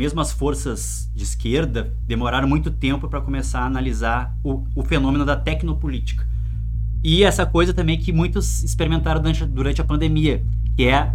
mesmo 0.00 0.18
as 0.18 0.32
forças 0.32 1.10
de 1.14 1.22
esquerda 1.22 1.92
demoraram 2.06 2.48
muito 2.48 2.70
tempo 2.70 3.06
para 3.06 3.20
começar 3.20 3.60
a 3.60 3.66
analisar 3.66 4.34
o, 4.42 4.64
o, 4.74 4.82
fenômeno 4.82 5.26
da 5.26 5.36
tecnopolítica. 5.36 6.26
E 7.04 7.22
essa 7.22 7.44
coisa 7.44 7.74
também 7.74 7.98
que 7.98 8.10
muitos 8.10 8.64
experimentaram 8.64 9.20
durante, 9.20 9.44
durante 9.44 9.80
a 9.82 9.84
pandemia, 9.84 10.42
que 10.74 10.86
é 10.86 11.12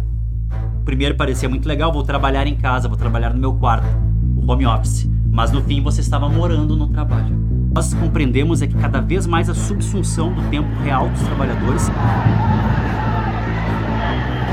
primeiro 0.84 1.16
parecia 1.16 1.48
muito 1.48 1.66
legal, 1.66 1.92
vou 1.92 2.04
trabalhar 2.04 2.46
em 2.46 2.54
casa, 2.54 2.86
vou 2.86 2.96
trabalhar 2.96 3.34
no 3.34 3.40
meu 3.40 3.54
quarto, 3.54 3.88
o 4.36 4.48
home 4.48 4.64
office. 4.64 5.10
Mas 5.32 5.50
no 5.50 5.60
fim 5.64 5.82
você 5.82 6.00
estava 6.00 6.28
morando 6.28 6.76
no 6.76 6.86
trabalho. 6.86 7.36
Nós 7.74 7.92
compreendemos 7.92 8.62
é 8.62 8.68
que 8.68 8.76
cada 8.76 9.00
vez 9.00 9.26
mais 9.26 9.50
a 9.50 9.54
subsunção 9.54 10.32
do 10.32 10.48
tempo 10.48 10.68
real 10.84 11.08
dos 11.08 11.22
trabalhadores 11.22 11.90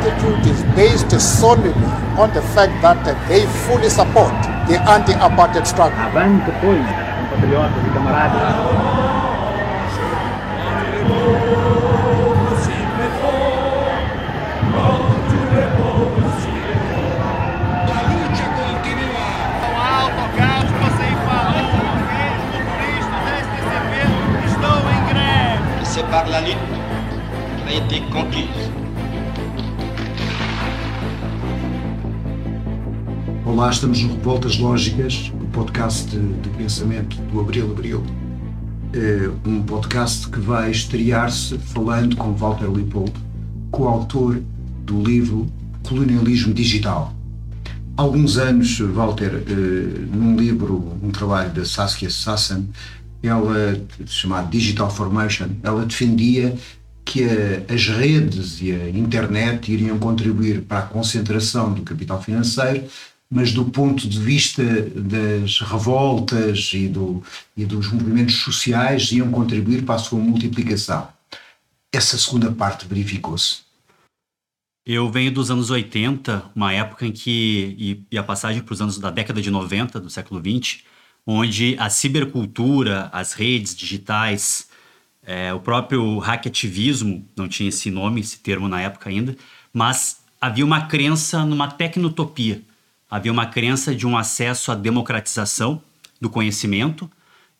attitude 0.03 0.45
is 0.51 0.61
based 0.75 1.11
solely 1.21 1.73
on 2.19 2.33
the 2.33 2.41
fact 2.53 2.73
that 2.81 2.99
they 3.27 3.45
fully 3.65 3.89
support 3.89 4.33
the 4.67 4.77
anti-apartheid 4.89 5.65
struggle. 5.65 5.97
Avante, 5.97 6.51
pois, 6.61 6.87
compatriotas 7.29 7.85
e 7.85 7.93
camaradas. 7.93 8.83
par 26.11 26.27
la 26.27 26.41
lutte 26.41 26.57
a 27.65 27.71
été 27.71 28.01
conquise. 28.11 28.82
Olá, 33.53 33.69
estamos 33.69 34.01
no 34.01 34.15
Revoltas 34.15 34.57
Lógicas, 34.57 35.31
o 35.31 35.45
podcast 35.49 36.09
de, 36.09 36.33
de, 36.41 36.49
pensamento 36.57 37.15
do 37.31 37.39
Abril 37.39 37.71
Abril. 37.71 38.03
É 38.91 39.29
um 39.47 39.61
podcast 39.61 40.27
que 40.27 40.39
vai 40.39 40.71
estrear-se 40.71 41.59
falando 41.59 42.15
com 42.15 42.33
Walter 42.33 42.67
Lippold, 42.67 43.13
coautor 43.69 44.41
do 44.83 45.03
livro 45.03 45.45
Colonialismo 45.87 46.51
Digital. 46.51 47.13
Há 47.95 48.01
alguns 48.01 48.39
anos, 48.39 48.79
Walter, 48.79 49.43
eh, 49.47 49.99
num 50.11 50.35
livro, 50.35 50.97
um 51.03 51.11
trabalho 51.11 51.53
da 51.53 51.63
Saskia 51.63 52.09
Sassen, 52.09 52.67
ela, 53.21 53.79
chamado 54.07 54.49
Digital 54.49 54.89
Formation, 54.89 55.49
ela 55.61 55.85
defendia 55.85 56.57
que 57.05 57.23
a, 57.23 57.71
as 57.71 57.87
redes 57.87 58.59
e 58.63 58.71
a 58.71 58.89
internet 58.89 59.71
iriam 59.71 59.99
contribuir 59.99 60.61
para 60.61 60.79
a 60.79 60.87
concentração 60.87 61.71
do 61.71 61.83
capital 61.83 62.19
financeiro 62.19 62.83
mas 63.33 63.51
do 63.51 63.65
ponto 63.65 64.07
de 64.07 64.19
vista 64.19 64.63
das 64.95 65.59
revoltas 65.59 66.69
e, 66.71 66.87
do, 66.87 67.23
e 67.57 67.65
dos 67.65 67.91
movimentos 67.91 68.35
sociais 68.35 69.11
iam 69.11 69.31
contribuir 69.31 69.83
para 69.83 69.95
a 69.95 69.97
sua 69.97 70.19
multiplicação. 70.19 71.07
Essa 71.91 72.15
segunda 72.15 72.51
parte 72.51 72.85
verificou-se. 72.87 73.61
Eu 74.85 75.09
venho 75.09 75.31
dos 75.31 75.49
anos 75.49 75.71
80, 75.71 76.51
uma 76.55 76.73
época 76.73 77.07
em 77.07 77.11
que, 77.11 77.75
e, 77.79 78.03
e 78.11 78.17
a 78.19 78.23
passagem 78.23 78.61
para 78.61 78.73
os 78.73 78.81
anos 78.81 78.99
da 78.99 79.09
década 79.09 79.41
de 79.41 79.49
90 79.49 79.99
do 79.99 80.11
século 80.11 80.39
20, 80.39 80.85
onde 81.25 81.75
a 81.79 81.89
cibercultura, 81.89 83.09
as 83.11 83.33
redes 83.33 83.75
digitais, 83.75 84.69
é, 85.25 85.51
o 85.51 85.59
próprio 85.59 86.19
hackativismo, 86.19 87.27
não 87.35 87.47
tinha 87.47 87.69
esse 87.69 87.89
nome, 87.89 88.21
esse 88.21 88.37
termo 88.37 88.67
na 88.67 88.79
época 88.79 89.09
ainda, 89.09 89.35
mas 89.73 90.19
havia 90.39 90.63
uma 90.63 90.81
crença 90.85 91.43
numa 91.43 91.67
tecnotopia 91.67 92.61
havia 93.13 93.31
uma 93.31 93.45
crença 93.45 93.93
de 93.93 94.07
um 94.07 94.17
acesso 94.17 94.71
à 94.71 94.75
democratização 94.75 95.79
do 96.19 96.31
conhecimento 96.31 97.07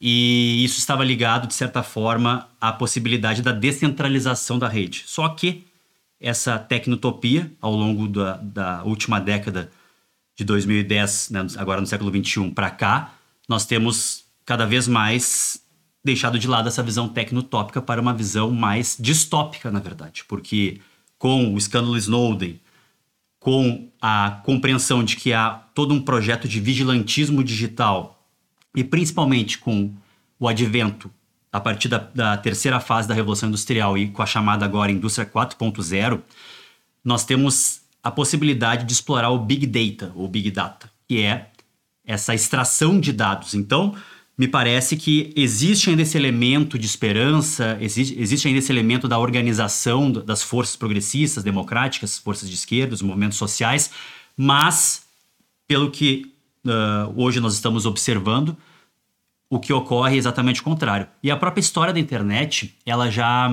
e 0.02 0.64
isso 0.64 0.80
estava 0.80 1.04
ligado, 1.04 1.48
de 1.48 1.54
certa 1.54 1.84
forma, 1.84 2.50
à 2.60 2.74
possibilidade 2.74 3.44
da 3.44 3.52
descentralização 3.52 4.58
da 4.58 4.68
rede. 4.68 5.04
Só 5.06 5.30
que 5.30 5.64
essa 6.20 6.58
tecnotopia, 6.58 7.52
ao 7.62 7.72
longo 7.72 8.08
da, 8.08 8.38
da 8.38 8.84
última 8.84 9.22
década 9.22 9.70
de 10.36 10.44
2010, 10.44 11.30
né, 11.30 11.46
agora 11.58 11.80
no 11.80 11.86
século 11.86 12.10
21 12.10 12.52
para 12.52 12.72
cá, 12.72 13.14
nós 13.48 13.64
temos 13.64 14.24
cada 14.44 14.66
vez 14.66 14.88
mais 14.88 15.62
deixado 16.04 16.40
de 16.40 16.48
lado 16.48 16.68
essa 16.68 16.82
visão 16.82 17.08
tecnotópica 17.08 17.80
para 17.80 18.02
uma 18.02 18.14
visão 18.14 18.50
mais 18.50 18.98
distópica, 19.00 19.70
na 19.70 19.80
verdade, 19.80 20.24
porque 20.28 20.82
com 21.20 21.54
o 21.54 21.58
escândalo 21.60 21.96
Snowden, 21.96 22.60
com 23.44 23.90
a 24.02 24.40
compreensão 24.46 25.04
de 25.04 25.18
que 25.18 25.34
há 25.34 25.52
todo 25.76 25.94
um 25.94 26.02
projeto 26.02 26.48
de 26.48 26.62
vigilantismo 26.62 27.44
digital 27.44 28.26
e 28.74 28.86
principalmente 28.86 29.58
com 29.58 29.94
o 30.40 30.48
advento 30.48 31.12
a 31.52 31.60
partir 31.60 31.90
da, 31.90 31.98
da, 31.98 32.38
terceira 32.38 32.80
fase 32.80 33.06
da 33.06 33.14
Revolução 33.14 33.50
Industrial 33.50 33.98
e 33.98 34.08
com 34.10 34.22
a 34.22 34.26
chamada 34.26 34.64
agora 34.64 34.94
Indústria 34.94 35.26
4.0, 35.26 36.22
nós 37.04 37.26
temos 37.26 37.82
a 38.02 38.10
possibilidade 38.10 38.86
de 38.86 38.94
explorar 38.94 39.30
o 39.30 39.40
Big 39.40 39.68
Data, 39.68 40.14
ou 40.16 40.26
Big 40.30 40.50
Data, 40.50 40.90
que 41.06 41.22
é 41.22 41.50
essa 42.06 42.34
extração 42.34 42.98
de 42.98 43.12
dados. 43.12 43.54
Então, 43.54 43.94
me 44.38 44.48
parece 44.48 44.98
que 44.98 45.32
existe 45.36 45.90
ainda 45.90 46.02
esse 46.02 46.18
elemento 46.18 46.78
de 46.78 46.86
esperança, 46.88 47.78
existe, 47.80 48.20
existe 48.20 48.48
ainda 48.48 48.60
esse 48.60 48.72
elemento 48.72 49.08
da 49.08 49.20
organização 49.20 50.12
das 50.12 50.42
forças 50.42 50.76
progressistas, 50.76 51.44
democráticas, 51.44 52.18
forças 52.18 52.50
de 52.50 52.56
esquerda, 52.56 52.96
os 52.96 53.02
movimentos 53.02 53.38
sociais, 53.38 53.92
mas, 54.36 55.04
pelo 55.68 55.92
que 55.92 56.34
uh, 56.66 57.14
hoje 57.16 57.40
nós 57.40 57.54
estamos 57.54 57.86
observando, 57.86 58.58
o 59.48 59.60
que 59.60 59.72
ocorre 59.72 60.16
é 60.16 60.18
exatamente 60.18 60.62
o 60.62 60.64
contrário. 60.64 61.08
E 61.22 61.30
a 61.30 61.38
própria 61.38 61.62
história 61.62 61.94
da 61.94 62.00
internet, 62.00 62.76
ela 62.84 63.12
já 63.12 63.48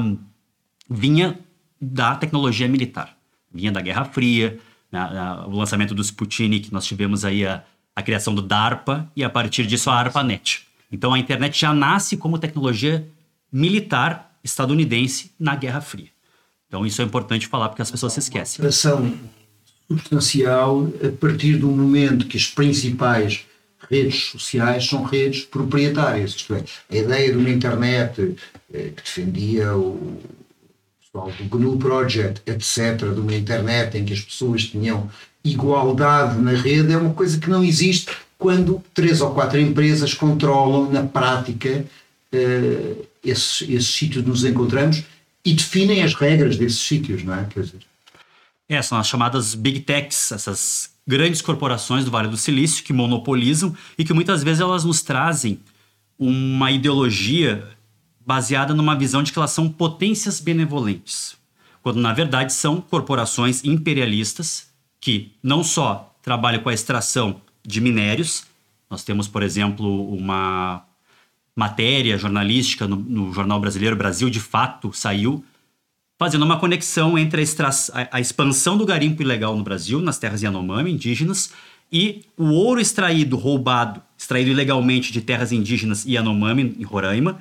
vinha 0.88 1.38
da 1.78 2.16
tecnologia 2.16 2.66
militar, 2.66 3.14
vinha 3.52 3.70
da 3.70 3.82
Guerra 3.82 4.06
Fria, 4.06 4.58
né, 4.90 5.00
o 5.46 5.50
lançamento 5.50 5.94
do 5.94 6.00
Sputnik, 6.00 6.72
nós 6.72 6.86
tivemos 6.86 7.22
aí 7.22 7.46
a, 7.46 7.62
a 7.94 8.00
criação 8.00 8.34
do 8.34 8.40
DARPA 8.40 9.10
e 9.14 9.22
a 9.22 9.28
partir 9.28 9.66
disso 9.66 9.90
a 9.90 9.94
ARPANET. 9.94 10.69
Então 10.90 11.12
a 11.12 11.18
internet 11.18 11.58
já 11.58 11.72
nasce 11.72 12.16
como 12.16 12.38
tecnologia 12.38 13.06
militar 13.52 14.38
estadunidense 14.42 15.32
na 15.38 15.54
Guerra 15.54 15.80
Fria. 15.80 16.08
Então 16.68 16.86
isso 16.86 17.02
é 17.02 17.04
importante 17.04 17.46
falar 17.46 17.68
porque 17.68 17.82
as 17.82 17.90
pessoas 17.90 18.12
se 18.12 18.20
esquecem. 18.20 18.64
Uma 18.64 18.72
substancial 19.88 20.88
a 21.04 21.10
partir 21.10 21.56
do 21.56 21.68
momento 21.68 22.26
que 22.26 22.36
as 22.36 22.46
principais 22.46 23.44
redes 23.90 24.26
sociais 24.26 24.86
são 24.86 25.02
redes 25.02 25.42
proprietárias, 25.44 26.30
isto 26.30 26.54
é, 26.54 26.64
a 26.88 26.96
ideia 26.96 27.32
de 27.32 27.38
uma 27.38 27.50
internet 27.50 28.36
eh, 28.72 28.92
que 28.94 29.02
defendia 29.02 29.74
o 29.74 30.20
pessoal 31.00 31.32
do 31.32 31.44
GNU 31.44 31.76
Project, 31.76 32.42
etc., 32.46 33.12
de 33.12 33.20
uma 33.20 33.34
internet 33.34 33.98
em 33.98 34.04
que 34.04 34.12
as 34.12 34.20
pessoas 34.20 34.64
tinham 34.64 35.10
igualdade 35.42 36.38
na 36.38 36.52
rede, 36.52 36.92
é 36.92 36.96
uma 36.96 37.12
coisa 37.12 37.40
que 37.40 37.50
não 37.50 37.64
existe 37.64 38.12
quando 38.40 38.82
três 38.94 39.20
ou 39.20 39.32
quatro 39.34 39.60
empresas 39.60 40.14
controlam 40.14 40.90
na 40.90 41.02
prática 41.02 41.84
uh, 42.34 43.06
esses, 43.22 43.86
sítios 43.86 44.22
onde 44.22 44.30
nos 44.30 44.44
encontramos 44.44 45.04
e 45.44 45.52
definem 45.52 46.02
as 46.02 46.14
regras 46.14 46.56
desses 46.56 46.80
sítios, 46.80 47.22
não 47.22 47.34
é? 47.34 47.44
Quer 47.44 47.60
dizer. 47.64 47.80
É, 48.66 48.80
são 48.80 48.98
as 48.98 49.06
chamadas 49.06 49.54
Big 49.54 49.80
Techs, 49.80 50.32
essas 50.32 50.90
grandes 51.06 51.42
corporações 51.42 52.04
do 52.04 52.10
Vale 52.10 52.28
do 52.28 52.36
Silício 52.36 52.82
que 52.82 52.94
monopolizam 52.94 53.76
e 53.98 54.04
que 54.04 54.14
muitas 54.14 54.42
vezes 54.42 54.60
elas 54.60 54.84
nos 54.84 55.02
trazem 55.02 55.60
uma 56.18 56.70
ideologia 56.70 57.68
baseada 58.24 58.72
numa 58.72 58.96
visão 58.96 59.22
de 59.22 59.32
que 59.32 59.38
elas 59.38 59.50
são 59.50 59.68
potências 59.68 60.40
benevolentes, 60.40 61.36
quando 61.82 62.00
na 62.00 62.14
verdade 62.14 62.54
são 62.54 62.80
corporações 62.80 63.62
imperialistas 63.64 64.68
que 64.98 65.32
não 65.42 65.62
só 65.62 66.14
trabalham 66.22 66.62
com 66.62 66.68
a 66.70 66.74
extração 66.74 67.42
de 67.62 67.80
minérios. 67.80 68.44
Nós 68.88 69.04
temos, 69.04 69.28
por 69.28 69.42
exemplo, 69.42 70.12
uma 70.12 70.84
matéria 71.54 72.16
jornalística 72.16 72.86
no, 72.86 72.96
no 72.96 73.32
jornal 73.32 73.60
brasileiro 73.60 73.96
Brasil 73.96 74.30
de 74.30 74.40
Fato 74.40 74.92
saiu 74.92 75.44
fazendo 76.18 76.44
uma 76.44 76.58
conexão 76.58 77.18
entre 77.18 77.42
a, 77.42 77.68
a, 77.68 78.16
a, 78.16 78.20
expansão 78.20 78.76
do 78.76 78.84
garimpo 78.84 79.22
ilegal 79.22 79.56
no 79.56 79.62
Brasil, 79.62 80.00
nas 80.02 80.18
terras 80.18 80.42
Yanomami, 80.42 80.92
indígenas, 80.92 81.50
e 81.90 82.26
o 82.36 82.50
ouro 82.50 82.78
extraído, 82.78 83.36
roubado, 83.36 84.02
extraído 84.18 84.50
ilegalmente 84.50 85.12
de 85.12 85.22
terras 85.22 85.50
indígenas 85.50 86.04
Yanomami, 86.04 86.76
em 86.78 86.82
Roraima, 86.82 87.40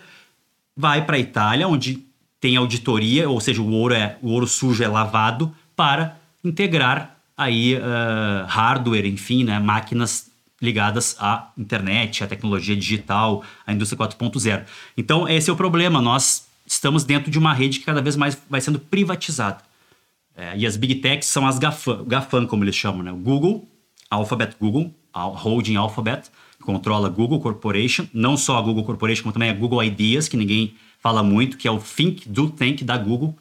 vai 0.77 1.05
para 1.05 1.17
a 1.17 1.19
Itália, 1.19 1.67
onde 1.67 2.05
tem 2.39 2.55
auditoria, 2.55 3.29
ou 3.29 3.41
seja, 3.41 3.61
o 3.61 3.69
ouro, 3.69 3.93
é, 3.93 4.17
o 4.21 4.29
ouro 4.29 4.47
sujo 4.47 4.81
é 4.81 4.87
lavado 4.87 5.53
para 5.75 6.17
integrar 6.41 7.18
aí 7.39 7.75
uh, 7.75 8.45
hardware, 8.47 9.05
enfim, 9.05 9.45
né, 9.45 9.59
máquinas 9.59 10.29
ligadas 10.61 11.15
à 11.19 11.51
internet, 11.57 12.23
à 12.23 12.27
tecnologia 12.27 12.75
digital, 12.75 13.43
à 13.65 13.71
indústria 13.71 13.97
4.0. 13.97 14.65
Então, 14.97 15.27
esse 15.27 15.49
é 15.49 15.53
o 15.53 15.55
problema. 15.55 16.01
Nós 16.01 16.45
estamos 16.67 17.05
dentro 17.05 17.31
de 17.31 17.39
uma 17.39 17.53
rede 17.53 17.79
que 17.79 17.85
cada 17.85 18.01
vez 18.01 18.15
mais 18.17 18.37
vai 18.49 18.59
sendo 18.59 18.77
privatizada. 18.77 19.63
É, 20.35 20.57
e 20.57 20.65
as 20.65 20.75
big 20.75 20.95
techs 20.95 21.27
são 21.27 21.47
as 21.47 21.57
GAFAM 21.57 22.45
como 22.45 22.63
eles 22.63 22.75
chamam, 22.75 23.03
né? 23.03 23.11
Google, 23.11 23.67
Alphabet 24.09 24.55
Google, 24.59 24.93
a 25.13 25.23
holding 25.23 25.75
Alphabet, 25.75 26.29
controla 26.61 27.09
Google 27.09 27.39
Corporation, 27.39 28.05
não 28.13 28.35
só 28.37 28.57
a 28.57 28.61
Google 28.61 28.83
Corporation, 28.83 29.23
como 29.23 29.33
também 29.33 29.49
a 29.49 29.53
Google 29.53 29.83
Ideas, 29.83 30.27
que 30.27 30.37
ninguém 30.37 30.75
fala 30.99 31.23
muito, 31.23 31.57
que 31.57 31.67
é 31.67 31.71
o 31.71 31.79
Think 31.79 32.27
Do 32.27 32.49
Think 32.49 32.83
da 32.83 32.97
Google. 32.97 33.37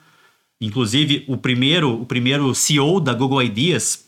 Inclusive, 0.61 1.25
o 1.29 1.37
primeiro, 1.37 2.03
o 2.03 2.07
primeiro 2.07 2.55
CEO 2.55 3.01
da 3.01 3.15
Google 3.15 3.43
Ideas, 3.43 4.07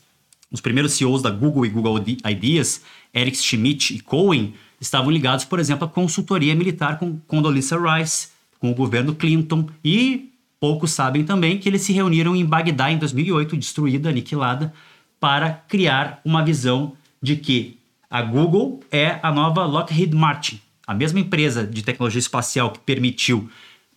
os 0.51 0.61
primeiros 0.61 0.93
CEOs 0.95 1.23
da 1.23 1.31
Google 1.31 1.65
e 1.65 1.69
Google 1.69 2.03
Ideas, 2.29 2.83
Eric 3.15 3.37
Schmidt 3.37 3.95
e 3.95 4.01
Cohen, 4.01 4.55
estavam 4.81 5.11
ligados, 5.11 5.45
por 5.45 5.61
exemplo, 5.61 5.85
à 5.85 5.89
consultoria 5.89 6.55
militar 6.55 6.99
com 6.99 7.19
Condoleezza 7.27 7.79
Rice, 7.79 8.29
com 8.59 8.71
o 8.71 8.75
governo 8.75 9.15
Clinton 9.15 9.69
e 9.85 10.31
poucos 10.59 10.91
sabem 10.91 11.25
também 11.25 11.59
que 11.59 11.69
eles 11.69 11.83
se 11.83 11.93
reuniram 11.93 12.37
em 12.37 12.45
Bagdá 12.45 12.91
em 12.91 12.99
2008, 12.99 13.57
destruída, 13.57 14.11
aniquilada, 14.11 14.73
para 15.19 15.51
criar 15.51 16.21
uma 16.25 16.45
visão 16.45 16.95
de 17.23 17.37
que 17.37 17.79
a 18.11 18.23
Google 18.23 18.81
é 18.91 19.21
a 19.23 19.31
nova 19.31 19.65
Lockheed 19.65 20.15
Martin, 20.15 20.61
a 20.87 20.93
mesma 20.93 21.21
empresa 21.21 21.67
de 21.67 21.83
tecnologia 21.83 22.19
espacial 22.19 22.71
que 22.71 22.81
permitiu 22.81 23.49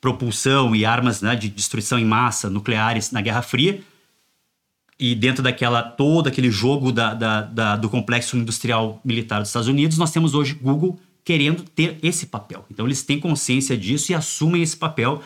propulsão 0.03 0.75
e 0.75 0.83
armas 0.83 1.21
né, 1.21 1.33
de 1.33 1.47
destruição 1.47 1.97
em 1.97 2.03
massa 2.03 2.49
nucleares 2.49 3.11
na 3.11 3.21
Guerra 3.21 3.41
Fria. 3.41 3.79
E 4.99 5.15
dentro 5.15 5.41
daquela 5.41 5.81
todo 5.81 6.27
aquele 6.27 6.51
jogo 6.51 6.91
da, 6.91 7.13
da, 7.13 7.41
da, 7.41 7.75
do 7.77 7.89
complexo 7.89 8.35
industrial 8.35 8.99
militar 9.05 9.39
dos 9.39 9.47
Estados 9.47 9.69
Unidos, 9.69 9.97
nós 9.97 10.11
temos 10.11 10.33
hoje 10.33 10.55
Google 10.55 10.99
querendo 11.23 11.63
ter 11.63 11.99
esse 12.03 12.25
papel. 12.25 12.65
Então 12.69 12.85
eles 12.85 13.01
têm 13.01 13.17
consciência 13.17 13.77
disso 13.77 14.11
e 14.11 14.15
assumem 14.15 14.61
esse 14.61 14.75
papel 14.75 15.23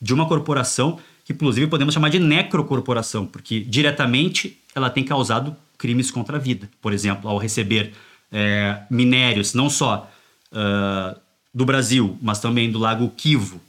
de 0.00 0.14
uma 0.14 0.28
corporação 0.28 1.00
que 1.24 1.32
inclusive 1.32 1.66
podemos 1.66 1.92
chamar 1.92 2.08
de 2.10 2.20
necrocorporação, 2.20 3.26
porque 3.26 3.58
diretamente 3.58 4.60
ela 4.76 4.88
tem 4.88 5.02
causado 5.02 5.56
crimes 5.76 6.08
contra 6.08 6.36
a 6.36 6.40
vida. 6.40 6.70
Por 6.80 6.92
exemplo, 6.92 7.28
ao 7.28 7.36
receber 7.36 7.94
é, 8.30 8.80
minérios, 8.88 9.54
não 9.54 9.68
só 9.68 10.08
uh, 10.52 11.20
do 11.52 11.64
Brasil, 11.64 12.16
mas 12.22 12.38
também 12.38 12.70
do 12.70 12.78
Lago 12.78 13.08
Kivu, 13.16 13.60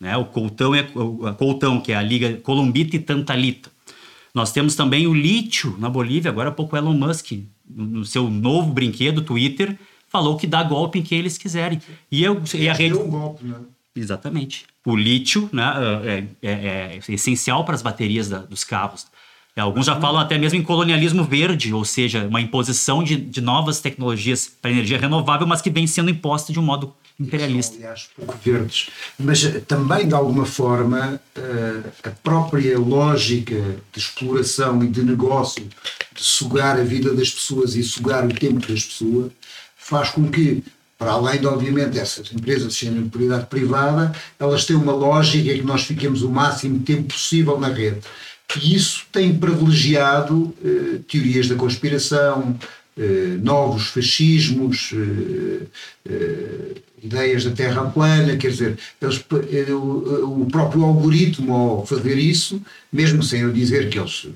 né? 0.00 0.16
o 0.16 0.24
Coltão, 0.24 0.74
é, 0.74 0.88
o 0.94 1.34
Coltão, 1.34 1.80
que 1.80 1.92
é 1.92 1.96
a 1.96 2.02
liga 2.02 2.36
Columbita 2.38 2.96
e 2.96 2.98
Tantalita. 2.98 3.70
Nós 4.34 4.52
temos 4.52 4.74
também 4.74 5.06
o 5.06 5.14
lítio 5.14 5.76
na 5.78 5.90
Bolívia, 5.90 6.30
agora 6.30 6.48
há 6.48 6.52
pouco 6.52 6.76
Elon 6.76 6.94
Musk, 6.94 7.32
no 7.68 8.04
seu 8.04 8.30
novo 8.30 8.72
brinquedo, 8.72 9.22
Twitter, 9.22 9.76
falou 10.08 10.36
que 10.36 10.46
dá 10.46 10.62
golpe 10.62 10.98
em 10.98 11.02
quem 11.02 11.18
eles 11.18 11.36
quiserem. 11.36 11.80
E, 12.10 12.22
eu, 12.22 12.40
e 12.54 12.68
a 12.68 12.72
rede... 12.72 12.94
Deu 12.94 13.06
um 13.06 13.10
golpe, 13.10 13.44
né? 13.44 13.56
Exatamente. 13.94 14.64
O 14.86 14.96
lítio 14.96 15.50
né, 15.52 15.64
é, 16.04 16.48
é, 16.48 16.52
é 16.52 17.00
essencial 17.08 17.64
para 17.64 17.74
as 17.74 17.82
baterias 17.82 18.28
da, 18.28 18.38
dos 18.38 18.64
carros. 18.64 19.06
É, 19.60 19.62
alguns 19.62 19.84
já 19.84 20.00
falam 20.00 20.18
até 20.18 20.38
mesmo 20.38 20.58
em 20.58 20.62
colonialismo 20.62 21.22
verde, 21.22 21.72
ou 21.74 21.84
seja, 21.84 22.26
uma 22.26 22.40
imposição 22.40 23.04
de, 23.04 23.16
de 23.16 23.42
novas 23.42 23.78
tecnologias 23.78 24.50
para 24.60 24.70
energia 24.70 24.98
renovável, 24.98 25.46
mas 25.46 25.60
que 25.60 25.68
vem 25.68 25.86
sendo 25.86 26.10
imposta 26.10 26.50
de 26.50 26.58
um 26.58 26.62
modo 26.62 26.94
imperialista. 27.18 27.76
Aliás, 27.76 28.08
pouco 28.16 28.38
verdes. 28.42 28.88
Mas 29.18 29.44
eh, 29.44 29.60
também, 29.60 30.08
de 30.08 30.14
alguma 30.14 30.46
forma, 30.46 31.20
eh, 31.36 31.82
a 32.04 32.10
própria 32.22 32.78
lógica 32.78 33.54
de 33.92 33.98
exploração 33.98 34.82
e 34.82 34.88
de 34.88 35.02
negócio, 35.02 35.62
de 35.62 36.22
sugar 36.22 36.80
a 36.80 36.82
vida 36.82 37.12
das 37.12 37.30
pessoas 37.30 37.76
e 37.76 37.82
sugar 37.82 38.24
o 38.24 38.32
tempo 38.32 38.66
das 38.66 38.84
pessoas, 38.84 39.30
faz 39.76 40.08
com 40.08 40.30
que, 40.30 40.64
para 40.96 41.12
além 41.12 41.38
de, 41.38 41.46
obviamente, 41.46 41.98
essas 41.98 42.32
empresas 42.32 42.74
serem 42.74 43.02
de 43.02 43.10
propriedade 43.10 43.44
privada, 43.46 44.10
elas 44.38 44.64
têm 44.64 44.76
uma 44.76 44.92
lógica 44.92 45.52
que 45.52 45.62
nós 45.62 45.82
fiquemos 45.82 46.22
o 46.22 46.30
máximo 46.30 46.78
tempo 46.78 47.12
possível 47.12 47.60
na 47.60 47.68
rede 47.68 48.00
e 48.56 48.74
isso 48.74 49.04
tem 49.12 49.34
privilegiado 49.34 50.54
eh, 50.64 51.00
teorias 51.08 51.48
da 51.48 51.54
conspiração, 51.54 52.56
eh, 52.98 53.38
novos 53.40 53.88
fascismos, 53.88 54.92
eh, 54.94 55.66
eh 56.08 56.74
ideias 57.02 57.44
da 57.44 57.50
Terra 57.50 57.86
plana, 57.86 58.36
quer 58.36 58.50
dizer, 58.50 58.78
eles, 59.00 59.24
eh, 59.52 59.72
o, 59.72 60.42
o 60.42 60.46
próprio 60.50 60.84
algoritmo 60.84 61.54
ao 61.54 61.86
fazer 61.86 62.18
isso, 62.18 62.60
mesmo 62.92 63.22
sem 63.22 63.40
eu 63.40 63.52
dizer 63.52 63.88
que 63.88 63.98
eles 63.98 64.28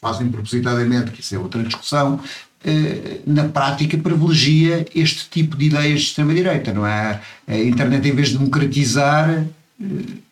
fazem 0.00 0.28
propositadamente, 0.30 1.12
que 1.12 1.20
isso 1.20 1.34
é 1.34 1.38
outra 1.38 1.62
discussão, 1.62 2.20
eh, 2.62 3.20
na 3.26 3.48
prática 3.48 3.96
privilegia 3.96 4.86
este 4.94 5.30
tipo 5.30 5.56
de 5.56 5.66
ideias 5.66 6.00
de 6.00 6.06
extrema-direita, 6.08 6.74
não 6.74 6.86
é? 6.86 7.20
A 7.46 7.58
internet, 7.58 8.06
em 8.06 8.14
vez 8.14 8.28
de 8.28 8.38
democratizar, 8.38 9.46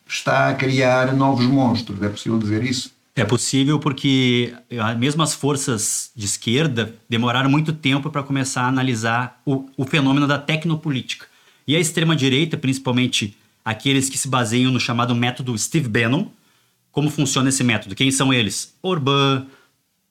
está 0.06 0.50
a 0.50 0.54
criar 0.54 1.14
novos 1.14 1.46
monstros, 1.46 2.02
é 2.02 2.08
possível 2.08 2.38
dizer 2.38 2.62
isso? 2.62 2.97
É 3.20 3.24
possível 3.24 3.78
porque 3.78 4.54
mesmo 4.98 5.22
as 5.22 5.34
forças 5.34 6.10
de 6.14 6.24
esquerda 6.24 6.94
demoraram 7.08 7.50
muito 7.50 7.72
tempo 7.72 8.10
para 8.10 8.22
começar 8.22 8.62
a 8.62 8.68
analisar 8.68 9.40
o, 9.44 9.68
o 9.76 9.84
fenômeno 9.84 10.26
da 10.26 10.38
tecnopolítica. 10.38 11.26
E 11.66 11.76
a 11.76 11.80
extrema-direita, 11.80 12.56
principalmente 12.56 13.36
aqueles 13.64 14.08
que 14.08 14.16
se 14.16 14.28
baseiam 14.28 14.72
no 14.72 14.80
chamado 14.80 15.14
método 15.14 15.56
Steve 15.58 15.88
Bannon, 15.88 16.28
como 16.90 17.10
funciona 17.10 17.50
esse 17.50 17.62
método? 17.62 17.94
Quem 17.94 18.10
são 18.10 18.32
eles? 18.32 18.74
Orbán, 18.82 19.46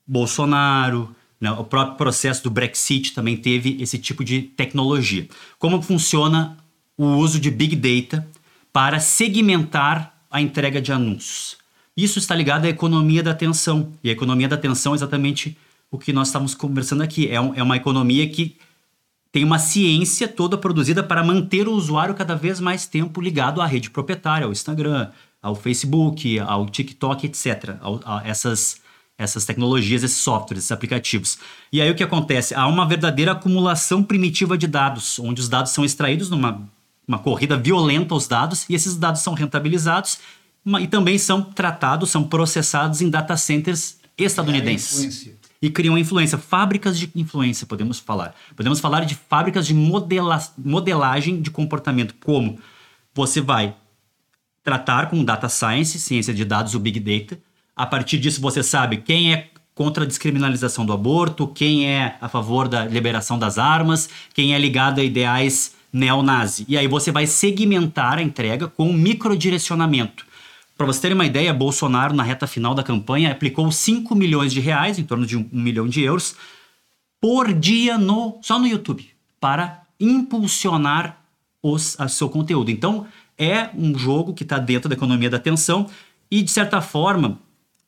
Bolsonaro, 0.06 1.14
né? 1.40 1.50
o 1.50 1.64
próprio 1.64 1.96
processo 1.96 2.42
do 2.44 2.50
Brexit 2.50 3.12
também 3.12 3.36
teve 3.36 3.76
esse 3.80 3.98
tipo 3.98 4.24
de 4.24 4.42
tecnologia. 4.42 5.28
Como 5.58 5.82
funciona 5.82 6.56
o 6.96 7.16
uso 7.16 7.38
de 7.38 7.50
Big 7.50 7.76
Data 7.76 8.26
para 8.72 9.00
segmentar 9.00 10.24
a 10.30 10.40
entrega 10.40 10.80
de 10.80 10.92
anúncios? 10.92 11.57
Isso 11.98 12.20
está 12.20 12.32
ligado 12.32 12.64
à 12.64 12.68
economia 12.68 13.24
da 13.24 13.32
atenção. 13.32 13.92
E 14.04 14.08
a 14.08 14.12
economia 14.12 14.46
da 14.46 14.54
atenção 14.54 14.92
é 14.92 14.94
exatamente 14.94 15.58
o 15.90 15.98
que 15.98 16.12
nós 16.12 16.28
estamos 16.28 16.54
conversando 16.54 17.02
aqui. 17.02 17.28
É, 17.28 17.40
um, 17.40 17.52
é 17.56 17.60
uma 17.60 17.76
economia 17.76 18.28
que 18.28 18.56
tem 19.32 19.42
uma 19.42 19.58
ciência 19.58 20.28
toda 20.28 20.56
produzida 20.56 21.02
para 21.02 21.24
manter 21.24 21.66
o 21.66 21.72
usuário 21.72 22.14
cada 22.14 22.36
vez 22.36 22.60
mais 22.60 22.86
tempo 22.86 23.20
ligado 23.20 23.60
à 23.60 23.66
rede 23.66 23.90
proprietária, 23.90 24.44
ao 24.44 24.52
Instagram, 24.52 25.10
ao 25.42 25.56
Facebook, 25.56 26.38
ao 26.38 26.66
TikTok, 26.66 27.26
etc. 27.26 27.70
A, 28.04 28.18
a 28.18 28.28
essas, 28.28 28.80
essas 29.18 29.44
tecnologias, 29.44 30.04
esses 30.04 30.18
softwares, 30.18 30.62
esses 30.62 30.70
aplicativos. 30.70 31.36
E 31.72 31.82
aí 31.82 31.90
o 31.90 31.96
que 31.96 32.04
acontece? 32.04 32.54
Há 32.54 32.68
uma 32.68 32.86
verdadeira 32.86 33.32
acumulação 33.32 34.04
primitiva 34.04 34.56
de 34.56 34.68
dados, 34.68 35.18
onde 35.18 35.40
os 35.40 35.48
dados 35.48 35.72
são 35.72 35.84
extraídos 35.84 36.30
numa 36.30 36.62
uma 37.08 37.18
corrida 37.18 37.56
violenta 37.56 38.12
aos 38.12 38.28
dados 38.28 38.66
e 38.68 38.74
esses 38.74 38.94
dados 38.94 39.22
são 39.22 39.32
rentabilizados 39.32 40.18
e 40.80 40.86
também 40.86 41.18
são 41.18 41.42
tratados, 41.42 42.10
são 42.10 42.24
processados 42.24 43.00
em 43.00 43.08
data 43.08 43.36
centers 43.36 43.98
estadunidenses. 44.16 45.30
E 45.60 45.70
criam 45.70 45.98
influência, 45.98 46.38
fábricas 46.38 46.98
de 46.98 47.10
influência, 47.16 47.66
podemos 47.66 47.98
falar. 47.98 48.34
Podemos 48.54 48.78
falar 48.78 49.04
de 49.04 49.14
fábricas 49.14 49.66
de 49.66 49.74
modela 49.74 50.40
modelagem 50.56 51.40
de 51.40 51.50
comportamento, 51.50 52.14
como 52.24 52.58
você 53.14 53.40
vai 53.40 53.74
tratar 54.62 55.08
com 55.08 55.24
data 55.24 55.48
science, 55.48 55.98
ciência 55.98 56.32
de 56.32 56.44
dados, 56.44 56.74
o 56.74 56.78
big 56.78 57.00
data. 57.00 57.40
A 57.74 57.86
partir 57.86 58.18
disso, 58.18 58.40
você 58.40 58.62
sabe 58.62 58.98
quem 58.98 59.32
é 59.32 59.50
contra 59.74 60.04
a 60.04 60.06
descriminalização 60.06 60.84
do 60.84 60.92
aborto, 60.92 61.46
quem 61.46 61.88
é 61.88 62.16
a 62.20 62.28
favor 62.28 62.68
da 62.68 62.84
liberação 62.84 63.38
das 63.38 63.58
armas, 63.58 64.08
quem 64.34 64.52
é 64.52 64.58
ligado 64.58 65.00
a 65.00 65.04
ideais 65.04 65.74
neonazi. 65.92 66.64
E 66.68 66.76
aí 66.76 66.86
você 66.86 67.10
vai 67.10 67.26
segmentar 67.26 68.18
a 68.18 68.22
entrega 68.22 68.68
com 68.68 68.90
um 68.90 68.92
microdirecionamento. 68.92 70.27
Para 70.78 70.86
você 70.86 71.00
ter 71.00 71.12
uma 71.12 71.26
ideia, 71.26 71.52
Bolsonaro, 71.52 72.14
na 72.14 72.22
reta 72.22 72.46
final 72.46 72.72
da 72.72 72.84
campanha, 72.84 73.32
aplicou 73.32 73.68
5 73.68 74.14
milhões 74.14 74.52
de 74.52 74.60
reais, 74.60 74.96
em 74.96 75.02
torno 75.02 75.26
de 75.26 75.36
um, 75.36 75.44
um 75.52 75.60
milhão 75.60 75.88
de 75.88 76.00
euros, 76.02 76.36
por 77.20 77.52
dia 77.52 77.98
no, 77.98 78.38
só 78.40 78.60
no 78.60 78.66
YouTube, 78.68 79.10
para 79.40 79.82
impulsionar 79.98 81.20
os, 81.60 81.98
a 81.98 82.06
seu 82.06 82.28
conteúdo. 82.28 82.70
Então, 82.70 83.08
é 83.36 83.70
um 83.74 83.98
jogo 83.98 84.32
que 84.32 84.44
está 84.44 84.56
dentro 84.56 84.88
da 84.88 84.94
economia 84.94 85.28
da 85.28 85.36
atenção 85.36 85.90
e, 86.30 86.42
de 86.42 86.50
certa 86.52 86.80
forma, 86.80 87.40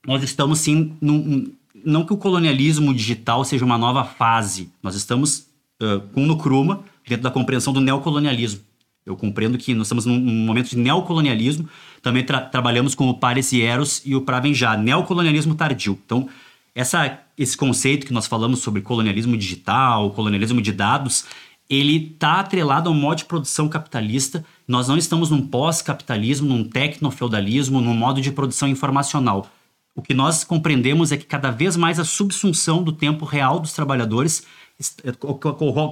nós 0.05 0.25
estamos 0.25 0.59
sim. 0.59 0.97
Num, 1.01 1.53
não 1.85 2.05
que 2.05 2.13
o 2.13 2.17
colonialismo 2.17 2.93
digital 2.93 3.45
seja 3.45 3.65
uma 3.65 3.79
nova 3.79 4.03
fase, 4.03 4.69
nós 4.83 4.97
estamos 4.97 5.47
uh, 5.81 6.01
com 6.13 6.27
no 6.27 6.37
Kruma 6.37 6.83
dentro 7.07 7.23
da 7.23 7.31
compreensão 7.31 7.73
do 7.73 7.81
neocolonialismo. 7.81 8.63
Eu 9.11 9.17
compreendo 9.17 9.59
que 9.59 9.75
nós 9.75 9.87
estamos 9.87 10.07
num, 10.07 10.19
momento 10.19 10.71
de 10.71 10.79
neocolonialismo 10.79 11.69
também 12.03 12.25
tra 12.25 12.41
trabalhamos 12.41 12.95
com 12.95 13.09
o 13.09 13.15
Pares 13.15 13.53
e 13.53 13.61
Eros 13.61 14.03
e 14.05 14.15
o 14.15 14.23
Pravenjá, 14.23 14.77
neocolonialismo 14.77 15.55
tardio. 15.55 15.99
Então, 16.05 16.29
essa, 16.75 17.19
esse 17.37 17.57
conceito 17.57 18.07
que 18.07 18.13
nós 18.13 18.27
falamos 18.27 18.61
sobre 18.61 18.81
colonialismo 18.81 19.37
digital, 19.37 20.11
colonialismo 20.13 20.63
de 20.63 20.73
dados, 20.73 21.27
ele 21.69 22.13
está 22.13 22.41
atrelado 22.41 22.89
ao 22.89 22.95
modo 22.95 23.19
de 23.19 23.25
produção 23.25 23.69
capitalista. 23.69 24.45
Nós 24.67 24.89
não 24.89 24.97
estamos 24.97 25.31
num 25.31 25.47
pós-capitalismo, 25.47 26.49
num 26.49 26.65
tecnofeudalismo, 26.65 27.81
num 27.81 27.95
modo 27.95 28.21
de 28.21 28.33
produção 28.33 28.69
informacional. 28.69 29.49
O 29.95 30.03
que 30.03 30.15
nós 30.15 30.45
compreendemos 30.45 31.13
é 31.13 31.17
que 31.17 31.27
cada 31.27 31.51
vez 31.51 31.77
mais 31.77 31.99
a 31.99 32.05
subsunção 32.05 32.83
do 32.83 32.93
tempo 32.93 33.25
real 33.25 33.61
dos 33.61 33.73
trabalhadores 33.73 34.45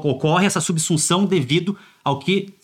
ocorre 0.02 0.46
essa 0.46 0.60
subsunção 0.60 1.26
devido 1.26 1.76
ao 2.02 2.18
que 2.18 2.54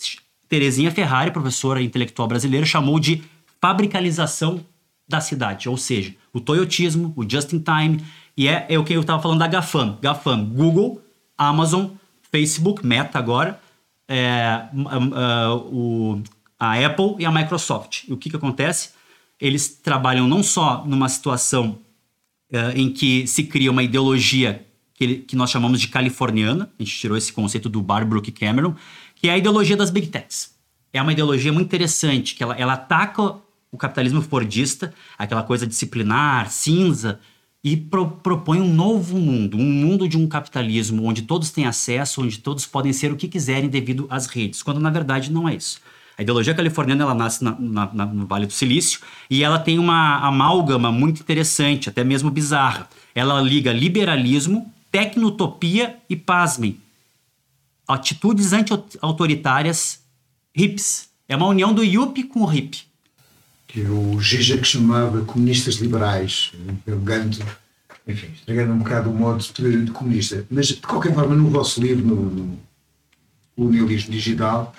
Terezinha 0.48 0.90
Ferrari, 0.90 1.30
professora 1.30 1.82
intelectual 1.82 2.28
brasileira, 2.28 2.66
chamou 2.66 2.98
de 2.98 3.22
fabricalização 3.60 4.64
da 5.08 5.20
cidade, 5.20 5.68
ou 5.68 5.76
seja, 5.76 6.14
o 6.32 6.40
toyotismo, 6.40 7.12
o 7.16 7.28
just 7.28 7.52
in 7.52 7.58
time, 7.58 8.02
e 8.36 8.48
é, 8.48 8.66
é 8.68 8.78
o 8.78 8.84
que 8.84 8.92
eu 8.92 9.00
estava 9.00 9.22
falando 9.22 9.38
da 9.38 9.46
GAFAM. 9.46 9.98
GAFAM, 10.00 10.44
Google, 10.46 11.00
Amazon, 11.36 11.88
Facebook, 12.30 12.84
Meta 12.84 13.18
agora, 13.18 13.60
é, 14.08 14.64
uh, 14.74 15.56
o, 15.72 16.22
a 16.58 16.74
Apple 16.84 17.16
e 17.18 17.24
a 17.24 17.30
Microsoft. 17.30 18.04
E 18.08 18.12
o 18.12 18.16
que, 18.16 18.30
que 18.30 18.36
acontece? 18.36 18.90
Eles 19.40 19.68
trabalham 19.68 20.26
não 20.26 20.42
só 20.42 20.84
numa 20.86 21.08
situação 21.08 21.78
uh, 22.52 22.76
em 22.76 22.90
que 22.90 23.26
se 23.26 23.44
cria 23.44 23.70
uma 23.70 23.82
ideologia 23.82 24.64
que, 24.94 25.16
que, 25.18 25.36
nós 25.36 25.50
chamamos 25.50 25.80
de 25.80 25.88
californiana, 25.88 26.70
a 26.78 26.82
gente 26.82 26.96
tirou 26.96 27.16
esse 27.16 27.32
conceito 27.32 27.68
do 27.68 27.82
Barbrook 27.82 28.30
Cameron, 28.30 28.74
que 29.24 29.28
é 29.30 29.32
a 29.32 29.38
ideologia 29.38 29.74
das 29.74 29.88
big 29.88 30.08
techs. 30.08 30.50
É 30.92 31.00
uma 31.00 31.10
ideologia 31.10 31.50
muito 31.50 31.68
interessante, 31.68 32.34
que 32.34 32.42
ela, 32.42 32.54
ela 32.56 32.74
ataca 32.74 33.36
o 33.72 33.78
capitalismo 33.78 34.20
fordista, 34.20 34.92
aquela 35.16 35.42
coisa 35.42 35.66
disciplinar, 35.66 36.50
cinza, 36.50 37.18
e 37.64 37.74
pro, 37.74 38.06
propõe 38.06 38.60
um 38.60 38.70
novo 38.70 39.16
mundo, 39.16 39.56
um 39.56 39.64
mundo 39.64 40.06
de 40.06 40.18
um 40.18 40.28
capitalismo 40.28 41.06
onde 41.06 41.22
todos 41.22 41.48
têm 41.50 41.64
acesso, 41.64 42.20
onde 42.20 42.36
todos 42.36 42.66
podem 42.66 42.92
ser 42.92 43.12
o 43.12 43.16
que 43.16 43.26
quiserem 43.26 43.70
devido 43.70 44.06
às 44.10 44.26
redes, 44.26 44.62
quando 44.62 44.78
na 44.78 44.90
verdade 44.90 45.32
não 45.32 45.48
é 45.48 45.54
isso. 45.54 45.80
A 46.18 46.22
ideologia 46.22 46.54
californiana 46.54 47.04
ela 47.04 47.14
nasce 47.14 47.42
na, 47.42 47.56
na, 47.58 48.04
no 48.04 48.26
Vale 48.26 48.44
do 48.44 48.52
Silício 48.52 49.00
e 49.30 49.42
ela 49.42 49.58
tem 49.58 49.78
uma 49.78 50.18
amálgama 50.18 50.92
muito 50.92 51.22
interessante, 51.22 51.88
até 51.88 52.04
mesmo 52.04 52.30
bizarra. 52.30 52.90
Ela 53.14 53.40
liga 53.40 53.72
liberalismo, 53.72 54.70
tecnotopia 54.92 55.96
e, 56.10 56.14
pasmem, 56.14 56.78
atitudes 57.86 58.52
anti-autoritárias 58.52 60.00
hips. 60.54 61.08
É 61.28 61.36
uma 61.36 61.46
união 61.46 61.72
do 61.72 61.82
yuppie 61.82 62.24
com 62.24 62.44
o 62.44 62.52
hip 62.52 62.84
que 63.74 63.80
o 63.80 64.20
Zizek 64.22 64.64
chamava 64.64 65.24
comunistas 65.24 65.74
liberais, 65.76 66.52
elegante, 66.86 67.40
enfim, 68.06 68.28
estragando 68.32 68.72
um 68.72 68.78
bocado 68.78 69.10
o 69.10 69.12
modo 69.12 69.42
de, 69.42 69.90
comunista. 69.90 70.46
Mas, 70.48 70.68
de 70.68 70.76
qualquer 70.76 71.12
forma, 71.12 71.34
no 71.34 71.50
vosso 71.50 71.82
livro, 71.82 72.06
no, 72.06 72.14
no 72.14 72.58
Colonialismo 73.56 74.12
Digital, 74.12 74.72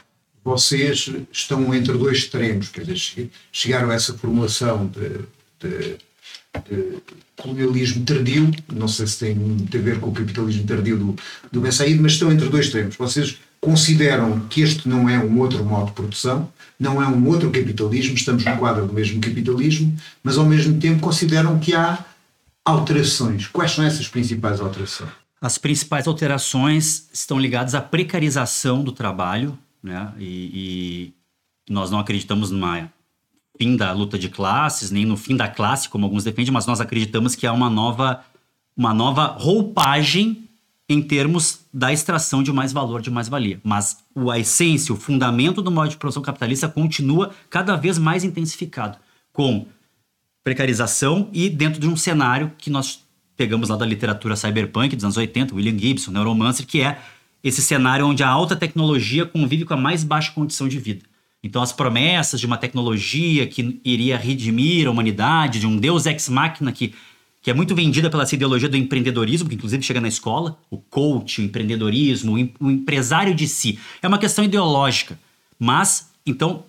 vocês 0.45 1.11
estão 1.29 1.75
entre 1.75 1.97
dois 1.97 2.19
extremos, 2.19 2.69
quer 2.69 2.85
dizer, 2.85 3.29
chegaram 3.51 3.89
a 3.89 3.95
essa 3.95 4.13
formulação 4.13 4.87
de, 4.87 5.25
de, 5.59 5.97
de 6.69 6.97
colonialismo 7.35 8.05
tardio, 8.05 8.51
não 8.73 8.87
sei 8.87 9.07
se 9.07 9.19
tem 9.19 9.35
muito 9.35 9.75
a 9.75 9.79
ver 9.79 9.99
com 9.99 10.09
o 10.09 10.13
capitalismo 10.13 10.65
tardio 10.65 10.97
do, 10.97 11.15
do 11.51 11.61
Ben 11.61 11.71
Said, 11.71 11.99
mas 11.99 12.13
estão 12.13 12.31
entre 12.31 12.49
dois 12.49 12.65
extremos. 12.65 12.95
Vocês 12.95 13.37
consideram 13.59 14.41
que 14.47 14.61
este 14.61 14.87
não 14.87 15.09
é 15.09 15.17
um 15.19 15.39
outro 15.39 15.63
modo 15.63 15.87
de 15.87 15.93
produção, 15.93 16.51
não 16.79 17.01
é 17.01 17.07
um 17.07 17.27
outro 17.27 17.49
capitalismo, 17.51 18.15
estamos 18.15 18.45
no 18.45 18.57
quadro 18.57 18.85
do 18.85 18.93
mesmo 18.93 19.19
capitalismo, 19.19 19.95
mas 20.23 20.37
ao 20.37 20.45
mesmo 20.45 20.79
tempo 20.79 20.99
consideram 21.01 21.57
que 21.59 21.73
há 21.73 22.03
alterações. 22.63 23.47
Quais 23.47 23.71
são 23.71 23.83
essas 23.83 24.07
principais 24.07 24.59
alterações? 24.59 25.09
As 25.41 25.57
principais 25.57 26.07
alterações 26.07 27.07
estão 27.13 27.39
ligadas 27.39 27.75
à 27.75 27.81
precarização 27.81 28.83
do 28.83 28.91
trabalho, 28.91 29.57
né? 29.83 30.11
E, 30.17 31.13
e 31.67 31.71
nós 31.71 31.91
não 31.91 31.99
acreditamos 31.99 32.51
numa 32.51 32.91
fim 33.57 33.75
da 33.75 33.91
luta 33.91 34.17
de 34.17 34.29
classes, 34.29 34.91
nem 34.91 35.05
no 35.05 35.17
fim 35.17 35.35
da 35.35 35.47
classe, 35.47 35.89
como 35.89 36.05
alguns 36.05 36.23
defendem, 36.23 36.51
mas 36.51 36.65
nós 36.65 36.81
acreditamos 36.81 37.35
que 37.35 37.47
há 37.47 37.53
uma 37.53 37.69
nova, 37.69 38.23
uma 38.75 38.93
nova 38.93 39.25
roupagem 39.25 40.45
em 40.87 41.01
termos 41.01 41.61
da 41.73 41.91
extração 41.91 42.43
de 42.43 42.53
mais 42.53 42.71
valor, 42.71 43.01
de 43.01 43.09
mais 43.09 43.27
valia. 43.27 43.59
Mas 43.63 43.97
a 44.31 44.39
essência, 44.39 44.93
o 44.93 44.97
fundamento 44.97 45.61
do 45.61 45.71
modo 45.71 45.89
de 45.89 45.97
produção 45.97 46.21
capitalista 46.21 46.67
continua 46.67 47.31
cada 47.49 47.75
vez 47.75 47.97
mais 47.97 48.23
intensificado, 48.23 48.97
com 49.33 49.65
precarização 50.43 51.29
e 51.33 51.49
dentro 51.49 51.79
de 51.79 51.87
um 51.87 51.97
cenário 51.97 52.51
que 52.57 52.69
nós 52.69 53.03
pegamos 53.35 53.69
lá 53.69 53.75
da 53.75 53.85
literatura 53.85 54.35
cyberpunk 54.35 54.95
dos 54.95 55.03
anos 55.03 55.17
80, 55.17 55.55
William 55.55 55.77
Gibson, 55.77 56.11
Neuromancer, 56.11 56.67
que 56.67 56.81
é 56.81 56.99
esse 57.43 57.61
cenário 57.61 58.07
onde 58.07 58.23
a 58.23 58.29
alta 58.29 58.55
tecnologia 58.55 59.25
convive 59.25 59.65
com 59.65 59.73
a 59.73 59.77
mais 59.77 60.03
baixa 60.03 60.31
condição 60.31 60.67
de 60.67 60.79
vida. 60.79 61.03
Então, 61.45 61.61
as 61.61 61.71
promessas 61.71 62.39
de 62.39 62.47
uma 62.47 62.57
tecnologia 62.57 63.45
que 63.45 63.79
iria 63.85 64.17
redimir 64.17 64.87
a 64.87 64.89
humanidade, 64.91 65.59
de 65.59 65.67
um 65.67 65.77
Deus 65.77 66.07
ex 66.07 66.27
machina 66.27 66.71
que 66.71 66.95
que 67.39 67.51
é 67.51 67.53
muito 67.53 67.75
vendida 67.75 68.09
pela 68.09 68.23
ideologia 68.23 68.67
do 68.67 68.75
empreendedorismo, 68.75 69.47
que 69.47 69.53
inclusive 69.53 69.83
chega 69.83 70.01
na 70.01 70.07
escola, 70.07 70.57
o 70.67 70.79
coach, 70.79 71.39
o 71.39 71.43
empreendedorismo, 71.43 72.33
o 72.59 72.71
empresário 72.71 73.35
de 73.35 73.47
si. 73.47 73.77
É 74.01 74.07
uma 74.07 74.17
questão 74.17 74.43
ideológica. 74.43 75.19
Mas, 75.59 76.09
então, 76.25 76.63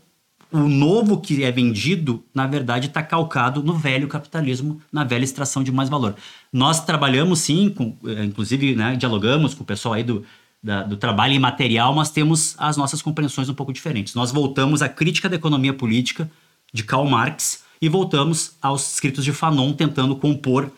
o 0.52 0.68
novo 0.68 1.18
que 1.18 1.42
é 1.42 1.50
vendido, 1.50 2.22
na 2.34 2.46
verdade, 2.46 2.88
está 2.88 3.02
calcado 3.02 3.62
no 3.62 3.72
velho 3.72 4.06
capitalismo, 4.06 4.78
na 4.92 5.02
velha 5.02 5.24
extração 5.24 5.64
de 5.64 5.72
mais 5.72 5.88
valor. 5.88 6.14
Nós 6.52 6.84
trabalhamos 6.84 7.38
sim, 7.38 7.70
com, 7.70 7.96
eh, 8.04 8.24
inclusive 8.24 8.74
né, 8.74 8.96
dialogamos 8.96 9.54
com 9.54 9.62
o 9.62 9.66
pessoal 9.66 9.94
aí 9.94 10.02
do, 10.02 10.26
da, 10.62 10.82
do 10.82 10.96
trabalho 10.96 11.34
imaterial, 11.34 11.94
mas 11.94 12.10
temos 12.10 12.54
as 12.58 12.76
nossas 12.76 13.02
compreensões 13.02 13.48
um 13.48 13.54
pouco 13.54 13.72
diferentes. 13.72 14.14
Nós 14.14 14.32
voltamos 14.32 14.82
à 14.82 14.88
crítica 14.88 15.28
da 15.28 15.36
economia 15.36 15.72
política 15.72 16.30
de 16.72 16.82
Karl 16.82 17.06
Marx, 17.06 17.64
e 17.80 17.88
voltamos 17.88 18.56
aos 18.60 18.94
escritos 18.94 19.24
de 19.24 19.32
Fanon 19.32 19.72
tentando 19.72 20.16
compor 20.16 20.70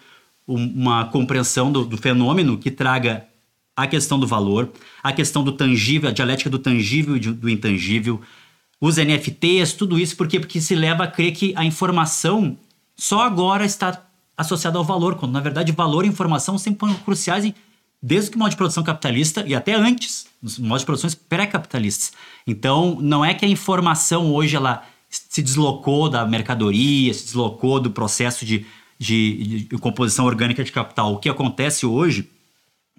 uma 0.47 1.07
compreensão 1.07 1.71
do, 1.71 1.85
do, 1.85 1.97
fenômeno 1.97 2.57
que 2.57 2.71
traga 2.71 3.27
a 3.77 3.87
questão 3.87 4.19
do 4.19 4.27
valor, 4.27 4.73
a 5.03 5.13
questão 5.13 5.45
do 5.45 5.53
tangível, 5.53 6.09
a 6.09 6.13
dialética 6.13 6.49
do 6.51 6.59
tangível 6.59 7.17
e 7.17 7.21
do 7.21 7.49
intangível, 7.49 8.21
os 8.81 8.97
NFTs, 8.97 9.75
tudo 9.75 9.99
isso, 9.99 10.17
por 10.17 10.27
quê? 10.27 10.41
Porque 10.41 10.61
se 10.61 10.75
leva 10.75 11.05
a 11.05 11.07
crer 11.07 11.33
que 11.33 11.53
a 11.55 11.65
informação 11.65 12.57
só 12.97 13.23
agora 13.23 13.65
está 13.65 14.05
associada 14.37 14.79
ao 14.79 14.85
valor, 14.85 15.17
quando 15.17 15.33
na 15.33 15.41
verdade 15.41 15.71
valor 15.73 16.05
e 16.05 16.09
informação 16.09 16.57
sempre 16.57 16.81
foram 16.81 16.95
cruciais 16.95 17.45
em, 17.45 17.55
desde 18.03 18.35
o 18.35 18.39
modo 18.39 18.51
de 18.51 18.57
produção 18.57 18.83
capitalista 18.83 19.45
e 19.47 19.55
até 19.55 19.75
antes, 19.75 20.27
nos 20.41 20.59
modos 20.59 20.83
de 20.83 20.87
produções 20.87 21.15
pré-capitalistas. 21.15 22.13
Então, 22.47 22.99
não 23.01 23.25
é 23.25 23.35
que 23.35 23.45
a 23.45 23.49
informação 23.49 24.33
hoje 24.33 24.57
ela 24.57 24.85
se 25.11 25.43
deslocou 25.43 26.09
da 26.09 26.25
mercadoria, 26.27 27.13
se 27.13 27.25
deslocou 27.25 27.81
do 27.81 27.91
processo 27.91 28.45
de, 28.45 28.67
de, 28.99 29.65
de 29.65 29.79
composição 29.79 30.27
orgânica 30.27 30.63
de 30.63 30.71
capital. 30.71 31.15
O 31.15 31.19
que 31.19 31.29
acontece 31.29 31.87
hoje, 31.87 32.31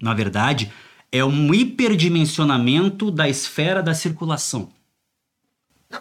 na 0.00 0.12
verdade, 0.12 0.70
é 1.12 1.24
um 1.24 1.54
hiperdimensionamento 1.54 3.10
da 3.10 3.28
esfera 3.28 3.82
da 3.82 3.94
circulação. 3.94 4.68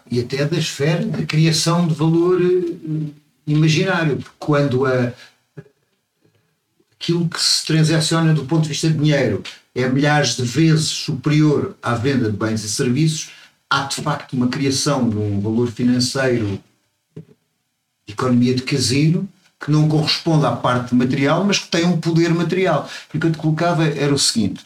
E 0.09 0.19
até 0.19 0.45
da 0.45 0.57
esfera 0.57 1.05
da 1.05 1.25
criação 1.25 1.87
de 1.87 1.95
valor 1.95 2.39
eh, 2.41 3.11
imaginário. 3.47 4.23
Quando 4.37 4.85
a, 4.85 5.13
aquilo 6.99 7.29
que 7.29 7.41
se 7.41 7.65
transaciona 7.65 8.33
do 8.33 8.45
ponto 8.45 8.63
de 8.63 8.69
vista 8.69 8.89
de 8.89 8.97
dinheiro 8.97 9.41
é 9.73 9.87
milhares 9.87 10.35
de 10.35 10.43
vezes 10.43 10.87
superior 10.87 11.75
à 11.81 11.95
venda 11.95 12.29
de 12.29 12.37
bens 12.37 12.63
e 12.63 12.69
serviços, 12.69 13.29
há 13.69 13.83
de 13.83 13.95
facto 13.95 14.33
uma 14.33 14.47
criação 14.47 15.09
de 15.09 15.15
um 15.15 15.39
valor 15.39 15.71
financeiro 15.71 16.59
de 17.15 18.13
economia 18.13 18.53
de 18.53 18.63
casino 18.63 19.27
que 19.59 19.71
não 19.71 19.87
corresponde 19.87 20.45
à 20.45 20.51
parte 20.51 20.95
material, 20.95 21.43
mas 21.43 21.59
que 21.59 21.67
tem 21.67 21.85
um 21.85 21.99
poder 21.99 22.33
material. 22.33 22.89
E 23.13 23.17
o 23.17 23.19
que 23.19 23.27
eu 23.27 23.31
te 23.31 23.37
colocava 23.37 23.85
era 23.85 24.13
o 24.13 24.19
seguinte: 24.19 24.63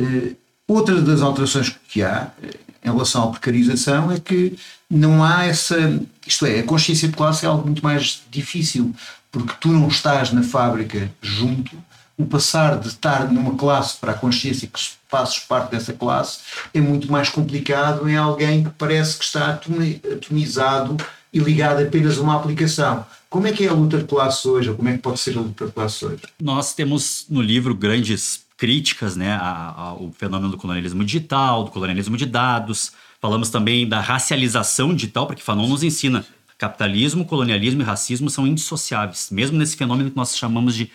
uh, 0.00 0.36
outra 0.66 1.00
das 1.00 1.22
alterações 1.22 1.74
que 1.88 2.02
há 2.02 2.30
uh, 2.42 2.46
em 2.84 2.90
relação 2.90 3.24
à 3.24 3.30
precarização 3.30 4.10
é 4.10 4.18
que 4.18 4.58
não 4.90 5.22
há 5.24 5.44
essa. 5.44 6.00
Isto 6.26 6.46
é, 6.46 6.60
a 6.60 6.64
consciência 6.64 7.08
de 7.08 7.14
classe 7.14 7.46
é 7.46 7.48
algo 7.48 7.64
muito 7.64 7.82
mais 7.82 8.22
difícil, 8.30 8.94
porque 9.30 9.54
tu 9.60 9.68
não 9.68 9.88
estás 9.88 10.32
na 10.32 10.42
fábrica 10.42 11.10
junto 11.20 11.76
o 12.18 12.26
passar 12.26 12.78
de 12.80 12.88
estar 12.88 13.30
numa 13.30 13.54
classe 13.54 13.96
para 13.96 14.10
a 14.10 14.14
consciência 14.14 14.66
que 14.66 14.80
fazes 15.08 15.38
parte 15.38 15.70
dessa 15.70 15.92
classe 15.92 16.40
é 16.74 16.80
muito 16.80 17.10
mais 17.10 17.28
complicado 17.28 18.08
em 18.08 18.16
alguém 18.16 18.64
que 18.64 18.70
parece 18.70 19.16
que 19.16 19.24
está 19.24 19.50
atomizado 19.50 20.96
e 21.32 21.38
ligado 21.38 21.80
apenas 21.80 22.18
a 22.18 22.22
uma 22.22 22.34
aplicação. 22.34 23.06
Como 23.30 23.46
é 23.46 23.52
que 23.52 23.64
é 23.64 23.68
a 23.68 23.72
luta 23.72 23.98
de 23.98 24.04
classe 24.04 24.48
hoje? 24.48 24.68
Ou 24.68 24.74
como 24.74 24.88
é 24.88 24.94
que 24.94 24.98
pode 24.98 25.20
ser 25.20 25.36
a 25.36 25.40
luta 25.40 25.66
de 25.66 25.72
classe 25.72 26.04
hoje? 26.04 26.22
Nós 26.42 26.74
temos 26.74 27.26
no 27.30 27.40
livro 27.40 27.74
grandes 27.74 28.44
críticas 28.56 29.14
né, 29.14 29.38
ao 29.40 30.10
fenômeno 30.18 30.50
do 30.50 30.58
colonialismo 30.58 31.04
digital, 31.04 31.64
do 31.64 31.70
colonialismo 31.70 32.16
de 32.16 32.26
dados. 32.26 32.90
Falamos 33.20 33.50
também 33.50 33.88
da 33.88 34.00
racialização 34.00 34.92
digital, 34.92 35.26
porque 35.26 35.42
Fanon 35.42 35.68
nos 35.68 35.84
ensina 35.84 36.24
capitalismo, 36.58 37.24
colonialismo 37.24 37.80
e 37.80 37.84
racismo 37.84 38.28
são 38.28 38.46
indissociáveis, 38.46 39.30
mesmo 39.30 39.56
nesse 39.56 39.76
fenômeno 39.76 40.10
que 40.10 40.16
nós 40.16 40.36
chamamos 40.36 40.74
de 40.74 40.90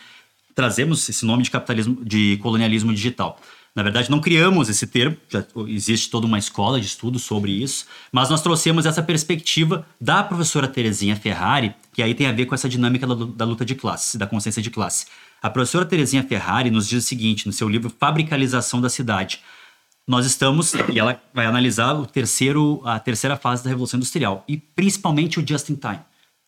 trazemos 0.54 1.10
esse 1.10 1.26
nome 1.26 1.44
de 1.44 1.50
capitalismo, 1.50 1.98
de 2.04 2.38
colonialismo 2.38 2.94
digital. 2.94 3.40
Na 3.76 3.82
verdade, 3.82 4.12
não 4.12 4.22
criamos 4.22 4.70
esse 4.70 4.86
termo, 4.86 5.18
já 5.28 5.44
existe 5.68 6.12
toda 6.12 6.28
uma 6.28 6.38
escola 6.38 6.80
de 6.80 6.86
estudo 6.86 7.18
sobre 7.18 7.52
isso, 7.52 7.88
mas 8.12 8.30
nós 8.30 8.40
trouxemos 8.40 8.86
essa 8.86 9.02
perspectiva 9.02 9.84
da 10.00 10.22
professora 10.22 10.68
Terezinha 10.68 11.16
Ferrari, 11.16 11.74
que 11.92 12.04
aí 12.04 12.14
tem 12.14 12.28
a 12.28 12.32
ver 12.32 12.46
com 12.46 12.54
essa 12.54 12.70
dinâmica 12.70 13.08
da, 13.08 13.46
luta 13.46 13.66
de 13.66 13.74
classe, 13.74 14.16
da 14.16 14.28
consciência 14.28 14.62
de 14.62 14.70
classe. 14.70 15.08
A 15.42 15.50
professora 15.50 15.86
Terezinha 15.86 16.24
Ferrari 16.24 16.70
nos 16.70 16.88
diz 16.88 17.04
o 17.04 17.08
seguinte, 17.08 17.48
no 17.48 17.54
seu 17.54 17.68
livro 17.68 17.92
Fabricalização 18.00 18.80
da 18.80 18.90
Cidade. 18.90 19.42
Nós 20.08 20.26
estamos, 20.26 20.74
e 20.74 21.00
ela 21.00 21.22
vai 21.34 21.46
analisar 21.46 21.94
o 21.94 22.06
terceiro, 22.06 22.82
a 22.84 23.00
terceira 23.00 23.38
fase 23.38 23.64
da 23.64 23.70
Revolução 23.70 23.98
Industrial, 23.98 24.44
e 24.48 24.58
principalmente 24.58 25.40
o 25.40 25.48
just 25.48 25.70
in 25.70 25.76
time. 25.76 26.02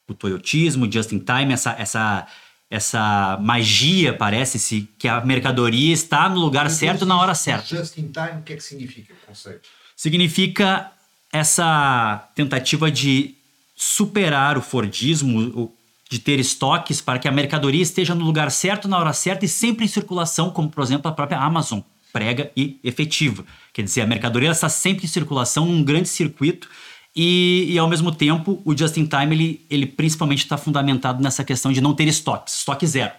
O 0.07 0.13
toyotismo, 0.13 0.85
o 0.85 0.91
just 0.91 1.11
in 1.13 1.19
time, 1.19 1.53
essa, 1.53 1.71
essa 1.71 2.27
essa 2.69 3.37
magia, 3.41 4.13
parece-se, 4.13 4.89
que 4.97 5.07
a 5.07 5.23
mercadoria 5.23 5.93
está 5.93 6.27
no 6.27 6.39
lugar 6.39 6.69
certo 6.69 7.05
na 7.05 7.19
hora 7.19 7.35
certa. 7.35 7.63
Just 7.77 7.97
in 7.97 8.11
time, 8.11 8.39
o 8.39 8.41
que 8.43 8.53
é 8.53 8.55
que 8.55 8.63
significa 8.63 9.13
o 9.13 9.27
conceito? 9.27 9.69
Significa 9.95 10.91
essa 11.31 12.27
tentativa 12.35 12.91
de 12.91 13.35
superar 13.75 14.57
o 14.57 14.61
Fordismo, 14.61 15.71
de 16.09 16.19
ter 16.19 16.39
estoques 16.39 17.01
para 17.01 17.19
que 17.19 17.27
a 17.27 17.31
mercadoria 17.31 17.81
esteja 17.81 18.15
no 18.15 18.25
lugar 18.25 18.51
certo, 18.51 18.87
na 18.87 18.97
hora 18.97 19.13
certa 19.13 19.45
e 19.45 19.47
sempre 19.47 19.85
em 19.85 19.87
circulação, 19.87 20.49
como 20.49 20.69
por 20.69 20.83
exemplo 20.83 21.09
a 21.09 21.13
própria 21.13 21.39
Amazon 21.39 21.81
prega 22.15 22.49
e 22.55 22.79
efetiva. 22.81 23.43
Quer 23.73 23.81
dizer, 23.81 23.99
a 23.99 24.07
mercadoria 24.07 24.49
está 24.49 24.69
sempre 24.69 25.03
em 25.03 25.07
circulação 25.09 25.65
num 25.65 25.83
grande 25.83 26.07
circuito 26.07 26.69
e, 27.13 27.65
e, 27.67 27.77
ao 27.77 27.89
mesmo 27.89 28.09
tempo, 28.09 28.61
o 28.63 28.77
just 28.77 28.95
in 28.95 29.05
time 29.05 29.35
ele, 29.35 29.65
ele 29.69 29.85
principalmente 29.85 30.39
está 30.39 30.55
fundamentado 30.55 31.21
nessa 31.21 31.43
questão 31.43 31.73
de 31.73 31.81
não 31.81 31.93
ter 31.93 32.07
estoques, 32.07 32.55
estoque 32.55 32.87
zero. 32.87 33.11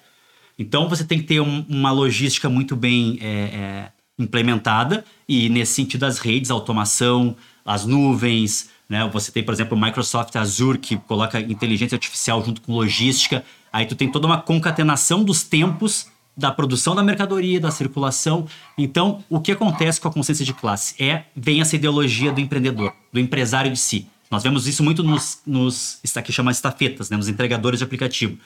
Então 0.59 0.89
você 0.89 1.05
tem 1.05 1.19
que 1.19 1.25
ter 1.25 1.41
um, 1.41 1.63
uma 1.69 1.91
logística 1.91 2.49
muito 2.49 2.75
bem 2.75 3.19
é, 3.21 3.27
é, 3.27 3.89
implementada 4.19 5.05
e 5.29 5.51
nesse 5.51 5.75
sentido 5.75 6.05
as 6.05 6.19
redes, 6.19 6.51
a 6.51 6.55
automação, 6.55 7.37
as 7.67 7.85
nuvens, 7.85 8.71
né? 8.89 9.07
Você 9.13 9.31
tem, 9.31 9.43
por 9.43 9.53
exemplo, 9.53 9.77
o 9.77 9.81
Microsoft 9.81 10.35
Azure 10.37 10.79
que 10.79 10.97
coloca 10.97 11.39
inteligência 11.39 11.97
artificial 11.97 12.43
junto 12.43 12.63
com 12.63 12.73
logística. 12.73 13.45
Aí 13.71 13.85
tu 13.85 13.95
tem 13.95 14.11
toda 14.11 14.27
uma 14.27 14.41
concatenação 14.41 15.23
dos 15.23 15.43
tempos 15.43 16.07
da 16.37 16.51
produção 16.51 16.95
da 16.95 17.03
mercadoria, 17.03 17.59
da 17.59 17.71
circulação. 17.71 18.47
Então, 18.77 19.25
o 19.29 19.41
que 19.41 19.53
acontece 19.53 20.01
com 20.01 20.09
a 20.09 20.13
consciência 20.13 20.45
de 20.45 20.53
classe? 20.53 20.95
É, 21.03 21.25
vem 21.35 21.61
essa 21.61 21.77
ideologia 21.77 22.31
do 22.31 22.41
empreendedor, 22.41 22.93
do 23.13 23.19
empresário 23.19 23.71
de 23.71 23.79
si. 23.79 24.07
Nós 24.31 24.43
vemos 24.43 24.67
isso 24.67 24.83
muito 24.83 25.03
nos, 25.03 25.41
nos 25.47 26.01
aqui 26.17 26.33
chama 26.33 26.51
estafetas, 26.51 27.09
né, 27.09 27.17
nos 27.17 27.29
entregadores 27.29 27.79
de 27.79 27.85
aplicativo. 27.85 28.37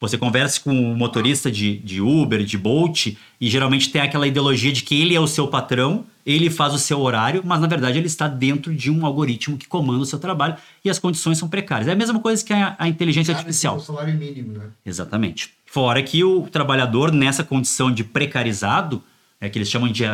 Você 0.00 0.18
conversa 0.18 0.60
com 0.60 0.92
o 0.92 0.96
motorista 0.96 1.50
de, 1.50 1.78
de 1.78 2.00
Uber, 2.00 2.44
de 2.44 2.58
Bolt, 2.58 3.06
e 3.40 3.48
geralmente 3.48 3.90
tem 3.90 4.02
aquela 4.02 4.26
ideologia 4.26 4.72
de 4.72 4.82
que 4.82 5.00
ele 5.00 5.14
é 5.14 5.20
o 5.20 5.26
seu 5.26 5.48
patrão, 5.48 6.04
ele 6.26 6.50
faz 6.50 6.74
o 6.74 6.78
seu 6.78 7.00
horário, 7.00 7.42
mas 7.44 7.60
na 7.60 7.66
verdade 7.66 7.98
ele 7.98 8.06
está 8.06 8.26
dentro 8.26 8.74
de 8.74 8.90
um 8.90 9.04
algoritmo 9.04 9.56
que 9.56 9.66
comanda 9.66 10.02
o 10.02 10.06
seu 10.06 10.18
trabalho 10.18 10.56
e 10.84 10.90
as 10.90 10.98
condições 10.98 11.38
são 11.38 11.48
precárias. 11.48 11.88
É 11.88 11.92
a 11.92 11.96
mesma 11.96 12.18
coisa 12.18 12.44
que 12.44 12.52
a, 12.52 12.74
a 12.78 12.88
inteligência 12.88 13.34
artificial. 13.34 13.76
É 13.76 13.78
o 13.78 13.80
salário 13.80 14.14
mínimo, 14.14 14.58
né? 14.58 14.66
Exatamente. 14.84 15.52
Fora 15.66 16.02
que 16.02 16.22
o 16.24 16.42
trabalhador, 16.42 17.12
nessa 17.12 17.44
condição 17.44 17.90
de 17.90 18.04
precarizado, 18.04 19.02
é 19.44 19.48
que 19.50 19.58
eles 19.58 19.68
chamam 19.68 19.90
de, 19.90 20.04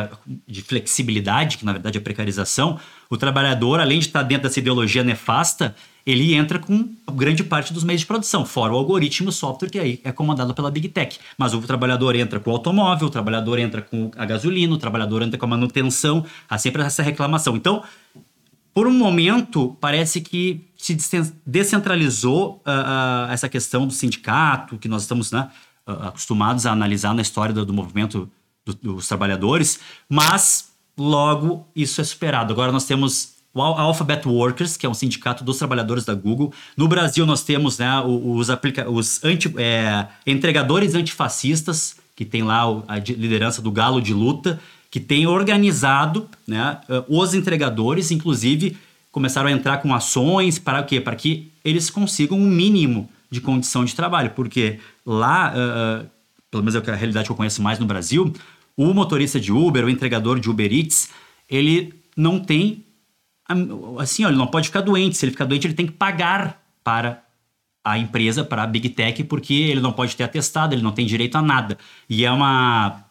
de 0.47 0.61
flexibilidade, 0.61 1.57
que 1.57 1.65
na 1.65 1.73
verdade 1.73 1.97
é 1.97 2.01
precarização, 2.01 2.79
o 3.09 3.17
trabalhador, 3.17 3.79
além 3.79 3.99
de 3.99 4.07
estar 4.07 4.23
dentro 4.23 4.43
dessa 4.43 4.59
ideologia 4.59 5.03
nefasta, 5.03 5.75
ele 6.05 6.33
entra 6.33 6.57
com 6.57 6.89
grande 7.13 7.43
parte 7.43 7.73
dos 7.73 7.83
meios 7.83 8.01
de 8.01 8.07
produção, 8.07 8.45
fora 8.45 8.73
o 8.73 8.75
algoritmo 8.75 9.29
o 9.29 9.31
software 9.31 9.69
que 9.69 9.79
aí 9.79 10.01
é 10.03 10.11
comandado 10.11 10.53
pela 10.53 10.71
Big 10.71 10.89
Tech. 10.89 11.19
Mas 11.37 11.53
o 11.53 11.61
trabalhador 11.61 12.15
entra 12.15 12.39
com 12.39 12.49
o 12.49 12.53
automóvel, 12.53 13.07
o 13.07 13.11
trabalhador 13.11 13.59
entra 13.59 13.81
com 13.81 14.11
a 14.17 14.25
gasolina, 14.25 14.73
o 14.73 14.77
trabalhador 14.77 15.21
entra 15.21 15.37
com 15.37 15.45
a 15.45 15.49
manutenção, 15.49 16.25
há 16.49 16.57
sempre 16.57 16.81
essa 16.81 17.03
reclamação. 17.03 17.55
Então, 17.55 17.83
por 18.73 18.87
um 18.87 18.93
momento, 18.93 19.77
parece 19.79 20.21
que 20.21 20.65
se 20.77 20.97
descentralizou 21.45 22.61
uh, 22.65 23.27
uh, 23.27 23.31
essa 23.31 23.47
questão 23.47 23.85
do 23.85 23.93
sindicato, 23.93 24.77
que 24.77 24.87
nós 24.87 25.03
estamos 25.03 25.31
né, 25.31 25.49
uh, 25.85 26.07
acostumados 26.07 26.65
a 26.65 26.71
analisar 26.71 27.13
na 27.13 27.21
história 27.21 27.53
do, 27.53 27.65
do 27.65 27.73
movimento 27.73 28.31
do, 28.65 28.73
dos 28.73 29.07
trabalhadores, 29.07 29.79
mas 30.09 30.71
logo 30.97 31.67
isso 31.75 32.01
é 32.01 32.03
superado. 32.03 32.53
Agora 32.53 32.71
nós 32.71 32.85
temos 32.85 33.33
o 33.53 33.61
Alphabet 33.61 34.27
Workers, 34.27 34.77
que 34.77 34.85
é 34.85 34.89
um 34.89 34.93
sindicato 34.93 35.43
dos 35.43 35.57
trabalhadores 35.57 36.05
da 36.05 36.13
Google. 36.13 36.53
No 36.77 36.87
Brasil 36.87 37.25
nós 37.25 37.43
temos 37.43 37.77
né, 37.77 38.01
os, 38.01 38.49
aplica 38.49 38.89
os 38.89 39.23
anti 39.23 39.53
é, 39.57 40.07
entregadores 40.25 40.95
antifascistas, 40.95 41.95
que 42.15 42.23
tem 42.23 42.43
lá 42.43 42.63
a 42.87 42.97
liderança 42.99 43.61
do 43.61 43.71
Galo 43.71 44.01
de 44.01 44.13
Luta, 44.13 44.59
que 44.89 44.99
tem 44.99 45.25
organizado 45.25 46.29
né, 46.45 46.77
eh, 46.89 47.03
os 47.07 47.33
entregadores, 47.33 48.11
inclusive 48.11 48.77
começaram 49.11 49.47
a 49.47 49.51
entrar 49.51 49.77
com 49.77 49.93
ações 49.93 50.59
para 50.59 50.81
o 50.81 50.85
quê? 50.85 50.99
Para 51.01 51.15
que 51.15 51.51
eles 51.63 51.89
consigam 51.89 52.37
um 52.37 52.45
mínimo 52.45 53.09
de 53.29 53.41
condição 53.41 53.85
de 53.85 53.95
trabalho, 53.95 54.31
porque 54.31 54.79
lá, 55.05 55.53
uh, 55.53 56.05
pelo 56.51 56.63
menos 56.63 56.75
é 56.75 56.91
a 56.91 56.95
realidade 56.95 57.25
que 57.25 57.31
eu 57.31 57.35
conheço 57.35 57.61
mais 57.61 57.79
no 57.79 57.85
Brasil, 57.85 58.33
o 58.75 58.93
motorista 58.93 59.39
de 59.39 59.51
Uber, 59.51 59.85
o 59.85 59.89
entregador 59.89 60.39
de 60.39 60.49
Uber 60.49 60.71
Eats, 60.71 61.09
ele 61.49 61.93
não 62.15 62.39
tem, 62.39 62.85
assim, 63.97 64.25
ó, 64.25 64.27
ele 64.27 64.37
não 64.37 64.47
pode 64.47 64.67
ficar 64.67 64.81
doente. 64.81 65.17
Se 65.17 65.25
ele 65.25 65.31
ficar 65.31 65.45
doente, 65.45 65.65
ele 65.65 65.73
tem 65.73 65.87
que 65.87 65.93
pagar 65.93 66.61
para 66.83 67.23
a 67.83 67.97
empresa, 67.97 68.43
para 68.43 68.63
a 68.63 68.67
Big 68.67 68.89
Tech, 68.89 69.23
porque 69.23 69.53
ele 69.53 69.81
não 69.81 69.91
pode 69.91 70.15
ter 70.15 70.23
atestado, 70.23 70.75
ele 70.75 70.83
não 70.83 70.91
tem 70.91 71.05
direito 71.05 71.35
a 71.37 71.41
nada. 71.41 71.77
E 72.09 72.25
é 72.25 72.31
uma 72.31 73.05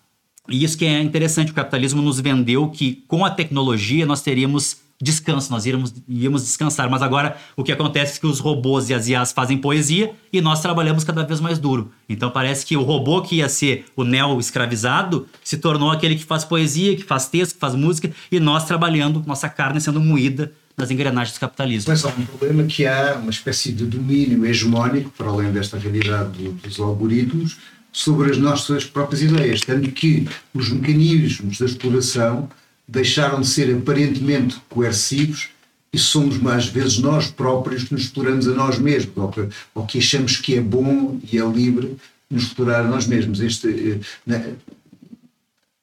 e 0.49 0.65
isso 0.65 0.77
que 0.77 0.85
é 0.85 1.01
interessante, 1.01 1.53
o 1.53 1.55
capitalismo 1.55 2.03
nos 2.03 2.19
vendeu 2.19 2.69
que 2.69 3.05
com 3.07 3.25
a 3.25 3.31
tecnologia 3.31 4.05
nós 4.05 4.21
teríamos 4.21 4.80
descanso, 5.01 5.51
nós 5.51 5.65
íamos, 5.65 5.95
íamos 6.09 6.43
descansar. 6.43 6.91
Mas 6.91 7.03
agora 7.03 7.37
o 7.57 7.65
que 7.65 7.73
acontece 7.73 8.19
é 8.19 8.21
que 8.21 8.27
os 8.27 8.39
robôs 8.39 8.91
e 8.91 8.95
as 8.95 9.09
IAs 9.09 9.33
fazem 9.33 9.57
poesia 9.57 10.13
e 10.33 10.41
nós 10.41 10.61
trabalhamos 10.61 11.05
cada 11.05 11.23
vez 11.25 11.41
mais 11.41 11.59
duro. 11.59 11.91
Então 12.09 12.31
parece 12.31 12.67
que 12.67 12.77
o 12.77 12.83
robô 12.83 13.23
que 13.23 13.37
ia 13.37 13.49
ser 13.49 13.87
o 13.97 14.05
neo-escravizado 14.05 15.27
se 15.43 15.57
tornou 15.57 15.91
aquele 15.91 16.17
que 16.17 16.25
faz 16.25 16.45
poesia, 16.45 16.95
que 16.97 17.05
faz 17.05 17.29
texto, 17.29 17.55
que 17.55 17.61
faz 17.61 17.75
música 17.75 18.11
e 18.31 18.39
nós 18.39 18.65
trabalhando, 18.65 19.23
nossa 19.27 19.49
carne 19.49 19.81
sendo 19.81 20.01
moída 20.01 20.53
nas 20.77 20.91
engrenagens 20.91 21.37
do 21.37 21.41
capitalismo. 21.41 21.91
Mas 21.91 22.05
há 22.05 22.09
um 22.09 22.25
problema 22.25 22.65
que 22.65 22.87
há 22.87 23.19
uma 23.21 23.31
espécie 23.31 23.73
de 23.73 23.85
domínio 23.85 24.45
hegemónico, 24.47 25.11
para 25.11 25.29
além 25.29 25.53
desta 25.53 25.79
realidade 25.79 26.49
dos 26.49 26.81
algoritmos, 26.81 27.59
sobre 27.93 28.31
as 28.31 28.39
nossas 28.39 28.85
próprias 28.85 29.23
ideias, 29.23 29.61
tanto 29.61 29.91
que 29.91 30.29
os 30.55 30.71
mecanismos 30.71 31.59
da 31.59 31.67
exploração 31.67 32.49
deixaram 32.91 33.41
de 33.41 33.47
ser 33.47 33.75
aparentemente 33.75 34.61
coercivos 34.69 35.51
e 35.93 35.99
somos 35.99 36.39
mais 36.39 36.67
vezes 36.67 36.99
nós 36.99 37.31
próprios 37.31 37.85
que 37.85 37.95
nos 37.95 38.03
exploramos 38.03 38.47
a 38.49 38.53
nós 38.53 38.79
mesmos, 38.79 39.17
ou 39.17 39.29
que, 39.29 39.49
ou 39.75 39.87
que 39.87 39.99
achamos 39.99 40.37
que 40.37 40.57
é 40.57 40.61
bom 40.61 41.19
e 41.33 41.39
é 41.39 41.45
livre 41.45 41.97
nos 42.29 42.45
explorar 42.45 42.81
a 42.81 42.89
nós 42.89 43.07
mesmos. 43.07 43.41
Este, 43.41 44.01
né, 44.27 44.55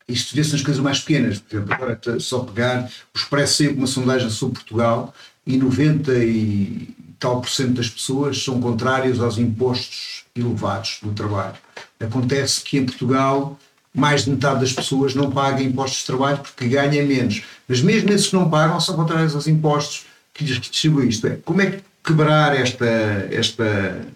isto 0.07 0.35
vê-se 0.35 0.53
nas 0.53 0.61
coisas 0.61 0.81
mais 0.81 0.99
pequenas, 0.99 1.39
por 1.39 1.55
exemplo, 1.55 1.73
agora 1.73 1.99
só 2.19 2.39
pegar, 2.39 2.89
o 3.13 3.17
Expresso 3.17 3.57
saiu 3.57 3.73
uma 3.73 3.87
sondagem 3.87 4.29
sobre 4.29 4.55
Portugal 4.55 5.13
e 5.45 5.57
90 5.57 6.13
e 6.23 6.89
tal 7.19 7.41
por 7.41 7.49
cento 7.49 7.73
das 7.73 7.89
pessoas 7.89 8.43
são 8.43 8.61
contrárias 8.61 9.19
aos 9.19 9.37
impostos 9.37 10.23
elevados 10.35 10.99
do 11.01 11.11
trabalho. 11.11 11.55
Acontece 11.99 12.61
que 12.63 12.77
em 12.77 12.85
Portugal 12.85 13.59
mais 13.97 14.25
de 14.25 14.29
metade 14.29 14.60
das 14.60 14.71
pessoas 14.71 15.15
não 15.15 15.31
paga 15.31 15.63
impostos 15.63 16.01
de 16.01 16.05
trabalho 16.05 16.38
porque 16.38 16.67
ganha 16.67 17.03
menos. 17.03 17.41
Mas 17.67 17.81
mesmo 17.81 18.12
esses 18.12 18.27
que 18.27 18.36
não 18.36 18.47
pagam 18.47 18.79
são 18.79 18.95
contrários 18.95 19.33
aos 19.33 19.47
impostos 19.47 20.05
que 20.36 20.43
lhes 20.43 20.60
distribuem. 20.60 21.10
Isto 21.10 21.25
é, 21.25 21.38
como 21.38 21.62
é 21.62 21.71
que 21.71 21.83
quebrar 22.03 22.55
esta, 22.55 22.86
esta, 23.31 24.07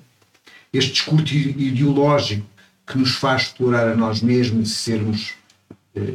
este 0.72 0.92
discurso 0.92 1.34
ideológico 1.34 2.46
que 2.86 2.96
nos 2.96 3.16
faz 3.16 3.44
explorar 3.44 3.88
a 3.88 3.96
nós 3.96 4.22
mesmos 4.22 4.70
e 4.70 4.76
sermos 4.76 5.34
eh, 5.96 6.14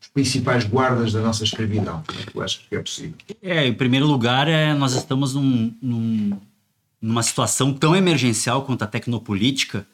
os 0.00 0.08
principais 0.12 0.64
guardas 0.64 1.12
da 1.12 1.20
nossa 1.20 1.44
escravidão? 1.44 2.02
Como 2.04 2.20
é 2.20 2.24
que 2.24 2.32
tu 2.32 2.42
achas 2.42 2.62
que 2.68 2.74
é 2.74 2.80
possível? 2.80 3.14
É, 3.40 3.64
em 3.64 3.74
primeiro 3.74 4.06
lugar, 4.06 4.48
é, 4.48 4.74
nós 4.74 4.92
estamos 4.94 5.34
num, 5.34 5.72
num, 5.80 6.36
numa 7.00 7.22
situação 7.22 7.72
tão 7.72 7.94
emergencial 7.94 8.62
quanto 8.62 8.82
a 8.82 8.88
tecnopolítica 8.88 9.86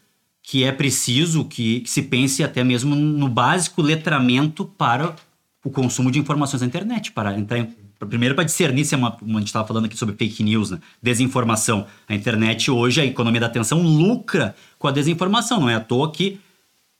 que 0.49 0.65
é 0.65 0.73
preciso 0.73 1.45
que, 1.45 1.81
que 1.81 1.91
se 1.91 2.01
pense 2.01 2.43
até 2.43 2.65
mesmo 2.65 2.97
no 2.97 3.29
básico 3.29 3.83
letramento 3.83 4.65
para 4.65 5.15
o 5.63 5.69
consumo 5.69 6.11
de 6.11 6.19
informações 6.19 6.63
na 6.63 6.67
internet, 6.67 7.13
para 7.13 7.39
entrar 7.39 7.59
em, 7.59 7.69
primeiro 8.09 8.35
para 8.35 8.45
discernir 8.45 8.87
se 8.87 8.95
é 8.95 8.99
uma, 8.99 9.15
a 9.15 9.39
gente 9.41 9.49
estava 9.49 9.69
falando 9.69 9.85
aqui 9.85 9.97
sobre 9.99 10.15
fake 10.15 10.43
news, 10.43 10.71
né? 10.71 10.79
desinformação. 11.03 11.87
A 12.09 12.15
internet 12.15 12.71
hoje, 12.71 12.99
a 12.99 13.05
economia 13.05 13.43
da 13.43 13.47
atenção 13.47 13.83
lucra 13.83 14.57
com 14.79 14.89
a 14.89 14.91
desinformação. 14.91 15.61
Não 15.61 15.69
é 15.69 15.75
à 15.75 15.81
toa 15.81 16.11
que 16.11 16.41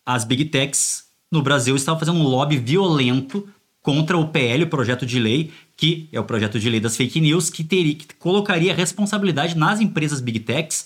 as 0.05 0.27
big 0.27 0.45
techs 0.45 1.05
no 1.33 1.41
Brasil 1.41 1.75
estavam 1.75 1.99
fazendo 1.99 2.19
um 2.19 2.25
lobby 2.25 2.59
violento 2.59 3.49
contra 3.81 4.19
o 4.19 4.29
PL, 4.29 4.65
o 4.65 4.69
projeto 4.69 5.07
de 5.07 5.19
lei, 5.19 5.51
que 5.75 6.07
é 6.13 6.21
o 6.21 6.25
projeto 6.25 6.61
de 6.61 6.69
lei 6.69 6.81
das 6.81 6.99
fake 6.99 7.19
news, 7.19 7.49
que, 7.49 7.65
teria, 7.65 7.95
que 7.95 8.15
colocaria 8.19 8.75
responsabilidade 8.75 9.57
nas 9.57 9.81
empresas 9.81 10.21
big 10.21 10.41
techs 10.41 10.85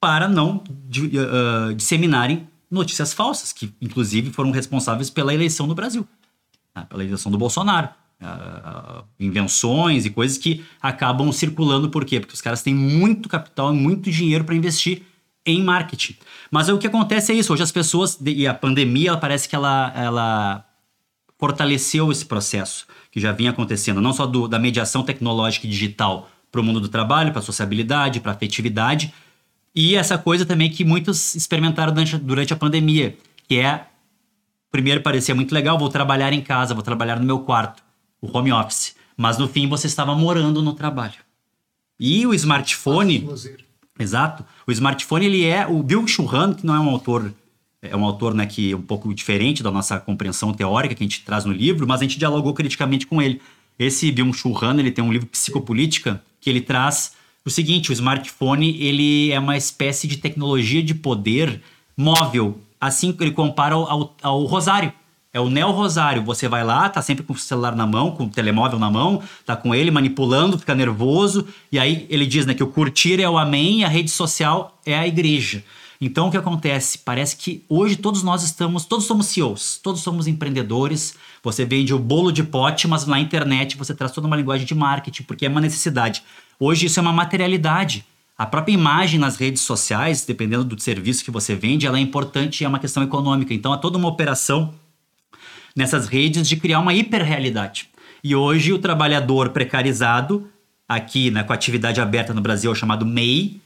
para 0.00 0.28
não 0.28 0.56
uh, 0.58 1.74
disseminarem 1.74 2.48
notícias 2.70 3.12
falsas, 3.12 3.52
que 3.52 3.72
inclusive 3.80 4.30
foram 4.30 4.50
responsáveis 4.50 5.10
pela 5.10 5.32
eleição 5.32 5.66
no 5.66 5.74
Brasil, 5.74 6.06
né? 6.74 6.86
pela 6.88 7.04
eleição 7.04 7.30
do 7.30 7.38
Bolsonaro. 7.38 7.88
Uh, 8.18 9.04
invenções 9.20 10.06
e 10.06 10.10
coisas 10.10 10.38
que 10.38 10.64
acabam 10.80 11.30
circulando, 11.30 11.90
por 11.90 12.02
quê? 12.02 12.18
Porque 12.18 12.32
os 12.32 12.40
caras 12.40 12.62
têm 12.62 12.74
muito 12.74 13.28
capital 13.28 13.74
e 13.74 13.76
muito 13.76 14.10
dinheiro 14.10 14.42
para 14.42 14.54
investir 14.54 15.02
em 15.44 15.62
marketing. 15.62 16.16
Mas 16.50 16.68
o 16.68 16.78
que 16.78 16.86
acontece 16.86 17.32
é 17.32 17.34
isso, 17.34 17.52
hoje 17.52 17.62
as 17.62 17.70
pessoas, 17.70 18.18
e 18.24 18.46
a 18.46 18.54
pandemia 18.54 19.16
parece 19.18 19.46
que 19.46 19.54
ela, 19.54 19.92
ela 19.94 20.64
fortaleceu 21.38 22.10
esse 22.10 22.24
processo 22.24 22.86
que 23.10 23.20
já 23.20 23.32
vinha 23.32 23.50
acontecendo, 23.50 24.00
não 24.00 24.12
só 24.12 24.26
do, 24.26 24.48
da 24.48 24.58
mediação 24.58 25.02
tecnológica 25.02 25.66
e 25.66 25.70
digital 25.70 26.28
para 26.50 26.60
o 26.60 26.64
mundo 26.64 26.80
do 26.80 26.88
trabalho, 26.88 27.30
para 27.30 27.40
a 27.40 27.44
sociabilidade, 27.44 28.20
para 28.20 28.32
a 28.32 28.34
afetividade, 28.34 29.12
E 29.76 29.94
essa 29.94 30.16
coisa 30.16 30.46
também 30.46 30.70
que 30.70 30.82
muitos 30.82 31.34
experimentaram 31.34 31.92
durante, 31.92 32.16
durante 32.16 32.52
a 32.54 32.56
pandemia, 32.56 33.14
que 33.46 33.58
é 33.58 33.86
primeiro 34.70 35.02
parecia 35.02 35.34
muito 35.34 35.54
legal, 35.54 35.78
vou 35.78 35.90
trabalhar 35.90 36.32
em 36.32 36.40
casa, 36.40 36.72
vou 36.72 36.82
trabalhar 36.82 37.20
no 37.20 37.26
meu 37.26 37.40
quarto, 37.40 37.82
o 38.20 38.36
home 38.36 38.50
office. 38.52 38.96
Mas 39.16 39.36
no 39.36 39.46
fim 39.46 39.68
você 39.68 39.86
estava 39.86 40.14
morando 40.14 40.62
no 40.62 40.72
trabalho. 40.72 41.14
E 42.00 42.26
o 42.26 42.32
smartphone, 42.34 43.28
exato, 43.98 44.44
o 44.66 44.72
smartphone 44.72 45.26
ele 45.26 45.44
é 45.44 45.66
o 45.66 45.82
Bill 45.82 46.06
Churran, 46.08 46.54
que 46.54 46.66
não 46.66 46.74
é 46.74 46.80
um 46.80 46.88
autor 46.88 47.32
é 47.82 47.96
um 47.96 48.04
autor 48.04 48.34
né, 48.34 48.46
que 48.46 48.72
é 48.72 48.76
um 48.76 48.82
pouco 48.82 49.12
diferente 49.14 49.62
da 49.62 49.70
nossa 49.70 50.00
compreensão 50.00 50.52
teórica 50.52 50.94
que 50.94 51.04
a 51.04 51.06
gente 51.06 51.22
traz 51.22 51.44
no 51.44 51.52
livro, 51.52 51.86
mas 51.86 52.00
a 52.00 52.04
gente 52.04 52.18
dialogou 52.18 52.52
criticamente 52.52 53.06
com 53.06 53.22
ele. 53.22 53.40
Esse 53.78 54.10
Byung-Chul 54.10 54.58
Han, 54.62 54.80
ele 54.80 54.90
tem 54.90 55.04
um 55.04 55.12
livro 55.12 55.28
Psicopolítica, 55.28 56.22
que 56.40 56.50
ele 56.50 56.60
traz 56.60 57.12
o 57.46 57.50
seguinte, 57.50 57.90
o 57.90 57.92
smartphone, 57.92 58.76
ele 58.82 59.30
é 59.30 59.38
uma 59.38 59.56
espécie 59.56 60.08
de 60.08 60.16
tecnologia 60.16 60.82
de 60.82 60.94
poder 60.94 61.62
móvel, 61.96 62.60
assim 62.80 63.12
que 63.12 63.22
ele 63.22 63.30
compara 63.30 63.74
ao, 63.74 63.88
ao, 63.88 64.16
ao 64.20 64.44
rosário. 64.44 64.92
É 65.32 65.40
o 65.40 65.50
Neo 65.50 65.70
Rosário. 65.70 66.24
Você 66.24 66.48
vai 66.48 66.64
lá, 66.64 66.88
tá 66.88 67.02
sempre 67.02 67.22
com 67.22 67.34
o 67.34 67.38
celular 67.38 67.76
na 67.76 67.86
mão, 67.86 68.10
com 68.10 68.24
o 68.24 68.28
telemóvel 68.28 68.78
na 68.78 68.90
mão, 68.90 69.22
tá 69.44 69.54
com 69.54 69.74
ele 69.74 69.90
manipulando, 69.90 70.58
fica 70.58 70.74
nervoso. 70.74 71.46
E 71.70 71.78
aí 71.78 72.06
ele 72.08 72.26
diz 72.26 72.46
né, 72.46 72.54
que 72.54 72.62
o 72.62 72.66
curtir 72.66 73.20
é 73.20 73.28
o 73.28 73.36
amém 73.36 73.80
e 73.80 73.84
a 73.84 73.88
rede 73.88 74.10
social 74.10 74.80
é 74.86 74.96
a 74.96 75.06
igreja. 75.06 75.62
Então 76.00 76.28
o 76.28 76.30
que 76.30 76.36
acontece? 76.36 76.98
Parece 76.98 77.36
que 77.36 77.62
hoje 77.68 77.96
todos 77.96 78.22
nós 78.22 78.42
estamos, 78.42 78.86
todos 78.86 79.04
somos 79.04 79.26
CEOs, 79.26 79.78
todos 79.82 80.00
somos 80.00 80.26
empreendedores. 80.26 81.14
Você 81.42 81.64
vende 81.64 81.94
o 81.94 81.98
bolo 81.98 82.32
de 82.32 82.42
pote, 82.42 82.88
mas 82.88 83.06
na 83.06 83.20
internet 83.20 83.76
você 83.76 83.94
traz 83.94 84.12
toda 84.12 84.26
uma 84.26 84.36
linguagem 84.36 84.66
de 84.66 84.74
marketing, 84.74 85.22
porque 85.24 85.46
é 85.46 85.48
uma 85.48 85.60
necessidade. 85.60 86.22
Hoje 86.58 86.86
isso 86.86 86.98
é 86.98 87.02
uma 87.02 87.12
materialidade. 87.12 88.04
A 88.38 88.44
própria 88.44 88.74
imagem 88.74 89.18
nas 89.18 89.36
redes 89.36 89.62
sociais, 89.62 90.24
dependendo 90.24 90.64
do 90.64 90.80
serviço 90.80 91.24
que 91.24 91.30
você 91.30 91.54
vende, 91.54 91.86
ela 91.86 91.98
é 91.98 92.00
importante 92.00 92.60
e 92.60 92.64
é 92.64 92.68
uma 92.68 92.78
questão 92.78 93.02
econômica. 93.02 93.54
Então 93.54 93.72
há 93.72 93.78
toda 93.78 93.96
uma 93.96 94.08
operação 94.08 94.74
nessas 95.74 96.06
redes 96.06 96.46
de 96.48 96.56
criar 96.56 96.80
uma 96.80 96.94
hiperrealidade. 96.94 97.88
E 98.22 98.34
hoje 98.34 98.72
o 98.72 98.78
trabalhador 98.78 99.50
precarizado, 99.50 100.48
aqui 100.88 101.30
né, 101.30 101.42
com 101.42 101.52
atividade 101.52 102.00
aberta 102.00 102.34
no 102.34 102.40
Brasil, 102.40 102.72
é 102.72 102.74
chamado 102.74 103.06
MEI, 103.06 103.60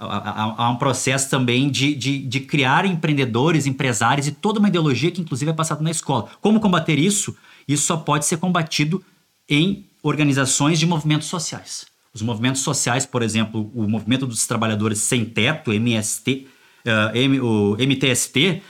Há, 0.00 0.54
há 0.64 0.70
um 0.70 0.76
processo 0.76 1.28
também 1.28 1.68
de, 1.68 1.92
de, 1.92 2.20
de, 2.20 2.38
criar 2.38 2.86
empreendedores, 2.86 3.66
empresários 3.66 4.28
e 4.28 4.32
toda 4.32 4.60
uma 4.60 4.68
ideologia 4.68 5.10
que, 5.10 5.20
inclusive, 5.20 5.50
é 5.50 5.54
passada 5.54 5.82
na 5.82 5.90
escola. 5.90 6.28
Como 6.40 6.60
combater 6.60 7.00
isso? 7.00 7.36
Isso 7.66 7.84
só 7.84 7.96
pode 7.96 8.24
ser 8.24 8.36
combatido 8.36 9.04
em 9.48 9.84
organizações 10.00 10.78
de 10.78 10.86
movimentos 10.86 11.26
sociais. 11.26 11.84
Os 12.18 12.22
movimentos 12.22 12.62
sociais, 12.62 13.06
por 13.06 13.22
exemplo, 13.22 13.70
o 13.72 13.88
Movimento 13.88 14.26
dos 14.26 14.44
Trabalhadores 14.44 14.98
Sem 14.98 15.24
Teto, 15.24 15.72
MST, 15.72 16.48
uh, 16.84 17.16
M, 17.16 17.40
o 17.40 17.76
MTST, 17.78 18.60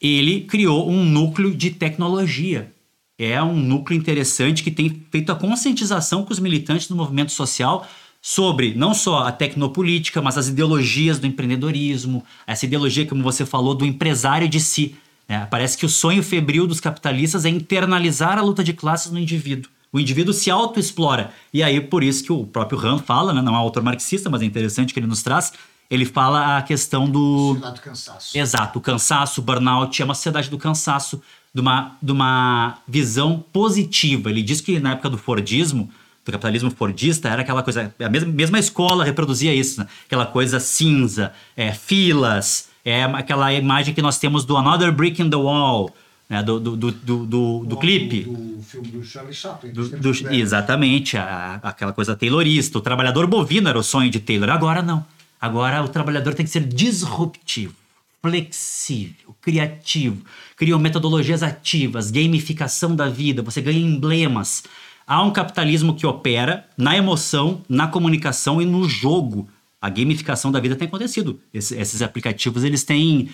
ele 0.00 0.40
criou 0.40 0.90
um 0.90 1.04
núcleo 1.04 1.54
de 1.54 1.70
tecnologia. 1.70 2.72
É 3.16 3.40
um 3.40 3.54
núcleo 3.54 3.96
interessante 3.96 4.64
que 4.64 4.72
tem 4.72 5.04
feito 5.08 5.30
a 5.30 5.36
conscientização 5.36 6.24
com 6.24 6.32
os 6.32 6.40
militantes 6.40 6.88
do 6.88 6.96
movimento 6.96 7.30
social 7.30 7.86
sobre 8.20 8.74
não 8.74 8.92
só 8.92 9.20
a 9.20 9.30
tecnopolítica, 9.30 10.20
mas 10.20 10.36
as 10.36 10.48
ideologias 10.48 11.20
do 11.20 11.28
empreendedorismo, 11.28 12.24
essa 12.44 12.66
ideologia, 12.66 13.06
como 13.06 13.22
você 13.22 13.46
falou, 13.46 13.72
do 13.72 13.86
empresário 13.86 14.48
de 14.48 14.58
si. 14.58 14.96
Né? 15.28 15.46
Parece 15.48 15.78
que 15.78 15.86
o 15.86 15.88
sonho 15.88 16.24
febril 16.24 16.66
dos 16.66 16.80
capitalistas 16.80 17.44
é 17.44 17.50
internalizar 17.50 18.36
a 18.36 18.42
luta 18.42 18.64
de 18.64 18.72
classes 18.72 19.12
no 19.12 19.18
indivíduo. 19.18 19.70
O 19.92 19.98
indivíduo 19.98 20.32
se 20.32 20.50
autoexplora. 20.50 21.32
E 21.52 21.62
aí, 21.62 21.80
por 21.80 22.02
isso 22.02 22.22
que 22.22 22.32
o 22.32 22.46
próprio 22.46 22.78
Ram 22.78 22.98
fala, 22.98 23.32
né? 23.32 23.42
não 23.42 23.54
é 23.54 23.56
um 23.56 23.60
autor 23.60 23.82
marxista, 23.82 24.30
mas 24.30 24.40
é 24.42 24.44
interessante 24.44 24.94
que 24.94 25.00
ele 25.00 25.06
nos 25.06 25.22
traz, 25.22 25.52
ele 25.90 26.04
fala 26.04 26.58
a 26.58 26.62
questão 26.62 27.10
do. 27.10 27.54
Sociedade 27.54 27.74
do 27.74 27.82
cansaço. 27.82 28.38
Exato, 28.38 28.78
o 28.78 28.82
cansaço, 28.82 29.40
o 29.40 29.44
burnout, 29.44 30.00
é 30.00 30.04
uma 30.04 30.14
sociedade 30.14 30.48
do 30.48 30.56
cansaço, 30.56 31.20
de 31.52 31.60
uma, 31.60 31.96
de 32.00 32.12
uma 32.12 32.78
visão 32.86 33.44
positiva. 33.52 34.30
Ele 34.30 34.42
diz 34.42 34.60
que 34.60 34.78
na 34.78 34.92
época 34.92 35.10
do 35.10 35.18
Fordismo, 35.18 35.90
do 36.24 36.30
capitalismo 36.30 36.70
fordista 36.70 37.28
era 37.28 37.42
aquela 37.42 37.62
coisa, 37.62 37.92
a 37.98 38.08
mesma, 38.08 38.30
mesma 38.30 38.58
escola 38.58 39.04
reproduzia 39.04 39.54
isso, 39.54 39.80
né? 39.80 39.88
aquela 40.06 40.26
coisa 40.26 40.60
cinza, 40.60 41.32
é, 41.56 41.72
filas, 41.72 42.68
é 42.84 43.04
aquela 43.04 43.52
imagem 43.52 43.94
que 43.94 44.02
nós 44.02 44.18
temos 44.18 44.44
do 44.44 44.56
Another 44.56 44.92
Brick 44.92 45.20
in 45.20 45.28
the 45.28 45.36
Wall, 45.36 45.90
né? 46.30 46.42
do, 46.44 46.60
do, 46.60 46.76
do, 46.76 46.92
do, 46.92 47.64
do, 47.64 47.76
clipe. 47.76 48.22
Do, 48.22 48.62
filme 48.62 48.88
do 48.88 49.02
Charlie 49.02 49.34
Chaplin. 49.34 49.72
Do, 49.72 50.32
exatamente, 50.32 51.16
a, 51.16 51.56
aquela 51.56 51.92
coisa 51.92 52.14
taylorista. 52.14 52.78
O 52.78 52.80
trabalhador 52.80 53.26
bovino 53.26 53.68
era 53.68 53.78
o 53.78 53.82
sonho 53.82 54.08
de 54.08 54.20
Taylor. 54.20 54.48
Agora 54.50 54.80
não. 54.80 55.04
Agora 55.40 55.82
o 55.82 55.88
trabalhador 55.88 56.34
tem 56.34 56.44
que 56.46 56.52
ser 56.52 56.64
disruptivo, 56.64 57.74
flexível, 58.22 59.34
criativo. 59.40 60.22
Criam 60.56 60.78
metodologias 60.78 61.42
ativas, 61.42 62.10
gamificação 62.10 62.94
da 62.94 63.08
vida, 63.08 63.42
você 63.42 63.60
ganha 63.60 63.80
emblemas. 63.80 64.62
Há 65.06 65.22
um 65.22 65.32
capitalismo 65.32 65.94
que 65.94 66.06
opera 66.06 66.68
na 66.76 66.96
emoção, 66.96 67.62
na 67.68 67.88
comunicação 67.88 68.62
e 68.62 68.66
no 68.66 68.88
jogo. 68.88 69.48
A 69.82 69.88
gamificação 69.88 70.52
da 70.52 70.60
vida 70.60 70.76
tem 70.76 70.86
acontecido. 70.86 71.40
Esse, 71.52 71.74
esses 71.74 72.02
aplicativos 72.02 72.62
eles 72.62 72.84
têm 72.84 73.30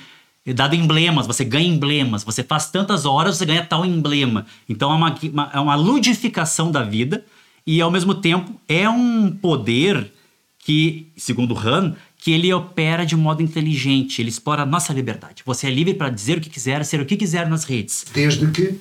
dado 0.53 0.75
emblemas, 0.75 1.27
você 1.27 1.45
ganha 1.45 1.69
emblemas, 1.69 2.23
você 2.23 2.43
faz 2.43 2.71
tantas 2.71 3.05
horas, 3.05 3.37
você 3.37 3.47
ganha 3.47 3.65
tal 3.65 3.85
emblema. 3.85 4.47
Então 4.69 4.93
é 4.93 4.95
uma, 4.95 5.19
uma, 5.33 5.51
é 5.55 5.61
uma 5.61 5.75
ludificação 5.75 6.71
da 6.71 6.83
vida 6.83 7.25
e 7.67 7.81
ao 7.81 7.91
mesmo 7.91 8.15
tempo 8.15 8.59
é 8.69 8.89
um 8.89 9.31
poder 9.31 10.13
que, 10.59 11.09
segundo 11.17 11.57
Han, 11.59 11.95
que 12.19 12.33
ele 12.33 12.53
opera 12.53 13.07
de 13.07 13.15
modo 13.15 13.43
inteligente, 13.43 14.21
ele 14.21 14.29
explora 14.29 14.63
a 14.63 14.67
nossa 14.67 14.93
liberdade. 14.93 15.43
Você 15.45 15.69
é 15.69 15.71
livre 15.71 15.95
para 15.95 16.11
dizer 16.11 16.39
o 16.39 16.41
que 16.41 16.51
quiser, 16.51 16.85
ser 16.85 17.01
o 17.01 17.07
que 17.07 17.17
quiser 17.17 17.49
nas 17.49 17.65
redes. 17.65 18.05
Desde 18.13 18.47
que 18.51 18.79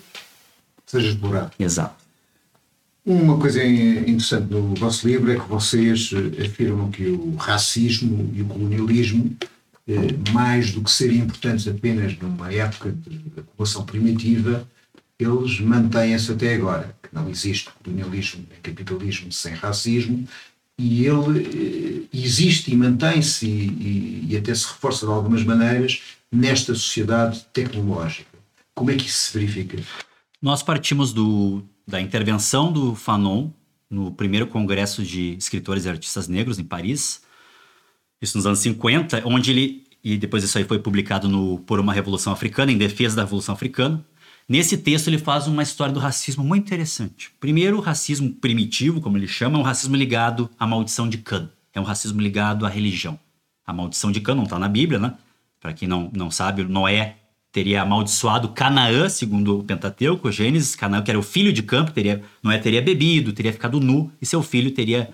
seja 0.86 1.10
explorado. 1.10 1.51
Exato. 1.60 2.06
Uma 3.06 3.38
coisa 3.38 3.63
interessante 3.63 4.51
no 4.51 4.73
vosso 4.73 5.08
livro 5.08 5.32
é 5.32 5.36
que 5.36 5.47
vocês 5.47 6.10
afirmam 6.43 6.89
que 6.89 7.06
o 7.06 7.36
racismo 7.36 8.32
e 8.34 8.41
o 8.41 8.45
colonialismo, 8.45 9.36
mais 10.32 10.71
do 10.71 10.82
que 10.82 10.89
serem 10.89 11.19
importantes 11.19 11.67
apenas 11.67 12.17
numa 12.17 12.52
época 12.52 12.91
de 12.91 13.39
ocupação 13.39 13.86
primitiva, 13.86 14.67
eles 15.19 15.60
mantêm-se 15.60 16.32
até 16.32 16.56
agora, 16.56 16.95
que 17.02 17.13
não 17.13 17.30
existe 17.30 17.69
colonialismo 17.84 18.45
nem 18.50 18.60
capitalismo 18.60 19.32
sem 19.32 19.54
racismo, 19.54 20.28
e 20.78 21.06
ele 21.06 22.08
eh, 22.13 22.17
existe 22.17 22.71
e 22.71 22.76
mantém-se 22.76 23.48
e, 23.48 24.28
e, 24.30 24.38
até 24.38 24.54
se 24.54 24.67
reforça 24.67 25.06
de 25.06 25.12
algumas 25.12 25.43
maneiras 25.43 26.02
nesta 26.30 26.74
sociedade 26.74 27.45
tecnológica. 27.54 28.28
Como 28.74 28.91
é 28.91 28.95
que 28.95 29.06
isso 29.06 29.32
se 29.32 29.38
verifica? 29.38 29.82
Nós 30.41 30.62
partimos 30.62 31.13
do, 31.13 31.63
da 31.88 32.02
intervenção 32.02 32.74
do 32.74 32.93
Fanon 32.93 33.50
no 33.89 34.12
primeiro 34.12 34.48
congresso 34.48 35.02
de 35.02 35.36
escritores 35.38 35.86
e 35.86 35.89
artistas 35.89 36.28
negros 36.28 36.60
em 36.60 36.63
Paris, 36.65 37.21
isso 38.26 38.38
nos 38.38 38.46
anos 38.46 38.60
50, 38.60 39.24
onde 39.26 39.52
ele 39.52 39.86
e 40.04 40.18
depois 40.18 40.44
isso 40.44 40.56
aí 40.56 40.64
foi 40.64 40.78
publicado 40.78 41.28
no 41.28 41.58
Por 41.62 41.80
uma 41.80 41.92
Revolução 41.92 42.32
Africana, 42.32 42.72
em 42.72 42.78
defesa 42.78 43.16
da 43.16 43.24
Revolução 43.24 43.56
Africana. 43.56 44.06
Nesse 44.48 44.78
texto 44.78 45.08
ele 45.08 45.18
faz 45.18 45.48
uma 45.48 45.64
história 45.64 45.92
do 45.92 46.00
racismo 46.00 46.44
muito 46.44 46.66
interessante. 46.66 47.32
Primeiro, 47.40 47.78
o 47.78 47.82
racismo 47.82 48.30
primitivo, 48.30 49.02
como 49.02 49.18
ele 49.18 49.28
chama, 49.28 49.58
é 49.58 49.60
um 49.60 49.64
racismo 49.64 49.96
ligado 49.96 50.48
à 50.60 50.68
maldição 50.68 51.10
de 51.10 51.18
Can. 51.18 51.50
É 51.74 51.82
um 51.82 51.84
racismo 51.84 52.22
ligado 52.22 52.68
à 52.68 52.70
religião. 52.70 53.20
A 53.66 53.74
maldição 53.74 54.12
de 54.12 54.22
Can 54.22 54.36
não 54.36 54.44
está 54.44 54.60
na 54.60 54.68
Bíblia, 54.68 55.00
né? 55.00 55.16
Para 55.60 55.74
quem 55.74 55.88
não, 55.88 56.12
não 56.16 56.30
sabe, 56.30 56.64
Noé 56.64 57.16
teria 57.52 57.82
amaldiçoado 57.82 58.50
Canaã, 58.50 59.10
segundo 59.10 59.58
o 59.58 59.64
Pentateuco, 59.64 60.32
Gênesis, 60.32 60.76
Canaã, 60.76 61.02
que 61.02 61.10
era 61.10 61.18
o 61.18 61.24
filho 61.24 61.52
de 61.52 61.64
Campo, 61.64 61.92
teria, 61.92 62.22
Noé 62.44 62.60
teria 62.60 62.82
bebido, 62.82 63.34
teria 63.34 63.52
ficado 63.52 63.80
nu, 63.80 64.12
e 64.22 64.26
seu 64.26 64.44
filho 64.44 64.70
teria 64.70 65.10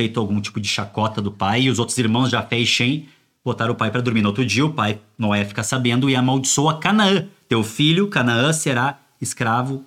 feito 0.00 0.18
algum 0.18 0.40
tipo 0.40 0.58
de 0.58 0.66
chacota 0.66 1.20
do 1.20 1.30
pai, 1.30 1.62
e 1.62 1.70
os 1.70 1.78
outros 1.78 1.98
irmãos, 1.98 2.30
Jafé 2.30 2.58
e 2.58 2.64
Shem, 2.64 3.06
botaram 3.44 3.74
o 3.74 3.76
pai 3.76 3.90
para 3.90 4.00
dormir. 4.00 4.22
No 4.22 4.28
outro 4.28 4.46
dia, 4.46 4.64
o 4.64 4.72
pai, 4.72 4.98
Noé, 5.18 5.44
fica 5.44 5.62
sabendo 5.62 6.08
e 6.08 6.16
amaldiçoa 6.16 6.78
Canaã. 6.78 7.26
Teu 7.46 7.62
filho, 7.62 8.08
Canaã, 8.08 8.50
será 8.50 8.98
escravo 9.20 9.84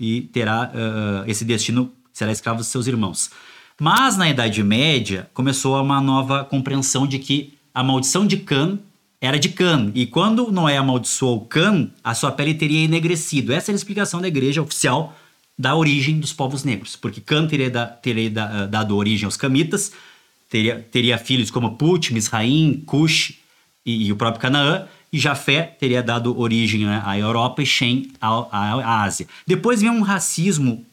e 0.00 0.22
terá 0.22 0.72
uh, 0.74 1.30
esse 1.30 1.44
destino, 1.44 1.92
será 2.12 2.32
escravo 2.32 2.58
dos 2.58 2.66
seus 2.66 2.88
irmãos. 2.88 3.30
Mas 3.80 4.16
na 4.16 4.28
Idade 4.28 4.64
Média, 4.64 5.30
começou 5.32 5.80
uma 5.80 6.00
nova 6.00 6.44
compreensão 6.44 7.06
de 7.06 7.20
que 7.20 7.56
a 7.72 7.84
maldição 7.84 8.26
de 8.26 8.38
Cã 8.38 8.80
era 9.20 9.38
de 9.38 9.50
Can. 9.50 9.92
E 9.94 10.06
quando 10.06 10.50
Noé 10.50 10.76
amaldiçoou 10.76 11.42
Can, 11.42 11.90
a 12.02 12.14
sua 12.14 12.32
pele 12.32 12.54
teria 12.54 12.84
enegrecido. 12.84 13.52
Essa 13.52 13.70
é 13.70 13.72
a 13.74 13.76
explicação 13.76 14.20
da 14.20 14.26
igreja 14.26 14.60
oficial 14.60 15.16
da 15.62 15.76
origem 15.76 16.18
dos 16.18 16.32
povos 16.32 16.64
negros. 16.64 16.96
Porque 16.96 17.20
Can 17.20 17.46
teria, 17.46 17.70
da, 17.70 17.86
teria 17.86 18.28
da, 18.28 18.66
dado 18.66 18.96
origem 18.96 19.26
aos 19.26 19.36
camitas, 19.36 19.92
teria, 20.50 20.84
teria 20.90 21.16
filhos 21.16 21.52
como 21.52 21.76
Put, 21.76 22.12
Misraim, 22.12 22.82
Cush 22.84 23.38
e, 23.86 24.06
e, 24.06 24.12
o 24.12 24.16
próprio 24.16 24.42
Canaã. 24.42 24.88
E 25.12 25.18
Jafé 25.20 25.62
teria 25.78 26.02
dado 26.02 26.36
origem 26.36 26.84
né, 26.84 27.00
à 27.04 27.16
Europa 27.16 27.62
e 27.62 27.66
Shem 27.66 28.10
à, 28.20 28.28
à, 28.28 28.72
à 28.74 29.02
Ásia. 29.02 29.28
Depois 29.46 29.80
vem 29.80 29.90
um 29.90 30.00
racismo, 30.00 30.84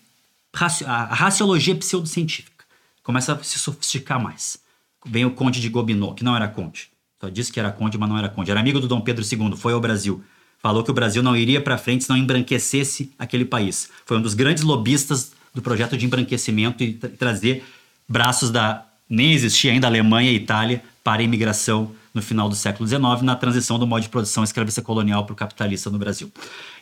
a 0.85 1.15
raciologia 1.15 1.73
pseudocientífica. 1.73 2.63
Começa 3.01 3.33
a 3.33 3.43
se 3.43 3.57
sofisticar 3.57 4.21
mais. 4.21 4.59
vem 5.03 5.25
o 5.25 5.31
conde 5.31 5.59
de 5.59 5.69
Gobineau, 5.69 6.13
que 6.13 6.23
não 6.23 6.35
era 6.35 6.47
conde. 6.47 6.89
Só 7.19 7.27
disse 7.27 7.51
que 7.51 7.59
era 7.59 7.71
conde, 7.71 7.97
mas 7.97 8.07
não 8.07 8.17
era 8.17 8.29
conde. 8.29 8.51
Era 8.51 8.59
amigo 8.59 8.79
do 8.79 8.87
Dom 8.87 9.01
Pedro 9.01 9.25
II, 9.25 9.57
foi 9.57 9.73
ao 9.73 9.79
Brasil. 9.79 10.23
Falou 10.61 10.83
que 10.83 10.91
o 10.91 10.93
Brasil 10.93 11.23
não 11.23 11.35
iria 11.35 11.61
para 11.61 11.77
frente 11.77 12.03
se 12.03 12.09
não 12.09 12.17
embranquecesse 12.17 13.11
aquele 13.17 13.45
país. 13.45 13.89
Foi 14.05 14.17
um 14.17 14.21
dos 14.21 14.33
grandes 14.33 14.63
lobistas 14.63 15.31
do 15.53 15.61
projeto 15.61 15.97
de 15.97 16.05
embranquecimento 16.05 16.83
e 16.83 16.93
tra 16.93 17.09
trazer 17.09 17.63
braços 18.07 18.51
da 18.51 18.85
nem 19.09 19.33
existia 19.33 19.71
ainda 19.71 19.87
Alemanha 19.87 20.31
e 20.31 20.35
Itália 20.35 20.83
para 21.03 21.21
a 21.21 21.25
imigração 21.25 21.91
no 22.13 22.21
final 22.21 22.49
do 22.49 22.55
século 22.55 22.87
XIX, 22.87 23.21
na 23.23 23.35
transição 23.35 23.79
do 23.79 23.87
modo 23.87 24.01
de 24.01 24.09
produção 24.09 24.43
escravista 24.43 24.81
colonial 24.81 25.25
para 25.25 25.33
o 25.33 25.35
capitalista 25.35 25.89
no 25.89 25.97
Brasil. 25.97 26.31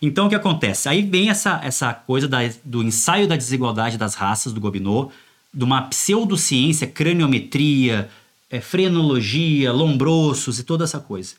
Então, 0.01 0.25
o 0.25 0.29
que 0.29 0.35
acontece? 0.35 0.89
Aí 0.89 1.01
vem 1.01 1.29
essa, 1.29 1.59
essa 1.63 1.93
coisa 1.93 2.27
da, 2.27 2.39
do 2.63 2.81
ensaio 2.81 3.27
da 3.27 3.35
desigualdade 3.35 3.97
das 3.97 4.15
raças 4.15 4.53
do 4.53 4.59
Gobineau, 4.59 5.11
de 5.53 5.63
uma 5.63 5.83
pseudociência, 5.83 6.87
craniometria, 6.87 8.09
é, 8.49 8.59
frenologia, 8.61 9.71
lombrossos 9.71 10.59
e 10.59 10.63
toda 10.63 10.83
essa 10.83 10.99
coisa. 10.99 11.35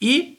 E, 0.00 0.38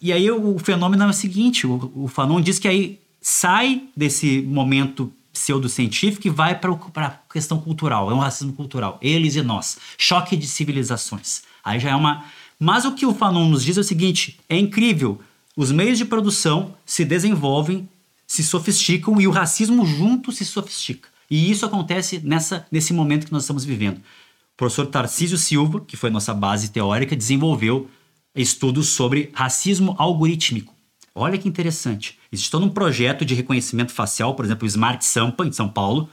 e 0.00 0.12
aí 0.12 0.30
o, 0.30 0.58
fenômeno 0.58 1.04
é 1.04 1.06
o 1.08 1.12
seguinte, 1.12 1.66
o, 1.66 1.92
o 1.94 2.08
Fanon 2.08 2.40
diz 2.40 2.58
que 2.58 2.66
aí 2.66 2.98
sai 3.20 3.84
desse 3.94 4.40
momento 4.42 5.12
pseudocientífico 5.32 6.26
e 6.26 6.30
vai 6.30 6.58
para 6.58 6.72
a 6.96 7.32
questão 7.32 7.60
cultural, 7.60 8.10
é 8.10 8.14
um 8.14 8.18
racismo 8.18 8.52
cultural. 8.52 8.98
Eles 9.02 9.36
e 9.36 9.42
nós. 9.42 9.78
Choque 9.98 10.36
de 10.36 10.46
civilizações. 10.46 11.42
Aí 11.62 11.78
já 11.78 11.90
é 11.90 11.94
uma. 11.94 12.24
Mas 12.58 12.84
o 12.84 12.92
que 12.92 13.06
o 13.06 13.14
Fanon 13.14 13.48
nos 13.48 13.64
diz 13.64 13.76
é 13.76 13.80
o 13.80 13.84
seguinte: 13.84 14.38
é 14.48 14.58
incrível. 14.58 15.20
Os 15.56 15.70
meios 15.70 15.98
de 15.98 16.04
produção 16.04 16.74
se 16.86 17.04
desenvolvem, 17.04 17.88
se 18.26 18.42
sofisticam 18.42 19.20
e 19.20 19.26
o 19.26 19.30
racismo 19.30 19.84
junto 19.84 20.32
se 20.32 20.44
sofistica. 20.44 21.08
E 21.30 21.50
isso 21.50 21.66
acontece 21.66 22.20
nessa, 22.24 22.66
nesse 22.70 22.92
momento 22.92 23.26
que 23.26 23.32
nós 23.32 23.42
estamos 23.42 23.64
vivendo. 23.64 23.98
O 23.98 24.56
professor 24.56 24.86
Tarcísio 24.86 25.38
Silva, 25.38 25.80
que 25.80 25.96
foi 25.96 26.10
nossa 26.10 26.34
base 26.34 26.70
teórica, 26.70 27.16
desenvolveu 27.16 27.88
estudos 28.34 28.88
sobre 28.88 29.30
racismo 29.34 29.94
algorítmico. 29.98 30.74
Olha 31.14 31.36
que 31.36 31.48
interessante. 31.48 32.18
Existe 32.30 32.50
todo 32.50 32.64
um 32.64 32.70
projeto 32.70 33.24
de 33.24 33.34
reconhecimento 33.34 33.92
facial, 33.92 34.34
por 34.34 34.44
exemplo, 34.44 34.64
o 34.64 34.68
Smart 34.68 35.04
Sampa, 35.04 35.44
em 35.44 35.52
São 35.52 35.68
Paulo, 35.68 36.08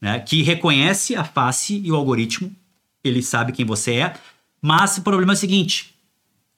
né, 0.00 0.18
que 0.18 0.42
reconhece 0.42 1.14
a 1.14 1.24
face 1.24 1.80
e 1.84 1.92
o 1.92 1.94
algoritmo. 1.94 2.50
Ele 3.04 3.22
sabe 3.22 3.52
quem 3.52 3.64
você 3.64 3.94
é. 3.94 4.14
Mas 4.60 4.98
o 4.98 5.02
problema 5.02 5.32
é 5.32 5.34
o 5.34 5.38
seguinte: 5.38 5.94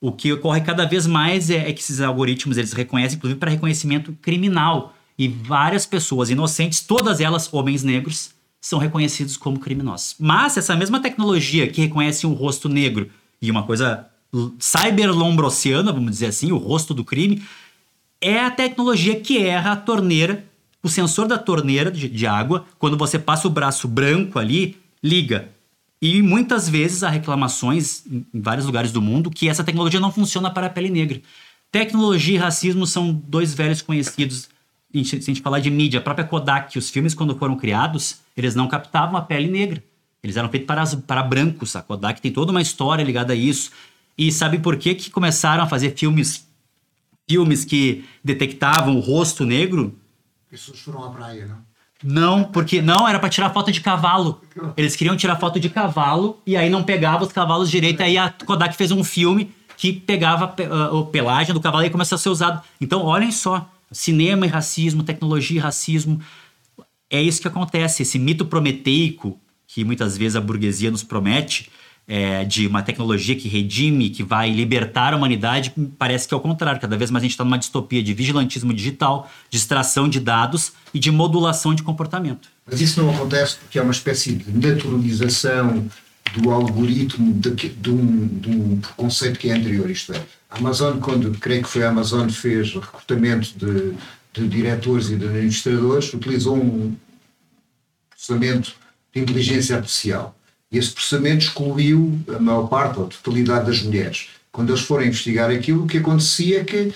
o 0.01 0.13
que 0.13 0.33
ocorre 0.33 0.61
cada 0.61 0.87
vez 0.87 1.07
mais 1.07 1.51
é, 1.51 1.69
é 1.69 1.73
que 1.73 1.81
esses 1.81 2.01
algoritmos 2.01 2.57
eles 2.57 2.73
reconhecem, 2.73 3.17
inclusive, 3.17 3.39
para 3.39 3.51
reconhecimento 3.51 4.17
criminal. 4.21 4.95
E 5.17 5.29
várias 5.29 5.87
pessoas 5.87 6.29
inocentes, 6.29 6.81
todas 6.81 7.21
elas 7.21 7.53
homens 7.53 7.85
negros, 7.85 8.35
são 8.61 8.79
reconhecidos 8.79 9.37
como 9.37 9.61
criminosos. 9.61 10.17
Mas 10.19 10.57
essa 10.57 10.75
mesma 10.75 11.01
tecnologia 11.01 11.69
que 11.69 11.83
reconhece 11.83 12.27
um 12.27 12.33
rosto 12.33 12.69
negro 12.69 13.09
e 13.41 13.51
uma 13.51 13.63
coisa 13.63 14.09
cyberlombrosiana, 14.59 15.93
vamos 15.93 16.11
dizer 16.11 16.27
assim, 16.27 16.53
o 16.53 16.57
rosto 16.57 16.93
do 16.93 17.05
crime, 17.05 17.43
é 18.21 18.41
a 18.41 18.51
tecnologia 18.51 19.19
que 19.21 19.39
erra 19.39 19.73
a 19.73 19.77
torneira, 19.77 20.45
o 20.83 20.89
sensor 20.89 21.27
da 21.27 21.39
torneira 21.39 21.91
de, 21.91 22.09
de 22.09 22.27
água, 22.27 22.65
quando 22.79 22.97
você 22.97 23.19
passa 23.19 23.47
o 23.47 23.51
braço 23.51 23.87
branco 23.89 24.39
ali, 24.39 24.77
liga. 25.03 25.49
E 26.01 26.21
muitas 26.23 26.69
vezes 26.69 27.03
há 27.03 27.09
reclamações 27.09 28.05
em 28.07 28.27
vários 28.35 28.67
lugares 28.67 28.93
do 28.93 29.01
mundo 29.01 29.31
que 29.31 29.49
essa 29.49 29.65
tecnologia 29.65 30.01
não 30.01 30.13
funciona 30.13 30.51
para 30.51 30.67
a 30.67 30.71
pele 30.71 30.91
negra. 30.91 31.21
Tecnologia 31.73 32.35
e 32.35 32.39
racismo 32.39 32.87
são 32.87 33.13
dois 33.13 33.55
velhos 33.55 33.83
conhecidos. 33.83 34.49
Se 34.93 35.17
a 35.17 35.21
gente 35.21 35.41
falar 35.41 35.61
de 35.61 35.71
mídia, 35.71 35.99
a 35.99 36.03
própria 36.03 36.27
Kodak, 36.27 36.79
os 36.79 36.91
filmes 36.91 37.15
quando 37.15 37.37
foram 37.37 37.57
criados, 37.57 38.19
eles 38.37 38.55
não 38.55 38.69
captavam 38.69 39.17
a 39.17 39.23
pele 39.23 39.49
negra. 39.49 39.83
Eles 40.23 40.37
eram 40.37 40.49
feitos 40.49 40.67
para, 40.67 40.87
para 40.99 41.23
brancos. 41.23 41.75
A 41.75 41.83
Kodak 41.83 42.21
tem 42.21 42.31
toda 42.31 42.51
uma 42.51 42.63
história 42.63 43.03
ligada 43.03 43.33
a 43.33 43.37
isso. 43.37 43.71
E 44.17 44.31
sabe 44.31 44.59
por 44.59 44.77
que, 44.77 44.95
que 44.95 45.11
começaram 45.11 45.65
a 45.65 45.67
fazer 45.67 45.91
filmes 45.97 46.47
filmes 47.29 47.65
que 47.65 48.05
detectavam 48.23 48.97
o 48.97 49.01
rosto 49.01 49.45
negro. 49.45 49.99
Pessoas 50.51 50.79
foram 50.81 51.05
à 51.05 51.11
praia, 51.11 51.47
não? 51.47 51.75
Não, 52.03 52.45
porque 52.45 52.83
não 52.83 53.09
era 53.09 53.19
para 53.19 53.31
tirar 53.31 53.51
foto 53.51 53.73
de 53.73 53.81
cavalo. 53.81 54.43
Eles 54.77 54.95
queriam 54.95 55.17
tirar 55.17 55.37
foto 55.37 55.59
de 55.59 55.71
cavalo 55.71 56.39
e 56.47 56.55
aí 56.55 56.69
não 56.69 56.83
pegava 56.83 57.25
os 57.25 57.33
cavalos 57.33 57.71
direito. 57.71 58.03
Aí 58.03 58.19
a 58.19 58.29
Kodak 58.29 58.77
fez 58.77 58.91
um 58.91 59.03
filme 59.03 59.55
que 59.77 59.93
pegava 59.93 60.55
uh, 60.63 60.97
o 60.97 61.07
pelagem 61.07 61.55
do 61.55 61.61
cavalo 61.61 61.85
e 61.85 61.91
começou 61.91 62.17
a 62.17 62.19
ser 62.19 62.29
usado. 62.29 62.63
Então, 62.79 63.03
olhem 63.03 63.33
só, 63.33 63.71
cinema 63.91 64.45
e 64.45 64.49
racismo, 64.51 65.03
tecnologia 65.03 65.57
e 65.57 65.63
racismo. 65.63 66.21
É 67.09 67.23
isso 67.23 67.41
que 67.41 67.49
acontece. 67.49 68.03
Esse 68.03 68.19
mito 68.19 68.45
prometeico 68.45 69.41
que 69.67 69.83
muitas 69.83 70.17
vezes 70.17 70.37
a 70.37 70.43
burguesia 70.43 70.91
nos 70.91 71.03
promete, 71.03 71.71
é, 72.07 72.45
de 72.45 72.67
uma 72.67 72.83
tecnologia 72.83 73.35
que 73.35 73.49
redime, 73.49 74.11
que 74.11 74.23
vai 74.23 74.51
libertar 74.51 75.15
a 75.15 75.17
humanidade, 75.17 75.73
parece 75.99 76.29
que 76.29 76.35
é 76.35 76.37
o 76.37 76.41
contrário. 76.41 76.81
Cada 76.81 76.97
vez 76.97 77.11
mais 77.11 77.23
a 77.23 77.25
gente 77.25 77.33
está 77.33 77.45
numa 77.45 77.59
distopia 77.59 78.03
de 78.03 78.13
vigilantismo 78.13 78.75
digital, 78.75 79.31
de 79.49 79.57
extração 79.57 80.09
de 80.09 80.21
dados 80.21 80.73
e 80.93 80.99
de 80.99 81.11
modulação 81.11 81.75
de 81.75 81.83
comportamento. 81.83 82.49
Mas 82.67 82.81
isso 82.81 83.03
não 83.03 83.15
acontece 83.15 83.57
porque 83.57 83.79
é 83.79 83.83
uma 83.83 83.93
espécie 83.93 84.35
de 84.35 84.53
naturalização 84.53 85.87
do 86.37 86.51
algoritmo 86.51 87.33
de, 87.35 87.51
de, 87.51 87.91
um, 87.91 88.27
de 88.27 88.51
um 88.51 88.81
conceito 88.97 89.39
que 89.39 89.51
é 89.51 89.55
anterior. 89.55 89.91
Isto 89.91 90.13
é, 90.13 90.23
a 90.51 90.59
Amazon, 90.59 90.99
quando 90.99 91.31
creio 91.39 91.63
que 91.63 91.69
foi 91.69 91.85
a 91.85 91.91
Amazon 91.91 92.29
fez 92.29 92.75
recrutamento 92.75 93.55
de, 93.59 93.95
de 94.33 94.49
diretores 94.49 95.11
e 95.11 95.17
de 95.17 95.27
administradores, 95.27 96.13
utilizou 96.13 96.57
um 96.57 96.97
processamento 98.11 98.75
de 99.15 99.21
inteligência 99.21 99.77
artificial 99.77 100.35
e 100.75 100.79
esse 100.79 100.91
processamento 100.91 101.45
excluiu 101.45 102.19
a 102.35 102.39
maior 102.41 102.67
parte, 102.67 102.99
ou 102.99 103.07
a 103.07 103.09
totalidade 103.09 103.67
das 103.67 103.81
mulheres. 103.81 104.27
Quando 104.51 104.71
eles 104.71 104.83
foram 104.83 105.05
investigar 105.05 105.51
aquilo, 105.51 105.85
o 105.85 105.87
que 105.87 105.99
acontecia 105.99 106.61
é 106.61 106.65
que 106.65 106.93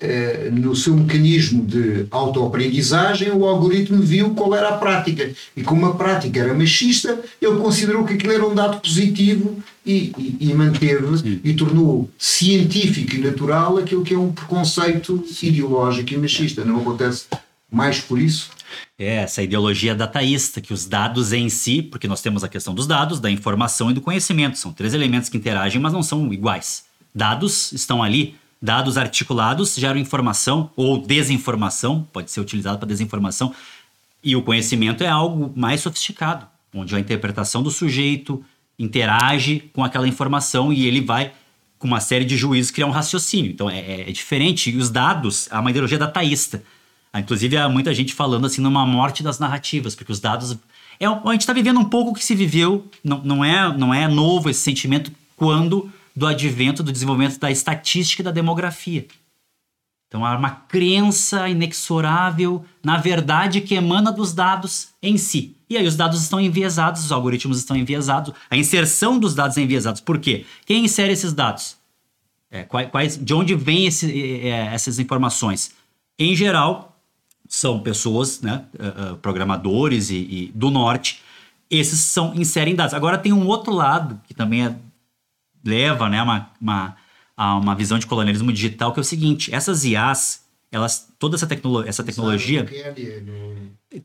eh, 0.00 0.50
no 0.52 0.76
seu 0.76 0.94
mecanismo 0.94 1.64
de 1.64 2.06
autoaprendizagem, 2.10 3.30
o 3.30 3.46
algoritmo 3.46 4.02
viu 4.02 4.30
qual 4.30 4.54
era 4.54 4.70
a 4.70 4.78
prática. 4.78 5.30
E 5.56 5.62
como 5.62 5.86
a 5.86 5.94
prática 5.94 6.40
era 6.40 6.54
machista, 6.54 7.18
ele 7.40 7.56
considerou 7.56 8.04
que 8.04 8.14
aquilo 8.14 8.32
era 8.32 8.46
um 8.46 8.54
dado 8.54 8.80
positivo 8.80 9.62
e, 9.84 10.12
e, 10.18 10.36
e 10.50 10.54
manteve 10.54 11.18
Sim. 11.18 11.40
e 11.42 11.54
tornou 11.54 12.10
científico 12.18 13.16
e 13.16 13.18
natural 13.18 13.78
aquilo 13.78 14.04
que 14.04 14.14
é 14.14 14.18
um 14.18 14.32
preconceito 14.32 15.24
ideológico 15.42 16.12
e 16.12 16.18
machista. 16.18 16.64
Não 16.64 16.80
acontece 16.80 17.24
mais 17.70 18.00
por 18.00 18.18
isso? 18.18 18.50
É, 18.98 19.16
essa 19.16 19.42
ideologia 19.42 19.94
dataísta, 19.94 20.60
que 20.60 20.72
os 20.72 20.86
dados 20.86 21.32
em 21.32 21.48
si, 21.48 21.82
porque 21.82 22.08
nós 22.08 22.20
temos 22.20 22.44
a 22.44 22.48
questão 22.48 22.74
dos 22.74 22.86
dados, 22.86 23.20
da 23.20 23.30
informação 23.30 23.90
e 23.90 23.94
do 23.94 24.00
conhecimento, 24.00 24.58
são 24.58 24.72
três 24.72 24.94
elementos 24.94 25.28
que 25.28 25.36
interagem, 25.36 25.80
mas 25.80 25.92
não 25.92 26.02
são 26.02 26.32
iguais. 26.32 26.84
Dados 27.14 27.72
estão 27.72 28.02
ali, 28.02 28.36
dados 28.60 28.96
articulados 28.98 29.74
geram 29.76 29.98
informação 29.98 30.70
ou 30.76 30.98
desinformação, 30.98 32.06
pode 32.12 32.30
ser 32.30 32.40
utilizado 32.40 32.78
para 32.78 32.88
desinformação, 32.88 33.54
e 34.22 34.36
o 34.36 34.42
conhecimento 34.42 35.02
é 35.02 35.08
algo 35.08 35.52
mais 35.56 35.80
sofisticado, 35.80 36.46
onde 36.74 36.94
a 36.94 37.00
interpretação 37.00 37.62
do 37.62 37.70
sujeito 37.70 38.44
interage 38.78 39.70
com 39.72 39.84
aquela 39.84 40.08
informação 40.08 40.72
e 40.72 40.86
ele 40.86 41.00
vai, 41.00 41.32
com 41.78 41.86
uma 41.86 42.00
série 42.00 42.24
de 42.24 42.36
juízos, 42.36 42.70
criar 42.70 42.86
um 42.86 42.90
raciocínio. 42.90 43.50
Então 43.50 43.68
é, 43.68 43.78
é, 43.78 44.00
é 44.08 44.12
diferente. 44.12 44.70
E 44.70 44.76
os 44.76 44.90
dados, 44.90 45.48
a 45.50 45.60
uma 45.60 45.70
ideologia 45.70 45.98
dataísta. 45.98 46.62
Inclusive, 47.18 47.56
há 47.56 47.68
muita 47.68 47.92
gente 47.92 48.14
falando 48.14 48.46
assim 48.46 48.60
numa 48.60 48.86
morte 48.86 49.22
das 49.22 49.38
narrativas, 49.38 49.94
porque 49.94 50.12
os 50.12 50.20
dados. 50.20 50.56
É, 50.98 51.06
a 51.06 51.32
gente 51.32 51.40
está 51.40 51.52
vivendo 51.52 51.80
um 51.80 51.84
pouco 51.84 52.12
o 52.12 52.14
que 52.14 52.24
se 52.24 52.34
viveu, 52.34 52.86
não, 53.02 53.22
não, 53.22 53.44
é, 53.44 53.76
não 53.76 53.92
é 53.92 54.06
novo 54.06 54.48
esse 54.48 54.60
sentimento 54.60 55.10
quando 55.36 55.90
do 56.14 56.26
advento 56.26 56.82
do 56.82 56.92
desenvolvimento 56.92 57.38
da 57.38 57.50
estatística 57.50 58.22
e 58.22 58.24
da 58.24 58.30
demografia. 58.30 59.06
Então 60.06 60.26
há 60.26 60.36
uma 60.36 60.50
crença 60.50 61.48
inexorável 61.48 62.64
na 62.82 62.96
verdade 62.96 63.60
que 63.60 63.76
emana 63.76 64.10
dos 64.10 64.32
dados 64.32 64.88
em 65.00 65.16
si. 65.16 65.56
E 65.68 65.76
aí 65.76 65.86
os 65.86 65.96
dados 65.96 66.20
estão 66.20 66.40
enviesados, 66.40 67.04
os 67.04 67.12
algoritmos 67.12 67.58
estão 67.58 67.76
enviesados, 67.76 68.34
a 68.50 68.56
inserção 68.56 69.20
dos 69.20 69.34
dados 69.36 69.56
é 69.56 69.62
enviesados. 69.62 70.00
Por 70.00 70.18
quê? 70.18 70.44
Quem 70.66 70.84
insere 70.84 71.12
esses 71.12 71.32
dados? 71.32 71.76
É, 72.50 72.64
quais, 72.64 73.16
de 73.16 73.32
onde 73.32 73.54
vêm 73.54 73.86
esse, 73.86 74.42
é, 74.48 74.74
essas 74.74 74.98
informações? 74.98 75.72
Em 76.18 76.34
geral, 76.34 76.89
são 77.50 77.80
pessoas, 77.80 78.40
né, 78.40 78.64
uh, 78.74 79.16
programadores 79.16 80.08
e, 80.08 80.14
e, 80.14 80.52
do 80.54 80.70
norte, 80.70 81.20
esses 81.68 81.98
são 81.98 82.32
inserem 82.32 82.76
dados. 82.76 82.94
Agora 82.94 83.18
tem 83.18 83.32
um 83.32 83.44
outro 83.44 83.74
lado 83.74 84.20
que 84.28 84.32
também 84.32 84.64
é, 84.64 84.76
leva, 85.66 86.08
né, 86.08 86.22
uma, 86.22 86.48
uma, 86.60 86.96
a 87.36 87.56
uma 87.56 87.74
visão 87.74 87.98
de 87.98 88.06
colonialismo 88.06 88.52
digital 88.52 88.92
que 88.92 89.00
é 89.00 89.02
o 89.02 89.04
seguinte: 89.04 89.52
essas 89.52 89.84
IAs, 89.84 90.44
elas, 90.70 91.12
toda 91.18 91.34
essa, 91.34 91.46
tecnolo 91.46 91.82
essa 91.82 92.04
tecnologia 92.04 92.64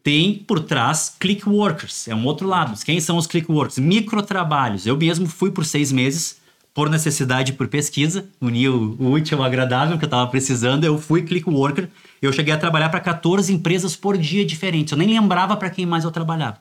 tem 0.02 0.34
por 0.34 0.62
trás 0.62 1.16
click 1.20 1.48
workers, 1.48 2.08
é 2.08 2.16
um 2.16 2.26
outro 2.26 2.48
lado. 2.48 2.76
Quem 2.84 3.00
são 3.00 3.16
os 3.16 3.28
click 3.28 3.50
workers? 3.52 3.78
Microtrabalhos. 3.78 4.88
Eu 4.88 4.98
mesmo 4.98 5.28
fui 5.28 5.52
por 5.52 5.66
seis 5.66 5.92
meses 5.92 6.42
por 6.76 6.90
necessidade 6.90 7.54
por 7.54 7.68
pesquisa, 7.68 8.30
unir 8.40 8.70
o, 8.70 8.96
o 9.00 9.12
útil 9.14 9.40
ao 9.40 9.46
agradável 9.46 9.98
que 9.98 10.04
eu 10.04 10.08
estava 10.08 10.30
precisando, 10.30 10.84
eu 10.84 11.00
fui 11.00 11.24
click 11.24 11.50
worker 11.50 11.90
eu 12.26 12.34
cheguei 12.34 12.54
a 12.54 12.58
trabalhar 12.58 12.90
para 12.90 13.00
14 13.00 13.54
empresas 13.54 13.96
por 13.96 14.18
dia 14.18 14.46
diferentes. 14.46 14.92
Eu 14.92 14.98
nem 14.98 15.08
lembrava 15.08 15.56
para 15.56 15.70
quem 15.70 15.86
mais 15.86 16.04
eu 16.04 16.12
trabalhava. 16.12 16.58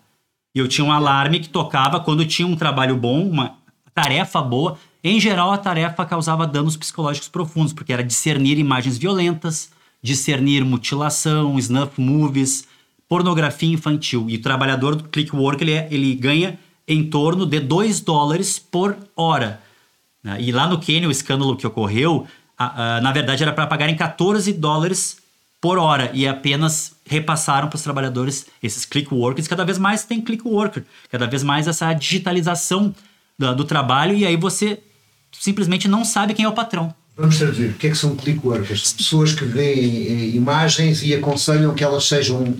E 0.54 0.58
eu 0.58 0.68
tinha 0.68 0.84
um 0.84 0.92
alarme 0.92 1.40
que 1.40 1.48
tocava 1.48 2.00
quando 2.00 2.24
tinha 2.26 2.46
um 2.46 2.56
trabalho 2.56 2.96
bom, 2.96 3.26
uma 3.26 3.56
tarefa 3.94 4.40
boa. 4.42 4.78
Em 5.02 5.18
geral, 5.18 5.52
a 5.52 5.58
tarefa 5.58 6.04
causava 6.04 6.46
danos 6.46 6.76
psicológicos 6.76 7.28
profundos, 7.28 7.72
porque 7.72 7.92
era 7.92 8.04
discernir 8.04 8.58
imagens 8.58 8.96
violentas, 8.96 9.70
discernir 10.02 10.64
mutilação, 10.64 11.58
snuff 11.58 12.00
movies, 12.00 12.66
pornografia 13.08 13.72
infantil. 13.72 14.26
E 14.28 14.36
o 14.36 14.42
trabalhador 14.42 14.94
do 14.94 15.04
Clickwork, 15.04 15.62
ele, 15.62 15.72
é, 15.72 15.88
ele 15.90 16.14
ganha 16.14 16.58
em 16.86 17.08
torno 17.08 17.46
de 17.46 17.58
2 17.60 18.00
dólares 18.00 18.58
por 18.58 18.96
hora. 19.16 19.60
Né? 20.24 20.40
E 20.40 20.50
lá 20.50 20.66
no 20.66 20.80
Quênia, 20.80 21.06
o 21.06 21.12
escândalo 21.12 21.56
que 21.56 21.66
ocorreu, 21.66 22.26
na 22.58 23.12
verdade 23.12 23.42
era 23.42 23.52
para 23.52 23.66
pagarem 23.66 23.94
14 23.94 24.52
dólares 24.54 25.18
por 25.60 25.78
hora 25.78 26.10
e 26.12 26.26
apenas 26.26 26.96
repassaram 27.06 27.68
para 27.68 27.76
os 27.76 27.82
trabalhadores 27.82 28.46
esses 28.62 28.84
click 28.84 29.12
workers. 29.12 29.46
Cada 29.46 29.64
vez 29.64 29.78
mais 29.78 30.04
tem 30.04 30.20
click 30.20 30.46
worker, 30.46 30.84
cada 31.10 31.26
vez 31.26 31.42
mais 31.42 31.68
essa 31.68 31.92
digitalização 31.92 32.94
do 33.38 33.64
trabalho 33.64 34.16
e 34.16 34.24
aí 34.24 34.36
você 34.36 34.82
simplesmente 35.32 35.88
não 35.88 36.04
sabe 36.04 36.34
quem 36.34 36.44
é 36.44 36.48
o 36.48 36.52
patrão. 36.52 36.94
Vamos 37.16 37.38
traduzir. 37.38 37.70
O 37.70 37.74
que 37.74 37.86
é 37.86 37.90
que 37.90 37.96
são 37.96 38.16
click 38.16 38.44
workers? 38.44 38.92
Pessoas 38.92 39.32
que 39.32 39.44
veem 39.44 40.06
eh, 40.06 40.36
imagens 40.36 41.02
e 41.02 41.14
aconselham 41.14 41.72
que 41.72 41.84
elas 41.84 42.06
sejam 42.06 42.56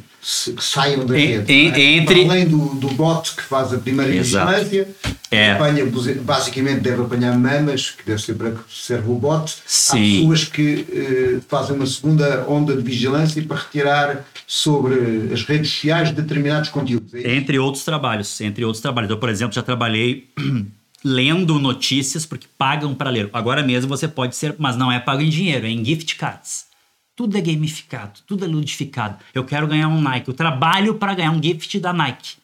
que 0.56 0.64
saiam 0.64 1.04
da 1.04 1.14
rede. 1.14 1.52
é? 1.82 1.96
entre... 1.96 2.24
Além 2.24 2.48
do, 2.48 2.74
do 2.76 2.88
bot 2.94 3.34
que 3.36 3.42
faz 3.42 3.74
a 3.74 3.78
primeira 3.78 4.10
vigilância, 4.10 4.88
é. 5.30 5.52
apanha, 5.52 5.84
basicamente 6.22 6.80
deve 6.80 7.02
apanhar 7.02 7.36
mamas, 7.36 7.90
que 7.90 8.06
deve 8.06 8.22
ser 8.22 8.34
para 8.34 8.52
que 8.52 8.60
serve 8.70 9.10
o 9.10 9.16
bot. 9.16 9.52
Sim. 9.66 9.96
Há 9.98 10.20
pessoas 10.20 10.44
que 10.44 10.86
eh, 10.90 11.40
fazem 11.46 11.76
uma 11.76 11.86
segunda 11.86 12.46
onda 12.48 12.74
de 12.74 12.82
vigilância 12.82 13.42
para 13.42 13.58
retirar 13.58 14.24
sobre 14.46 15.32
as 15.32 15.42
redes 15.42 15.70
sociais 15.70 16.10
determinados 16.10 16.70
conteúdos. 16.70 17.12
É 17.12 17.34
entre 17.34 17.58
outros 17.58 17.84
trabalhos. 17.84 18.40
Entre 18.40 18.64
outros 18.64 18.80
trabalhos. 18.80 19.10
Eu, 19.10 19.18
por 19.18 19.28
exemplo, 19.28 19.54
já 19.54 19.62
trabalhei 19.62 20.28
lendo 21.04 21.58
notícias 21.58 22.24
porque 22.24 22.46
pagam 22.56 22.94
para 22.94 23.10
ler. 23.10 23.28
Agora 23.32 23.62
mesmo 23.62 23.88
você 23.88 24.08
pode 24.08 24.34
ser, 24.34 24.54
mas 24.58 24.76
não 24.76 24.90
é 24.90 24.98
pago 24.98 25.20
em 25.20 25.28
dinheiro, 25.28 25.66
é 25.66 25.70
em 25.70 25.84
gift 25.84 26.16
cards. 26.16 26.66
Tudo 27.14 27.36
é 27.36 27.40
gamificado, 27.40 28.20
tudo 28.26 28.44
é 28.44 28.48
ludificado. 28.48 29.18
Eu 29.34 29.44
quero 29.44 29.68
ganhar 29.68 29.88
um 29.88 30.00
Nike, 30.00 30.28
eu 30.28 30.34
trabalho 30.34 30.94
para 30.94 31.14
ganhar 31.14 31.30
um 31.30 31.40
gift 31.40 31.78
da 31.78 31.92
Nike. 31.92 32.36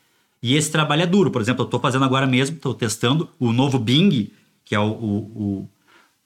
E 0.42 0.54
esse 0.54 0.70
trabalho 0.70 1.02
é 1.02 1.06
duro. 1.06 1.30
Por 1.30 1.40
exemplo, 1.40 1.62
eu 1.62 1.66
estou 1.66 1.80
fazendo 1.80 2.04
agora 2.04 2.26
mesmo, 2.26 2.56
estou 2.56 2.74
testando 2.74 3.28
o 3.38 3.52
novo 3.52 3.78
Bing, 3.78 4.30
que 4.64 4.74
é 4.74 4.78
o, 4.78 4.90
o, 4.90 5.68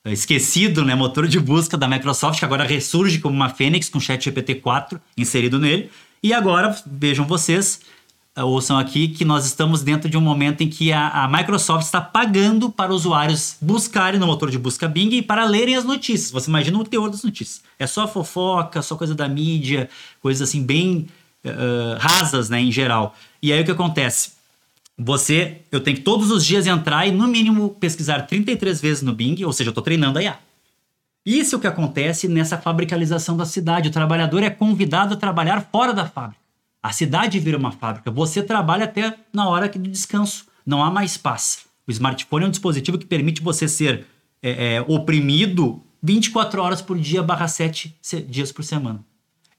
o, 0.05 0.11
esquecido 0.11 0.85
né, 0.85 0.95
motor 0.95 1.27
de 1.27 1.41
busca 1.41 1.77
da 1.77 1.89
Microsoft, 1.89 2.39
que 2.39 2.45
agora 2.45 2.65
ressurge 2.65 3.19
como 3.19 3.35
uma 3.35 3.49
fênix 3.49 3.89
com 3.89 3.99
ChatGPT 3.99 4.57
4 4.57 5.01
inserido 5.17 5.59
nele. 5.59 5.91
E 6.23 6.33
agora, 6.33 6.77
vejam 6.87 7.27
vocês, 7.27 7.81
ouçam 8.43 8.77
aqui 8.77 9.09
que 9.09 9.25
nós 9.25 9.47
estamos 9.47 9.83
dentro 9.83 10.11
de 10.11 10.17
um 10.17 10.21
momento 10.21 10.63
em 10.63 10.69
que 10.69 10.93
a, 10.93 11.25
a, 11.25 11.29
Microsoft 11.29 11.85
está 11.85 12.01
pagando 12.01 12.69
para 12.69 12.93
usuários 12.93 13.57
buscarem 13.61 14.19
no 14.19 14.27
motor 14.27 14.51
de 14.51 14.59
busca 14.59 14.89
Bing 14.89 15.11
e 15.15 15.23
para 15.23 15.45
lerem 15.45 15.77
as 15.77 15.85
notícias. 15.85 16.33
Você 16.33 16.51
imagina 16.51 16.77
o 16.79 16.85
teor 16.85 17.09
das 17.11 17.23
notícias. 17.23 17.63
É 17.79 17.87
só 17.87 18.09
fofoca, 18.09 18.83
só 18.83 18.97
coisa 18.97 19.15
da 19.15 19.29
mídia, 19.29 19.89
coisas 20.21 20.49
assim 20.49 20.65
bem 20.65 21.07
uh, 21.45 21.97
rasas, 21.99 22.51
né, 22.51 22.61
em 22.61 22.73
geral. 22.73 23.15
E 23.41 23.53
aí 23.53 23.61
o 23.61 23.65
que 23.65 23.71
acontece? 23.71 24.33
Você, 24.99 25.59
eu 25.71 25.81
tenho 25.81 25.97
que 25.97 26.03
todos 26.03 26.31
os 26.31 26.45
dias 26.45 26.67
entrar 26.67 27.07
e 27.07 27.13
no 27.13 27.29
mínimo 27.29 27.71
pesquisar 27.71 28.23
33 28.23 28.81
vezes 28.81 29.03
no 29.03 29.13
Bing, 29.13 29.45
ou 29.45 29.53
seja, 29.53 29.69
eu 29.69 29.73
estou 29.73 29.83
treinando 29.83 30.19
a 30.19 30.23
IA. 30.23 30.39
Isso 31.25 31.55
é 31.55 31.59
o 31.59 31.61
que 31.61 31.67
acontece 31.67 32.29
nessa 32.29 32.59
fabricalização 32.59 33.37
da 33.37 33.47
cidade. 33.47 33.89
O 33.89 33.93
trabalhador 33.93 34.43
é 34.43 34.51
convidado 34.51 35.15
a 35.15 35.17
trabalhar 35.17 35.69
fora 35.73 35.93
da 35.93 36.05
fábrica. 36.05 36.44
A 36.85 36.93
cidade 36.93 37.41
vira 37.41 37.57
uma 37.57 37.73
fábrica. 37.73 38.11
Você 38.11 38.43
trabalha 38.43 38.85
até 38.85 39.17
na 39.33 39.49
hora 39.49 39.71
do 39.71 39.89
descanso. 39.89 40.45
Não 40.67 40.85
há 40.85 40.91
mais 40.91 41.17
paz. 41.17 41.65
O 41.87 41.91
smartphone 41.91 42.45
é 42.45 42.49
um 42.49 42.51
dispositivo 42.51 42.99
que 42.99 43.07
permite 43.07 43.41
você 43.41 43.67
ser 43.67 44.07
é, 44.43 44.75
é, 44.75 44.85
oprimido 44.87 45.83
24 46.03 46.61
horas 46.61 46.83
por 46.83 46.99
dia, 46.99 47.23
barra 47.23 47.49
7 47.49 47.97
dias 48.29 48.53
por 48.53 48.63
semana. 48.63 49.03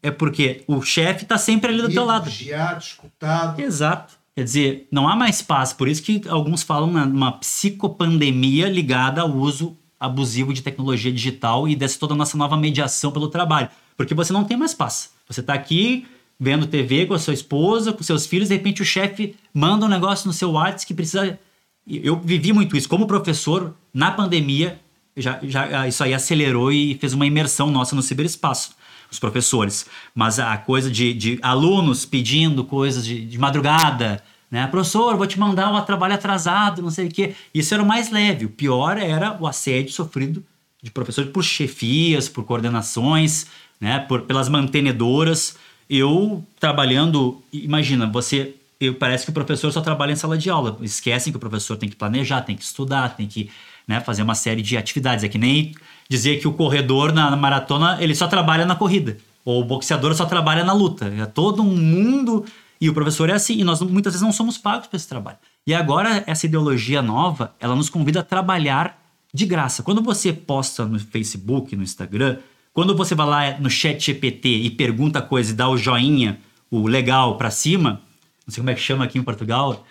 É 0.03 0.11
porque 0.11 0.63
o 0.67 0.83
chefe 0.83 1.23
está 1.23 1.35
sempre 1.35 1.71
ali 1.71 1.81
do 1.81 1.89
teu 1.89 2.05
lado. 2.05 2.25
Vigiado, 2.25 2.83
escutado. 2.83 3.59
Exato. 3.59 4.13
Quer 4.35 4.43
dizer, 4.43 4.87
não 4.91 5.09
há 5.09 5.15
mais 5.15 5.41
paz. 5.41 5.73
Por 5.73 5.87
isso 5.87 6.03
que 6.03 6.21
alguns 6.29 6.61
falam 6.61 6.91
numa 7.07 7.31
psicopandemia 7.31 8.69
ligada 8.69 9.21
ao 9.21 9.31
uso 9.31 9.75
abusivo 9.99 10.53
de 10.53 10.61
tecnologia 10.61 11.11
digital 11.11 11.67
e 11.67 11.75
dessa 11.75 11.97
toda 11.97 12.13
a 12.13 12.17
nossa 12.17 12.37
nova 12.37 12.55
mediação 12.55 13.11
pelo 13.11 13.29
trabalho. 13.29 13.67
Porque 13.97 14.13
você 14.13 14.31
não 14.31 14.43
tem 14.43 14.55
mais 14.55 14.75
paz. 14.75 15.11
Você 15.27 15.39
está 15.39 15.55
aqui 15.55 16.05
vendo 16.39 16.67
TV 16.67 17.05
com 17.05 17.13
a 17.13 17.19
sua 17.19 17.33
esposa, 17.33 17.93
com 17.93 18.03
seus 18.03 18.25
filhos, 18.25 18.49
de 18.49 18.55
repente 18.55 18.81
o 18.81 18.85
chefe 18.85 19.35
manda 19.53 19.85
um 19.85 19.89
negócio 19.89 20.27
no 20.27 20.33
seu 20.33 20.51
WhatsApp 20.51 20.85
que 20.85 20.93
precisa. 20.93 21.39
Eu 21.87 22.19
vivi 22.19 22.51
muito 22.51 22.75
isso. 22.75 22.89
Como 22.89 23.07
professor, 23.07 23.75
na 23.93 24.11
pandemia, 24.11 24.79
já, 25.15 25.39
já 25.43 25.87
isso 25.87 26.03
aí 26.03 26.13
acelerou 26.13 26.71
e 26.71 26.95
fez 26.95 27.13
uma 27.13 27.25
imersão 27.25 27.69
nossa 27.69 27.95
no 27.95 28.01
ciberespaço, 28.01 28.75
os 29.09 29.19
professores. 29.19 29.85
Mas 30.13 30.39
a 30.39 30.57
coisa 30.57 30.89
de, 30.91 31.13
de 31.13 31.39
alunos 31.41 32.05
pedindo 32.05 32.63
coisas 32.63 33.05
de, 33.05 33.25
de 33.25 33.37
madrugada, 33.37 34.21
né? 34.49 34.67
Professor, 34.67 35.15
vou 35.15 35.27
te 35.27 35.39
mandar 35.39 35.71
um 35.71 35.81
trabalho 35.81 36.13
atrasado, 36.13 36.81
não 36.81 36.91
sei 36.91 37.07
o 37.07 37.11
quê. 37.11 37.35
Isso 37.53 37.73
era 37.73 37.81
o 37.81 37.85
mais 37.85 38.11
leve. 38.11 38.45
O 38.45 38.49
pior 38.49 38.97
era 38.97 39.37
o 39.39 39.47
assédio 39.47 39.91
sofrido 39.91 40.43
de 40.81 40.91
professores 40.91 41.31
por 41.31 41.43
chefias, 41.43 42.29
por 42.29 42.43
coordenações, 42.43 43.47
né? 43.79 43.99
por, 43.99 44.21
pelas 44.21 44.49
mantenedoras 44.49 45.57
eu 45.89 46.43
trabalhando, 46.59 47.41
imagina, 47.51 48.07
você, 48.07 48.55
eu, 48.79 48.95
parece 48.95 49.25
que 49.25 49.31
o 49.31 49.33
professor 49.33 49.71
só 49.71 49.81
trabalha 49.81 50.11
em 50.11 50.15
sala 50.15 50.37
de 50.37 50.49
aula. 50.49 50.77
Esquecem 50.81 51.31
que 51.31 51.37
o 51.37 51.39
professor 51.39 51.77
tem 51.77 51.89
que 51.89 51.95
planejar, 51.95 52.41
tem 52.41 52.55
que 52.55 52.63
estudar, 52.63 53.15
tem 53.15 53.27
que 53.27 53.49
né, 53.87 53.99
fazer 54.01 54.23
uma 54.23 54.35
série 54.35 54.61
de 54.61 54.77
atividades. 54.77 55.23
É 55.23 55.29
que 55.29 55.37
nem 55.37 55.75
dizer 56.09 56.39
que 56.39 56.47
o 56.47 56.53
corredor 56.53 57.13
na, 57.13 57.29
na 57.29 57.37
maratona 57.37 57.97
ele 58.01 58.15
só 58.15 58.27
trabalha 58.27 58.65
na 58.65 58.75
corrida, 58.75 59.17
ou 59.43 59.61
o 59.61 59.65
boxeador 59.65 60.13
só 60.15 60.25
trabalha 60.25 60.63
na 60.63 60.73
luta. 60.73 61.13
É 61.17 61.25
todo 61.25 61.61
um 61.61 61.75
mundo 61.75 62.45
e 62.79 62.89
o 62.89 62.93
professor 62.93 63.29
é 63.29 63.33
assim. 63.33 63.59
E 63.59 63.63
nós 63.63 63.81
muitas 63.81 64.13
vezes 64.13 64.25
não 64.25 64.33
somos 64.33 64.57
pagos 64.57 64.87
para 64.87 64.97
esse 64.97 65.07
trabalho. 65.07 65.37
E 65.67 65.73
agora 65.73 66.23
essa 66.27 66.45
ideologia 66.45 67.01
nova, 67.01 67.53
ela 67.59 67.75
nos 67.75 67.89
convida 67.89 68.19
a 68.19 68.23
trabalhar 68.23 68.99
de 69.33 69.45
graça. 69.45 69.83
Quando 69.83 70.01
você 70.01 70.31
posta 70.31 70.85
no 70.85 70.99
Facebook, 70.99 71.75
no 71.75 71.83
Instagram, 71.83 72.37
quando 72.75 72.93
você 72.93 73.15
vai 73.15 73.25
lá 73.25 73.57
no 73.57 73.69
chat 73.69 74.05
GPT 74.05 74.49
e 74.49 74.69
pergunta 74.69 75.21
coisa 75.21 75.53
e 75.53 75.55
dá 75.55 75.69
o 75.69 75.77
joinha, 75.77 76.41
o 76.69 76.87
legal 76.87 77.37
para 77.37 77.49
cima, 77.49 78.01
não 78.45 78.53
sei 78.53 78.59
como 78.59 78.69
é 78.69 78.75
que 78.75 78.81
chama 78.81 79.05
aqui 79.05 79.17
em 79.17 79.23
Portugal, 79.23 79.85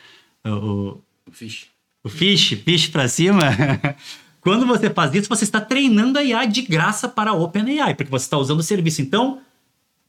o, 0.44 1.00
o 1.26 1.32
fish. 1.32 1.68
O 2.04 2.10
fish, 2.10 2.50
fish 2.62 2.86
para 2.88 3.08
cima. 3.08 3.40
Quando 4.38 4.66
você 4.66 4.90
faz 4.90 5.14
isso, 5.14 5.30
você 5.30 5.44
está 5.44 5.62
treinando 5.62 6.18
a 6.18 6.22
IA 6.22 6.44
de 6.44 6.60
graça 6.60 7.08
para 7.08 7.30
a 7.30 7.34
OpenAI, 7.34 7.94
porque 7.94 8.10
você 8.10 8.26
está 8.26 8.36
usando 8.36 8.60
o 8.60 8.62
serviço. 8.62 9.00
Então, 9.00 9.40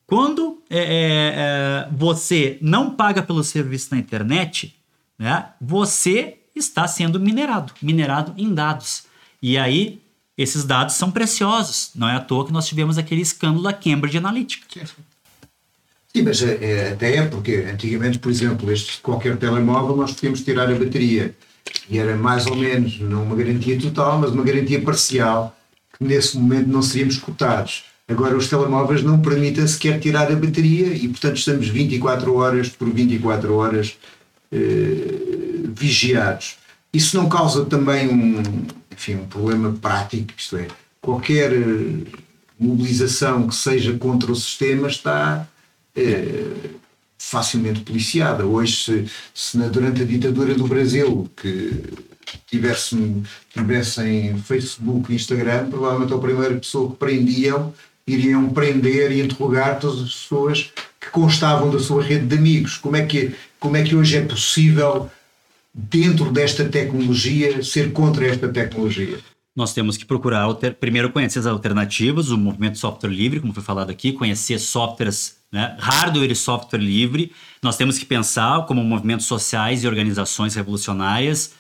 quando 0.06 0.62
é, 0.70 0.78
é, 0.78 0.84
é, 0.84 1.90
você 1.94 2.58
não 2.62 2.92
paga 2.92 3.24
pelo 3.24 3.42
serviço 3.42 3.88
na 3.92 3.98
internet, 4.02 4.76
né, 5.18 5.52
você 5.62 6.40
está 6.54 6.90
sendo 6.90 7.22
minerado, 7.22 7.72
minerado 7.82 8.34
em 8.38 8.54
dados. 8.54 9.06
E 9.42 9.58
aí 9.58 10.02
esses 10.38 10.64
dados 10.64 10.96
são 10.96 11.12
preciosos. 11.12 11.92
Não 11.96 12.10
é 12.10 12.16
à 12.16 12.20
toa 12.20 12.46
que 12.46 12.54
nós 12.54 12.68
tivemos 12.68 12.98
aquele 12.98 13.22
escândalo 13.22 13.64
da 13.64 13.74
Cambridge 13.74 14.18
Analytica. 14.18 14.86
Sim, 16.16 16.22
mas 16.22 16.42
é, 16.42 16.58
é, 16.62 16.92
até 16.94 17.18
é 17.18 17.26
porque 17.26 17.68
antigamente, 17.72 18.20
por 18.20 18.32
exemplo, 18.32 18.72
este, 18.72 19.00
qualquer 19.02 19.38
telemóvel 19.38 19.96
nós 19.96 20.14
podíamos 20.14 20.42
tirar 20.42 20.70
a 20.72 20.76
bateria 20.76 21.36
e 21.90 21.98
era 21.98 22.16
mais 22.16 22.46
ou 22.48 22.56
menos, 22.56 23.00
não 23.00 23.24
uma 23.24 23.36
garantia 23.36 23.80
total, 23.80 24.20
mas 24.20 24.32
uma 24.32 24.44
garantia 24.44 24.82
parcial, 24.82 25.56
que 25.98 26.04
nesse 26.04 26.38
momento 26.38 26.68
não 26.68 26.82
seríamos 26.82 27.18
cotados. 27.18 27.84
Agora 28.08 28.38
os 28.38 28.48
telemóveis 28.48 29.02
não 29.02 29.20
permitem 29.20 29.68
sequer 29.68 30.00
tirar 30.00 30.32
a 30.32 30.36
bateria 30.36 30.94
e 30.94 31.08
portanto 31.08 31.38
estamos 31.38 31.68
24 31.68 32.36
horas 32.36 32.70
por 32.70 32.90
24 32.90 33.54
horas 33.56 33.98
eh, 34.52 35.66
vigiados. 35.76 36.58
Isso 36.94 37.18
não 37.18 37.28
causa 37.28 37.66
também 37.66 38.08
um, 38.08 38.44
enfim, 38.96 39.16
um 39.16 39.26
problema 39.28 39.72
prático, 39.74 40.34
isto 40.38 40.58
é, 40.58 40.68
qualquer 41.02 41.54
eh, 41.54 42.04
mobilização 42.60 43.48
que 43.48 43.56
seja 43.56 43.94
contra 43.98 44.32
o 44.32 44.36
sistema 44.36 44.88
está 44.88 45.48
é, 45.96 46.46
facilmente 47.18 47.82
policiada. 47.82 48.46
Hoje, 48.46 48.76
se, 48.76 49.12
se 49.34 49.58
na, 49.58 49.68
durante 49.68 50.02
a 50.02 50.06
ditadura 50.06 50.56
do 50.56 50.68
Brasil 50.68 51.30
que 51.36 51.84
tivessem, 52.48 53.24
tivessem 53.54 54.38
Facebook 54.40 55.12
e 55.12 55.16
Instagram, 55.16 55.70
provavelmente 55.70 56.14
a 56.14 56.18
primeira 56.18 56.56
pessoa 56.56 56.90
que 56.92 56.98
prendiam 56.98 57.74
iriam 58.08 58.50
prender 58.50 59.12
e 59.12 59.22
interrogar 59.22 59.80
todas 59.80 60.04
as 60.04 60.14
pessoas 60.14 60.72
que 61.00 61.10
constavam 61.10 61.72
da 61.72 61.80
sua 61.80 62.04
rede 62.04 62.28
de 62.28 62.36
amigos. 62.36 62.78
Como 62.78 62.96
é 62.96 63.06
que, 63.06 63.34
como 63.60 63.78
é 63.78 63.84
que 63.84 63.96
hoje 63.96 64.18
é 64.18 64.22
possível 64.22 65.10
dentro 65.76 66.32
desta 66.32 66.64
tecnologia, 66.64 67.62
ser 67.62 67.92
contra 67.92 68.26
esta 68.26 68.48
tecnologia? 68.48 69.20
Nós 69.54 69.74
temos 69.74 69.98
que 69.98 70.06
procurar, 70.06 70.48
primeiro, 70.80 71.12
conhecer 71.12 71.40
as 71.40 71.46
alternativas, 71.46 72.30
o 72.30 72.38
movimento 72.38 72.78
software 72.78 73.10
livre, 73.10 73.40
como 73.40 73.54
foi 73.54 73.64
falado 73.64 73.90
aqui, 73.90 74.14
conhecer 74.14 74.60
softwares 74.60 75.36
né? 75.52 75.76
hardware 75.80 76.32
e 76.32 76.36
software 76.36 76.80
livre. 76.80 77.32
Nós 77.62 77.78
temos 77.78 77.98
que 77.98 78.06
pensar 78.06 78.66
como 78.66 78.84
movimentos 78.84 79.26
sociais 79.26 79.84
e 79.84 79.88
organizações 79.88 80.56
revolucionárias, 80.56 81.54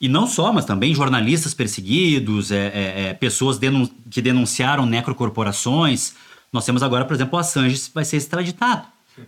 e 0.00 0.08
não 0.08 0.26
só, 0.26 0.52
mas 0.52 0.64
também 0.64 0.94
jornalistas 0.94 1.54
perseguidos, 1.54 2.50
é, 2.50 2.56
é, 2.56 3.02
é, 3.02 3.14
pessoas 3.14 3.58
denun 3.58 3.86
que 4.10 4.20
denunciaram 4.20 4.84
necrocorporações. 4.84 6.14
Nós 6.52 6.64
temos 6.64 6.82
agora, 6.82 7.04
por 7.04 7.14
exemplo, 7.14 7.36
o 7.36 7.40
Assange 7.40 7.80
vai 7.94 8.04
ser 8.04 8.16
extraditado. 8.16 8.84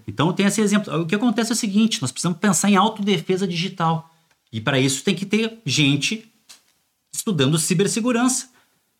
Então 0.09 0.33
tem 0.33 0.47
esse 0.47 0.61
exemplo. 0.61 1.03
O 1.03 1.07
que 1.07 1.15
acontece 1.15 1.53
é 1.53 1.55
o 1.55 1.57
seguinte: 1.57 2.03
nós 2.03 2.11
precisamos 2.11 2.39
pensar 2.39 2.71
em 2.71 2.77
autodefesa 2.77 3.47
digital. 3.47 4.14
E 4.55 4.61
para 4.61 4.79
isso 4.79 5.03
tem 5.03 5.17
que 5.17 5.27
ter 5.27 5.59
gente 5.67 6.31
estudando 7.13 7.59
cibersegurança. 7.59 8.51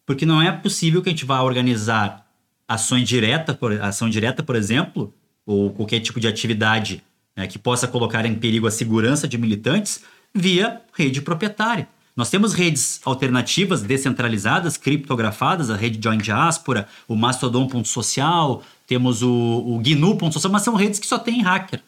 Porque 0.05 0.27
não 0.27 0.43
é 0.43 0.51
possível 0.51 1.01
que 1.01 1.09
a 1.09 1.13
gente 1.13 1.25
vá 1.25 1.41
organizar 1.43 2.29
ações 2.67 3.09
direta, 3.09 3.55
por, 3.55 3.81
ação 3.81 4.11
direta, 4.11 4.43
por 4.43 4.57
exemplo, 4.57 5.15
ou 5.47 5.71
qualquer 5.71 6.01
tipo 6.01 6.19
de 6.19 6.27
atividade 6.27 7.05
né, 7.37 7.47
que 7.47 7.57
possa 7.57 7.87
colocar 7.87 8.27
em 8.27 8.35
perigo 8.35 8.67
a 8.67 8.71
segurança 8.73 9.29
de 9.29 9.39
militantes 9.39 10.03
via 10.35 10.83
rede 10.93 11.23
proprietária. 11.23 11.87
Nós 12.17 12.31
temos 12.31 12.53
redes 12.53 13.01
alternativas 13.05 13.81
descentralizadas, 13.81 14.77
criptografadas, 14.77 15.71
a 15.71 15.77
rede 15.77 16.03
Join 16.03 16.19
Diaspora, 16.19 16.89
o 17.07 17.15
Mastodon.social, 17.15 18.61
temos 18.89 19.23
o, 19.23 19.31
o 19.31 19.79
GNU.social, 19.79 20.51
mas 20.51 20.63
são 20.63 20.75
redes 20.75 20.99
que 20.99 21.07
só 21.07 21.17
tem 21.17 21.43
hacker. 21.43 21.81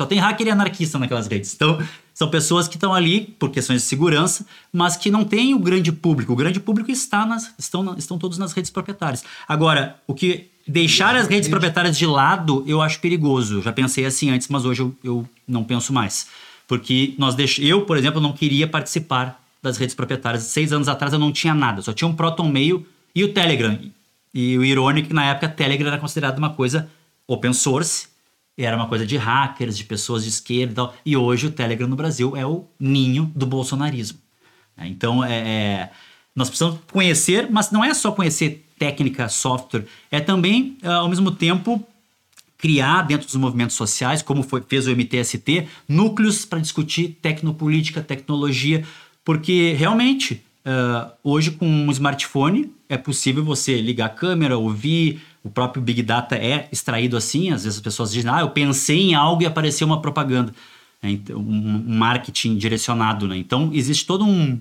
Só 0.00 0.06
tem 0.06 0.18
hacker 0.18 0.48
e 0.48 0.50
anarquista 0.50 0.98
naquelas 0.98 1.28
redes. 1.28 1.54
Então, 1.54 1.78
são 2.18 2.28
pessoas 2.28 2.66
que 2.66 2.74
estão 2.74 2.92
ali 2.92 3.20
por 3.20 3.48
questões 3.48 3.82
de 3.82 3.86
segurança, 3.86 4.44
mas 4.72 4.96
que 4.96 5.08
não 5.08 5.22
têm 5.22 5.54
o 5.54 5.58
grande 5.60 5.92
público. 5.92 6.32
O 6.32 6.34
grande 6.34 6.58
público 6.58 6.90
está 6.90 7.24
nas, 7.24 7.54
estão, 7.56 7.96
estão 7.96 8.18
todos 8.18 8.38
nas 8.38 8.52
redes 8.52 8.72
proprietárias. 8.72 9.22
Agora, 9.46 9.94
o 10.04 10.12
que 10.12 10.46
deixar 10.66 11.14
as 11.14 11.28
redes 11.28 11.48
proprietárias 11.48 11.96
de 11.96 12.06
lado, 12.06 12.64
eu 12.66 12.82
acho 12.82 12.98
perigoso. 12.98 13.62
Já 13.62 13.72
pensei 13.72 14.04
assim 14.04 14.30
antes, 14.30 14.48
mas 14.48 14.64
hoje 14.64 14.82
eu, 14.82 14.96
eu 15.04 15.28
não 15.46 15.62
penso 15.62 15.92
mais. 15.92 16.26
Porque 16.66 17.14
nós 17.16 17.36
deix... 17.36 17.56
eu, 17.60 17.82
por 17.82 17.96
exemplo, 17.96 18.20
não 18.20 18.32
queria 18.32 18.66
participar 18.66 19.40
das 19.62 19.76
redes 19.76 19.94
proprietárias. 19.94 20.42
Seis 20.42 20.72
anos 20.72 20.88
atrás 20.88 21.12
eu 21.12 21.20
não 21.20 21.30
tinha 21.30 21.54
nada, 21.54 21.82
só 21.82 21.92
tinha 21.92 22.08
um 22.08 22.16
Proton 22.16 22.48
Mail 22.48 22.84
e 23.14 23.22
o 23.22 23.32
Telegram. 23.32 23.78
E 24.34 24.58
o 24.58 24.64
irônico 24.64 25.06
é 25.06 25.08
que 25.10 25.14
na 25.14 25.26
época 25.26 25.48
Telegram 25.50 25.86
era 25.86 25.98
considerado 25.98 26.38
uma 26.38 26.50
coisa 26.50 26.90
open 27.28 27.52
source 27.52 28.08
era 28.64 28.76
uma 28.76 28.88
coisa 28.88 29.06
de 29.06 29.16
hackers, 29.16 29.76
de 29.76 29.84
pessoas 29.84 30.24
de 30.24 30.30
esquerda 30.30 30.72
e 30.72 30.74
tal. 30.74 30.94
E 31.04 31.16
hoje 31.16 31.46
o 31.46 31.50
Telegram 31.50 31.86
no 31.86 31.96
Brasil 31.96 32.36
é 32.36 32.44
o 32.44 32.64
ninho 32.78 33.30
do 33.34 33.46
bolsonarismo. 33.46 34.18
Né? 34.76 34.88
Então, 34.88 35.24
é, 35.24 35.32
é, 35.32 35.90
nós 36.34 36.48
precisamos 36.48 36.80
conhecer, 36.92 37.48
mas 37.50 37.70
não 37.70 37.84
é 37.84 37.94
só 37.94 38.12
conhecer 38.12 38.66
técnica, 38.78 39.28
software, 39.28 39.84
é 40.10 40.20
também, 40.20 40.76
é, 40.82 40.88
ao 40.88 41.08
mesmo 41.08 41.30
tempo, 41.30 41.84
criar 42.58 43.02
dentro 43.02 43.26
dos 43.26 43.36
movimentos 43.36 43.76
sociais, 43.76 44.20
como 44.20 44.42
foi, 44.42 44.62
fez 44.68 44.86
o 44.86 44.90
MTST, 44.90 45.68
núcleos 45.88 46.44
para 46.44 46.58
discutir 46.58 47.16
tecnopolítica, 47.22 48.02
tecnologia, 48.02 48.84
porque 49.24 49.74
realmente, 49.78 50.42
uh, 50.66 51.12
hoje 51.22 51.52
com 51.52 51.66
um 51.66 51.90
smartphone, 51.92 52.72
é 52.88 52.96
possível 52.96 53.44
você 53.44 53.80
ligar 53.80 54.06
a 54.06 54.08
câmera, 54.08 54.58
ouvir, 54.58 55.20
o 55.48 55.50
próprio 55.50 55.82
Big 55.82 56.02
Data 56.02 56.36
é 56.36 56.68
extraído 56.70 57.16
assim, 57.16 57.50
às 57.50 57.64
vezes 57.64 57.78
as 57.78 57.82
pessoas 57.82 58.12
dizem, 58.12 58.30
ah, 58.30 58.40
eu 58.40 58.50
pensei 58.50 59.00
em 59.10 59.14
algo 59.14 59.42
e 59.42 59.46
apareceu 59.46 59.86
uma 59.86 60.00
propaganda, 60.00 60.54
né? 61.02 61.18
um 61.30 61.96
marketing 61.96 62.56
direcionado. 62.56 63.26
Né? 63.26 63.38
Então, 63.38 63.70
existe 63.72 64.06
todo 64.06 64.24
um, 64.24 64.60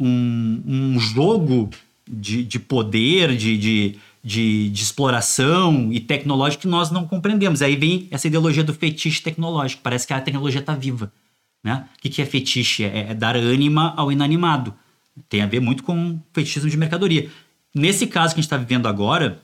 um, 0.00 0.62
um 0.66 0.98
jogo 0.98 1.68
de, 2.08 2.42
de 2.44 2.58
poder, 2.58 3.36
de, 3.36 3.58
de, 3.58 3.98
de, 4.24 4.70
de, 4.70 4.82
exploração 4.82 5.92
e 5.92 6.00
tecnológico 6.00 6.62
que 6.62 6.68
nós 6.68 6.90
não 6.90 7.06
compreendemos. 7.06 7.60
Aí 7.60 7.76
vem 7.76 8.08
essa 8.10 8.26
ideologia 8.26 8.64
do 8.64 8.72
fetiche 8.72 9.22
tecnológico, 9.22 9.82
parece 9.82 10.06
que 10.06 10.14
a 10.14 10.20
tecnologia 10.20 10.60
está 10.60 10.74
viva. 10.74 11.12
Né? 11.62 11.86
O 11.96 12.00
que, 12.00 12.08
que 12.08 12.22
é 12.22 12.26
fetiche? 12.26 12.84
É, 12.84 13.10
é 13.10 13.14
dar 13.14 13.36
ânima 13.36 13.92
ao 13.96 14.10
inanimado. 14.10 14.74
Tem 15.28 15.42
a 15.42 15.46
ver 15.46 15.60
muito 15.60 15.82
com 15.82 16.18
fetichismo 16.32 16.70
de 16.70 16.76
mercadoria. 16.76 17.28
Nesse 17.74 18.06
caso 18.06 18.34
que 18.34 18.40
a 18.40 18.42
gente 18.42 18.46
está 18.46 18.56
vivendo 18.56 18.88
agora, 18.88 19.40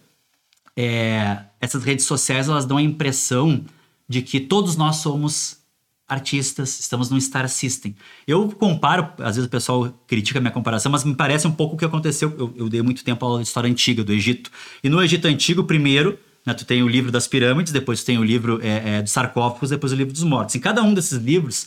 é, 0.80 1.40
essas 1.60 1.82
redes 1.82 2.04
sociais 2.04 2.48
elas 2.48 2.64
dão 2.64 2.76
a 2.76 2.82
impressão 2.82 3.64
de 4.08 4.22
que 4.22 4.38
todos 4.38 4.76
nós 4.76 4.96
somos 4.98 5.58
artistas, 6.06 6.78
estamos 6.78 7.10
num 7.10 7.20
star 7.20 7.48
system. 7.48 7.96
Eu 8.28 8.48
comparo, 8.52 9.08
às 9.18 9.34
vezes 9.34 9.46
o 9.48 9.50
pessoal 9.50 9.92
critica 10.06 10.38
a 10.38 10.40
minha 10.40 10.52
comparação, 10.52 10.90
mas 10.92 11.02
me 11.02 11.16
parece 11.16 11.48
um 11.48 11.50
pouco 11.50 11.74
o 11.74 11.78
que 11.78 11.84
aconteceu. 11.84 12.32
Eu, 12.38 12.54
eu 12.56 12.68
dei 12.68 12.80
muito 12.80 13.02
tempo 13.02 13.36
à 13.36 13.42
história 13.42 13.68
antiga 13.68 14.04
do 14.04 14.12
Egito. 14.12 14.52
E 14.82 14.88
no 14.88 15.02
Egito 15.02 15.26
Antigo, 15.26 15.64
primeiro, 15.64 16.16
né, 16.46 16.54
tu 16.54 16.64
tem 16.64 16.80
o 16.80 16.88
livro 16.88 17.10
das 17.10 17.26
pirâmides, 17.26 17.72
depois 17.72 18.00
tu 18.04 18.06
tem 18.06 18.16
o 18.16 18.22
livro 18.24 18.60
é, 18.62 18.98
é, 18.98 19.02
dos 19.02 19.10
sarcófagos, 19.10 19.70
depois 19.70 19.92
o 19.92 19.96
livro 19.96 20.12
dos 20.12 20.22
mortos. 20.22 20.54
Em 20.54 20.60
cada 20.60 20.80
um 20.80 20.94
desses 20.94 21.18
livros, 21.18 21.66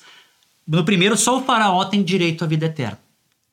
no 0.66 0.86
primeiro, 0.86 1.18
só 1.18 1.38
o 1.38 1.44
faraó 1.44 1.84
tem 1.84 2.02
direito 2.02 2.46
à 2.46 2.48
vida 2.48 2.66
eterna. 2.66 2.98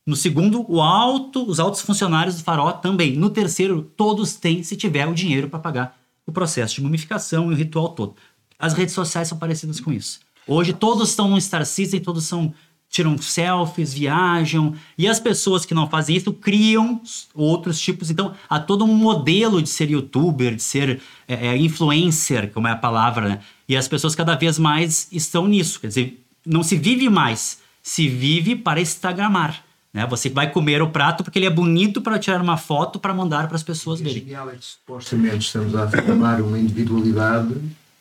No 0.09 0.17
segundo, 0.17 0.81
alto, 0.81 1.47
os 1.47 1.61
altos 1.61 1.83
funcionários 1.83 2.37
do 2.37 2.43
faraó 2.43 2.73
também. 2.73 3.15
No 3.15 3.29
terceiro, 3.29 3.83
todos 3.95 4.37
têm, 4.37 4.63
se 4.63 4.75
tiver 4.75 5.07
o 5.07 5.13
dinheiro 5.13 5.51
para 5.51 5.59
pagar 5.59 5.99
o 6.27 6.33
processo 6.33 6.77
de 6.77 6.81
mumificação 6.81 7.51
e 7.51 7.55
o 7.55 7.57
ritual 7.57 7.91
todo. 7.91 8.17
As 8.59 8.73
redes 8.73 8.95
sociais 8.95 9.29
são 9.29 9.37
parecidas 9.37 9.81
com 9.81 9.93
isso. 9.93 10.21
Hoje 10.47 10.73
todos 10.73 11.11
estão 11.11 11.29
no 11.29 11.39
Star 11.39 11.67
System, 11.67 12.01
todos 12.01 12.25
são 12.25 12.55
tiram 12.89 13.19
selfies, 13.19 13.93
viajam, 13.93 14.75
e 14.97 15.07
as 15.07 15.21
pessoas 15.21 15.67
que 15.67 15.75
não 15.75 15.87
fazem 15.91 16.17
isso 16.17 16.33
criam 16.33 17.03
outros 17.35 17.79
tipos. 17.79 18.11
Então, 18.11 18.35
há 18.49 18.59
todo 18.59 18.87
um 18.87 18.95
modelo 18.95 19.61
de 19.61 19.69
ser 19.69 19.91
youtuber, 19.91 20.55
de 20.55 20.63
ser 20.63 21.03
é, 21.29 21.49
é, 21.49 21.57
influencer, 21.59 22.51
como 22.51 22.67
é 22.67 22.71
a 22.71 22.77
palavra, 22.77 23.29
né? 23.29 23.41
E 23.69 23.77
as 23.77 23.87
pessoas 23.87 24.15
cada 24.15 24.35
vez 24.37 24.59
mais 24.59 25.07
estão 25.13 25.47
nisso. 25.47 25.79
Quer 25.79 25.89
dizer, 25.89 26.25
não 26.47 26.63
se 26.63 26.79
vive 26.79 27.11
mais, 27.11 27.59
se 27.83 28.09
vive 28.09 28.57
para 28.57 28.81
instagramar. 28.81 29.68
Né? 29.93 30.07
Você 30.07 30.29
vai 30.29 30.51
comer 30.51 30.83
o 30.83 30.91
prato 30.91 31.25
porque 31.25 31.39
ele 31.39 31.47
é 31.47 31.51
bonito 31.51 32.01
para 32.01 32.19
tirar 32.19 32.41
uma 32.41 32.57
foto 32.57 32.99
para 32.99 33.15
mandar 33.15 33.47
para 33.47 33.57
as 33.57 33.63
pessoas 33.63 34.01
verem. 34.01 34.21
Genial 34.21 34.51
é 34.51 34.57
que 34.57 34.65
supostamente 34.65 35.47
estamos 35.47 35.75
a 35.75 35.85
afirmar 35.85 36.41
uma 36.41 36.59
individualidade, 36.59 37.55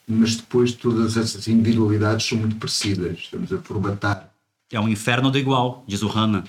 mas 0.08 0.36
depois 0.36 0.74
todas 0.74 1.18
essas 1.18 1.48
individualidades 1.48 2.28
são 2.28 2.38
muito 2.38 2.56
parecidas. 2.58 3.18
Estamos 3.20 3.52
a 3.52 3.58
formatar. 3.60 4.30
É 4.72 4.80
um 4.80 4.90
inferno 4.90 5.32
do 5.32 5.38
igual, 5.38 5.84
diz 5.88 6.02
o 6.02 6.08
Hanna. 6.08 6.44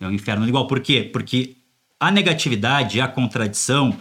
É 0.00 0.06
um 0.06 0.12
inferno 0.12 0.44
do 0.44 0.48
igual. 0.48 0.66
Por 0.66 0.80
quê? 0.80 1.08
Porque 1.12 1.56
a 1.98 2.10
negatividade, 2.10 3.00
a 3.00 3.08
contradição, 3.08 3.98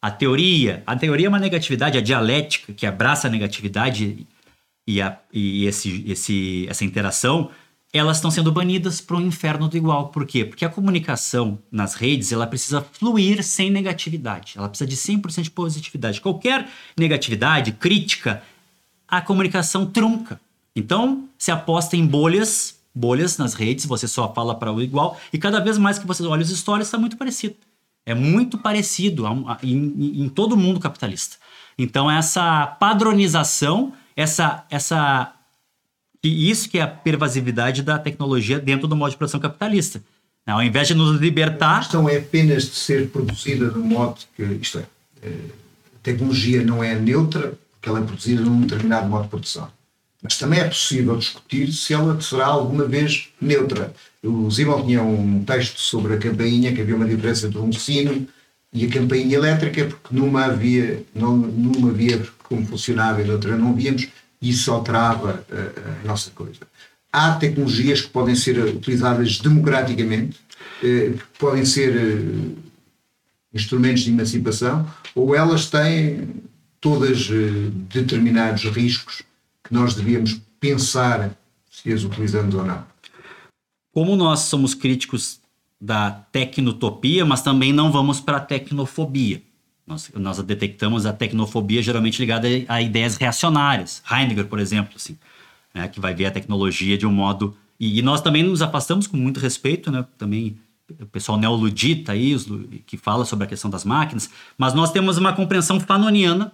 a 0.00 0.10
teoria, 0.10 0.82
a 0.86 0.96
teoria 0.96 1.26
é 1.26 1.28
uma 1.28 1.38
negatividade, 1.38 1.98
a 1.98 2.00
dialética 2.00 2.72
que 2.72 2.86
abraça 2.86 3.28
a 3.28 3.30
negatividade 3.30 4.26
e, 4.86 5.02
a, 5.02 5.18
e 5.32 5.66
esse, 5.66 6.04
esse, 6.06 6.66
essa 6.68 6.84
interação 6.84 7.50
elas 7.96 8.18
estão 8.18 8.30
sendo 8.30 8.50
banidas 8.50 9.00
para 9.00 9.16
o 9.16 9.20
inferno 9.20 9.68
do 9.68 9.76
igual. 9.76 10.08
Por 10.08 10.26
quê? 10.26 10.44
Porque 10.44 10.64
a 10.64 10.68
comunicação 10.68 11.58
nas 11.70 11.94
redes 11.94 12.32
ela 12.32 12.46
precisa 12.46 12.80
fluir 12.80 13.42
sem 13.42 13.70
negatividade. 13.70 14.54
Ela 14.56 14.68
precisa 14.68 14.88
de 14.88 14.96
100% 14.96 15.42
de 15.42 15.50
positividade. 15.50 16.20
Qualquer 16.20 16.68
negatividade, 16.96 17.72
crítica, 17.72 18.42
a 19.06 19.20
comunicação 19.20 19.86
trunca. 19.86 20.40
Então, 20.74 21.28
se 21.38 21.50
aposta 21.50 21.96
em 21.96 22.04
bolhas, 22.04 22.78
bolhas 22.94 23.38
nas 23.38 23.54
redes, 23.54 23.86
você 23.86 24.08
só 24.08 24.32
fala 24.32 24.54
para 24.54 24.72
o 24.72 24.82
igual, 24.82 25.18
e 25.32 25.38
cada 25.38 25.60
vez 25.60 25.78
mais 25.78 25.98
que 25.98 26.06
você 26.06 26.22
olha 26.24 26.42
os 26.42 26.50
stories, 26.50 26.86
está 26.86 26.98
muito 26.98 27.16
parecido. 27.16 27.56
É 28.04 28.14
muito 28.14 28.58
parecido 28.58 29.26
em, 29.62 30.22
em 30.22 30.28
todo 30.28 30.56
mundo 30.56 30.78
capitalista. 30.78 31.36
Então, 31.78 32.10
essa 32.10 32.66
padronização, 32.66 33.92
essa, 34.14 34.64
essa 34.70 35.35
e 36.22 36.50
isso 36.50 36.68
que 36.68 36.78
é 36.78 36.82
a 36.82 36.88
pervasividade 36.88 37.82
da 37.82 37.98
tecnologia 37.98 38.58
dentro 38.58 38.86
do 38.88 38.96
modo 38.96 39.10
de 39.10 39.16
produção 39.16 39.40
capitalista. 39.40 40.02
Ao 40.46 40.62
invés 40.62 40.86
de 40.86 40.94
nos 40.94 41.20
libertar. 41.20 41.76
A 41.76 41.78
questão 41.80 42.08
é 42.08 42.18
apenas 42.18 42.64
de 42.64 42.76
ser 42.76 43.08
produzida 43.08 43.68
de 43.68 43.78
um 43.78 43.84
modo 43.84 44.18
que. 44.36 44.42
Isto 44.42 44.78
é, 44.78 44.84
eh, 45.22 45.28
a 45.28 45.98
tecnologia 46.02 46.62
não 46.62 46.84
é 46.84 46.94
neutra, 46.94 47.54
porque 47.72 47.88
ela 47.88 47.98
é 47.98 48.02
produzida 48.02 48.42
num 48.42 48.60
determinado 48.60 49.08
modo 49.08 49.24
de 49.24 49.28
produção. 49.28 49.68
Mas 50.22 50.38
também 50.38 50.60
é 50.60 50.64
possível 50.68 51.16
discutir 51.16 51.72
se 51.72 51.92
ela 51.92 52.20
será 52.20 52.46
alguma 52.46 52.84
vez 52.84 53.28
neutra. 53.40 53.92
O 54.22 54.50
Zimel 54.50 54.84
tinha 54.84 55.02
um 55.02 55.44
texto 55.44 55.78
sobre 55.78 56.14
a 56.14 56.18
campainha, 56.18 56.72
que 56.72 56.80
havia 56.80 56.96
uma 56.96 57.06
diferença 57.06 57.48
entre 57.48 57.58
um 57.58 57.72
sino 57.72 58.26
e 58.72 58.86
a 58.86 58.90
campainha 58.90 59.36
elétrica, 59.36 59.84
porque 59.84 60.14
numa 60.14 60.46
havia, 60.46 61.02
não, 61.14 61.36
numa 61.36 61.90
havia 61.90 62.24
como 62.44 62.66
funcionava 62.66 63.20
e 63.20 63.24
noutra 63.24 63.56
não 63.56 63.74
víamos, 63.74 64.08
isso 64.40 64.72
alterava 64.72 65.44
a, 65.50 65.54
eh, 65.54 66.00
a 66.04 66.06
nossa 66.06 66.30
coisa. 66.30 66.60
Há 67.12 67.34
tecnologias 67.34 68.02
que 68.02 68.08
podem 68.08 68.34
ser 68.34 68.58
utilizadas 68.58 69.38
democraticamente, 69.38 70.38
eh, 70.82 71.14
que 71.16 71.38
podem 71.38 71.64
ser 71.64 71.96
eh, 71.96 72.56
instrumentos 73.52 74.02
de 74.02 74.10
emancipação, 74.10 74.88
ou 75.14 75.34
elas 75.34 75.70
têm 75.70 76.42
todas 76.80 77.28
determinados 77.88 78.64
riscos 78.64 79.22
que 79.64 79.72
nós 79.72 79.94
devíamos 79.94 80.40
pensar 80.60 81.30
se 81.70 81.92
as 81.92 82.04
utilizamos 82.04 82.54
ou 82.54 82.64
não. 82.64 82.84
Como 83.92 84.14
nós 84.14 84.40
somos 84.40 84.74
críticos 84.74 85.40
da 85.80 86.10
tecnotopia, 86.10 87.24
mas 87.24 87.42
também 87.42 87.72
não 87.72 87.90
vamos 87.90 88.20
para 88.20 88.36
a 88.36 88.40
tecnofobia. 88.40 89.42
Nós, 89.86 90.10
nós 90.14 90.42
detectamos 90.42 91.06
a 91.06 91.12
tecnofobia 91.12 91.80
geralmente 91.82 92.18
ligada 92.18 92.48
a 92.66 92.82
ideias 92.82 93.16
reacionárias. 93.16 94.02
Heidegger, 94.10 94.46
por 94.46 94.58
exemplo, 94.58 94.94
assim, 94.96 95.16
né, 95.72 95.86
que 95.86 96.00
vai 96.00 96.14
ver 96.14 96.26
a 96.26 96.30
tecnologia 96.30 96.98
de 96.98 97.06
um 97.06 97.12
modo... 97.12 97.56
E, 97.78 97.98
e 97.98 98.02
nós 98.02 98.20
também 98.20 98.42
nos 98.42 98.62
afastamos 98.62 99.06
com 99.06 99.16
muito 99.16 99.38
respeito, 99.38 99.92
né, 99.92 100.04
também 100.18 100.58
o 101.00 101.06
pessoal 101.06 101.38
neoludita 101.38 102.12
aí, 102.12 102.36
que 102.86 102.96
fala 102.96 103.24
sobre 103.24 103.44
a 103.44 103.48
questão 103.48 103.70
das 103.70 103.84
máquinas, 103.84 104.30
mas 104.56 104.72
nós 104.72 104.92
temos 104.92 105.18
uma 105.18 105.32
compreensão 105.32 105.80
fanoniana 105.80 106.52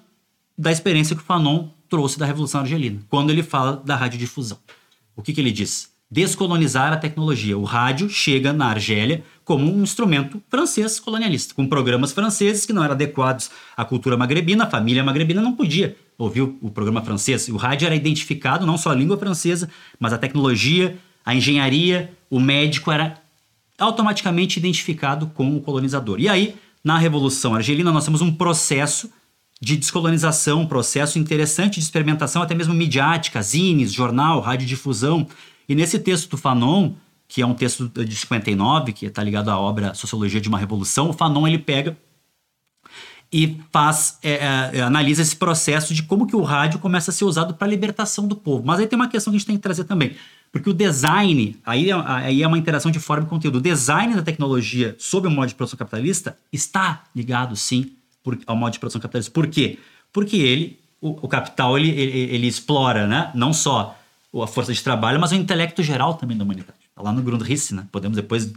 da 0.57 0.72
experiência 0.72 1.14
que 1.14 1.22
o 1.22 1.24
Fanon 1.24 1.68
trouxe 1.89 2.18
da 2.18 2.26
Revolução 2.26 2.62
Argelina, 2.62 3.01
quando 3.09 3.30
ele 3.30 3.43
fala 3.43 3.76
da 3.76 3.95
radiodifusão. 3.95 4.59
O 5.14 5.22
que, 5.22 5.33
que 5.33 5.41
ele 5.41 5.53
diz? 5.53 5.91
Descolonizar 6.12 6.92
a 6.92 6.98
tecnologia. 6.98 7.56
O 7.56 7.64
rádio 7.64 8.06
chega 8.06 8.52
na 8.52 8.66
Argélia 8.66 9.24
como 9.46 9.74
um 9.74 9.82
instrumento 9.82 10.42
francês 10.46 11.00
colonialista, 11.00 11.54
com 11.54 11.66
programas 11.66 12.12
franceses 12.12 12.66
que 12.66 12.72
não 12.74 12.84
eram 12.84 12.92
adequados 12.92 13.50
à 13.74 13.82
cultura 13.82 14.14
magrebina, 14.14 14.64
a 14.64 14.70
família 14.70 15.02
magrebina 15.02 15.40
não 15.40 15.54
podia 15.54 15.96
ouvir 16.18 16.42
o, 16.42 16.70
programa 16.70 17.00
francês. 17.00 17.48
O 17.48 17.56
rádio 17.56 17.86
era 17.86 17.94
identificado, 17.94 18.66
não 18.66 18.76
só 18.76 18.90
a 18.90 18.94
língua 18.94 19.16
francesa, 19.16 19.70
mas 19.98 20.12
a 20.12 20.18
tecnologia, 20.18 20.98
a 21.24 21.34
engenharia, 21.34 22.12
o 22.28 22.38
médico 22.38 22.92
era 22.92 23.16
automaticamente 23.78 24.58
identificado 24.58 25.28
com 25.28 25.56
o 25.56 25.62
colonizador. 25.62 26.20
E 26.20 26.28
aí, 26.28 26.56
na 26.84 26.98
Revolução 26.98 27.54
Argelina, 27.54 27.90
nós 27.90 28.04
temos 28.04 28.20
um 28.20 28.30
processo 28.30 29.10
de 29.58 29.78
descolonização, 29.78 30.60
um 30.60 30.66
processo 30.66 31.18
interessante 31.18 31.74
de 31.74 31.86
experimentação, 31.86 32.42
até 32.42 32.54
mesmo 32.54 32.74
midiática, 32.74 33.40
zines, 33.40 33.94
jornal, 33.94 34.40
radiodifusão. 34.40 35.26
E 35.72 35.74
nesse 35.74 35.98
texto 35.98 36.28
do 36.28 36.36
Fanon, 36.36 36.92
que 37.26 37.40
é 37.40 37.46
um 37.46 37.54
texto 37.54 37.88
de 37.88 38.14
59, 38.14 38.92
que 38.92 39.06
está 39.06 39.24
ligado 39.24 39.48
à 39.48 39.58
obra 39.58 39.94
Sociologia 39.94 40.38
de 40.38 40.46
uma 40.46 40.58
Revolução, 40.58 41.08
o 41.08 41.14
Fanon 41.14 41.48
ele 41.48 41.58
pega 41.58 41.96
e 43.32 43.58
faz 43.72 44.18
é, 44.22 44.70
é, 44.74 44.82
analisa 44.82 45.22
esse 45.22 45.34
processo 45.34 45.94
de 45.94 46.02
como 46.02 46.26
que 46.26 46.36
o 46.36 46.42
rádio 46.42 46.78
começa 46.78 47.10
a 47.10 47.14
ser 47.14 47.24
usado 47.24 47.54
para 47.54 47.66
a 47.66 47.70
libertação 47.70 48.28
do 48.28 48.36
povo. 48.36 48.62
Mas 48.66 48.80
aí 48.80 48.86
tem 48.86 48.98
uma 48.98 49.08
questão 49.08 49.30
que 49.30 49.36
a 49.36 49.38
gente 49.38 49.46
tem 49.46 49.56
que 49.56 49.62
trazer 49.62 49.84
também. 49.84 50.14
Porque 50.52 50.68
o 50.68 50.74
design, 50.74 51.56
aí, 51.64 51.90
é, 51.90 51.94
aí 52.06 52.42
é 52.42 52.46
uma 52.46 52.58
interação 52.58 52.90
de 52.90 53.00
forma 53.00 53.24
e 53.24 53.30
conteúdo. 53.30 53.56
O 53.56 53.62
design 53.62 54.14
da 54.14 54.20
tecnologia 54.20 54.94
sob 54.98 55.26
o 55.26 55.30
modo 55.30 55.48
de 55.48 55.54
produção 55.54 55.78
capitalista 55.78 56.36
está 56.52 57.04
ligado, 57.16 57.56
sim, 57.56 57.92
por, 58.22 58.38
ao 58.46 58.54
modo 58.54 58.74
de 58.74 58.78
produção 58.78 59.00
capitalista. 59.00 59.32
Por 59.32 59.46
quê? 59.46 59.78
Porque 60.12 60.36
ele, 60.36 60.78
o, 61.00 61.12
o 61.24 61.28
capital, 61.28 61.78
ele, 61.78 61.88
ele, 61.88 62.34
ele, 62.34 62.46
explora 62.46 63.06
né? 63.06 63.30
não 63.34 63.54
só 63.54 63.96
a 64.41 64.47
força 64.47 64.72
de 64.72 64.83
trabalho, 64.83 65.20
mas 65.20 65.33
o 65.33 65.35
intelecto 65.35 65.83
geral 65.83 66.14
também 66.14 66.37
da 66.37 66.45
humanidade. 66.45 66.78
Está 66.89 67.03
lá 67.03 67.12
no 67.12 67.22
Grundrisse, 67.22 67.74
né? 67.74 67.87
Podemos 67.91 68.16
depois 68.16 68.53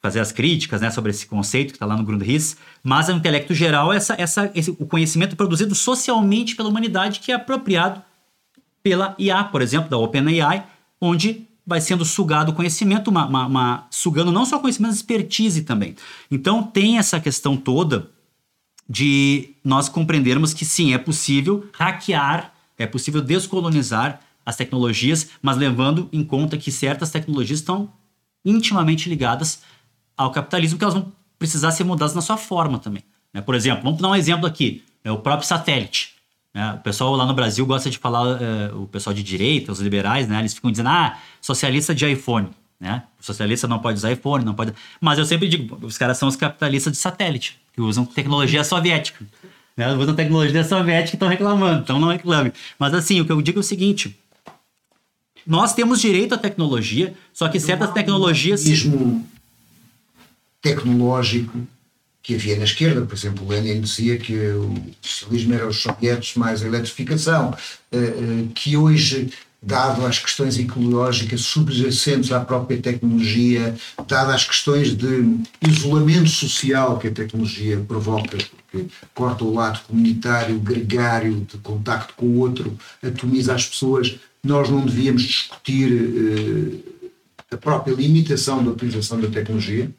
fazer 0.00 0.20
as 0.20 0.32
críticas 0.32 0.80
né, 0.80 0.90
sobre 0.90 1.10
esse 1.10 1.26
conceito 1.26 1.68
que 1.68 1.76
está 1.76 1.86
lá 1.86 1.96
no 1.96 2.04
Grundrisse, 2.04 2.56
mas 2.82 3.08
o 3.08 3.12
intelecto 3.12 3.52
geral 3.52 3.92
é 3.92 3.96
essa, 3.96 4.14
essa, 4.18 4.50
esse, 4.54 4.70
o 4.70 4.86
conhecimento 4.86 5.36
produzido 5.36 5.74
socialmente 5.74 6.54
pela 6.54 6.68
humanidade 6.68 7.20
que 7.20 7.32
é 7.32 7.34
apropriado 7.34 8.02
pela 8.82 9.16
IA, 9.18 9.42
por 9.42 9.62
exemplo, 9.62 9.90
da 9.90 9.98
OpenAI, 9.98 10.64
onde 11.00 11.46
vai 11.66 11.80
sendo 11.80 12.04
sugado 12.04 12.52
o 12.52 12.54
conhecimento, 12.54 13.08
uma, 13.08 13.26
uma, 13.26 13.46
uma, 13.46 13.86
sugando 13.90 14.30
não 14.30 14.44
só 14.44 14.60
conhecimento, 14.60 14.90
mas 14.90 14.96
expertise 14.96 15.62
também. 15.62 15.96
Então 16.30 16.62
tem 16.62 16.98
essa 16.98 17.18
questão 17.18 17.56
toda 17.56 18.08
de 18.88 19.56
nós 19.64 19.88
compreendermos 19.88 20.54
que 20.54 20.64
sim, 20.64 20.94
é 20.94 20.98
possível 20.98 21.68
hackear, 21.72 22.52
é 22.78 22.86
possível 22.86 23.20
descolonizar 23.20 24.20
as 24.46 24.54
tecnologias, 24.54 25.30
mas 25.42 25.56
levando 25.56 26.08
em 26.12 26.22
conta 26.22 26.56
que 26.56 26.70
certas 26.70 27.10
tecnologias 27.10 27.58
estão 27.58 27.90
intimamente 28.44 29.08
ligadas 29.08 29.62
ao 30.16 30.30
capitalismo, 30.30 30.78
que 30.78 30.84
elas 30.84 30.94
vão 30.94 31.12
precisar 31.36 31.72
ser 31.72 31.82
mudadas 31.82 32.14
na 32.14 32.22
sua 32.22 32.36
forma 32.36 32.78
também. 32.78 33.02
Né? 33.34 33.40
Por 33.40 33.56
exemplo, 33.56 33.82
vamos 33.82 34.00
dar 34.00 34.08
um 34.08 34.14
exemplo 34.14 34.46
aqui, 34.46 34.84
é 35.02 35.10
o 35.10 35.18
próprio 35.18 35.46
satélite. 35.46 36.14
Né? 36.54 36.72
O 36.74 36.78
pessoal 36.78 37.14
lá 37.16 37.26
no 37.26 37.34
Brasil 37.34 37.66
gosta 37.66 37.90
de 37.90 37.98
falar, 37.98 38.40
é, 38.40 38.72
o 38.72 38.86
pessoal 38.86 39.12
de 39.12 39.22
direita, 39.22 39.72
os 39.72 39.80
liberais, 39.80 40.26
né? 40.26 40.38
Eles 40.38 40.54
ficam 40.54 40.70
dizendo, 40.70 40.88
ah, 40.88 41.18
socialista 41.38 41.94
de 41.94 42.10
iPhone, 42.10 42.48
né? 42.80 43.02
O 43.20 43.24
socialista 43.24 43.68
não 43.68 43.78
pode 43.78 43.98
usar 43.98 44.12
iPhone, 44.12 44.42
não 44.42 44.54
pode... 44.54 44.72
Mas 44.98 45.18
eu 45.18 45.26
sempre 45.26 45.48
digo, 45.48 45.78
os 45.84 45.98
caras 45.98 46.16
são 46.16 46.28
os 46.28 46.36
capitalistas 46.36 46.92
de 46.94 46.98
satélite, 46.98 47.58
que 47.74 47.80
usam 47.82 48.06
tecnologia 48.06 48.64
soviética. 48.64 49.22
Né? 49.76 49.92
Usam 49.94 50.14
tecnologia 50.14 50.64
soviética 50.64 51.14
e 51.14 51.16
estão 51.16 51.28
reclamando, 51.28 51.82
então 51.82 52.00
não 52.00 52.08
reclame. 52.08 52.52
Mas 52.78 52.94
assim, 52.94 53.20
o 53.20 53.26
que 53.26 53.32
eu 53.32 53.42
digo 53.42 53.58
é 53.58 53.60
o 53.60 53.62
seguinte, 53.62 54.18
nós 55.46 55.72
temos 55.72 56.00
direito 56.00 56.34
à 56.34 56.38
tecnologia, 56.38 57.14
só 57.32 57.48
que 57.48 57.60
certas 57.60 57.92
tecnologias... 57.92 58.64
Mesmo 58.64 59.26
tecnológico 60.66 61.66
que 62.22 62.34
havia 62.34 62.56
na 62.56 62.64
esquerda. 62.64 63.02
Por 63.02 63.14
exemplo, 63.14 63.46
Lenin 63.46 63.80
dizia 63.80 64.18
que 64.18 64.34
o 64.34 64.74
socialismo 65.00 65.54
era 65.54 65.68
os 65.68 65.80
sovietes 65.80 66.34
mais 66.34 66.60
a 66.60 66.66
eletrificação, 66.66 67.56
eh, 67.92 67.98
eh, 67.98 68.46
que 68.52 68.76
hoje, 68.76 69.30
dado 69.66 70.06
as 70.06 70.18
questões 70.18 70.58
ecológicas 70.58 71.42
subjacentes 71.42 72.32
à 72.32 72.40
própria 72.40 72.80
tecnologia, 72.80 73.74
dado 74.06 74.30
as 74.30 74.44
questões 74.44 74.96
de 74.96 75.40
isolamento 75.66 76.30
social 76.30 76.98
que 76.98 77.08
a 77.08 77.12
tecnologia 77.12 77.78
provoca, 77.86 78.38
porque 78.38 78.86
corta 79.14 79.44
o 79.44 79.52
lado 79.52 79.80
comunitário, 79.86 80.58
gregário, 80.58 81.46
de 81.52 81.58
contacto 81.58 82.14
com 82.14 82.26
o 82.26 82.38
outro, 82.38 82.78
atomiza 83.02 83.54
as 83.54 83.66
pessoas, 83.66 84.16
nós 84.42 84.70
não 84.70 84.86
devíamos 84.86 85.22
discutir 85.22 85.92
eh, 85.92 87.06
a 87.50 87.56
própria 87.56 87.92
limitação 87.94 88.64
da 88.64 88.70
utilização 88.70 89.20
da 89.20 89.28
tecnologia 89.28 89.90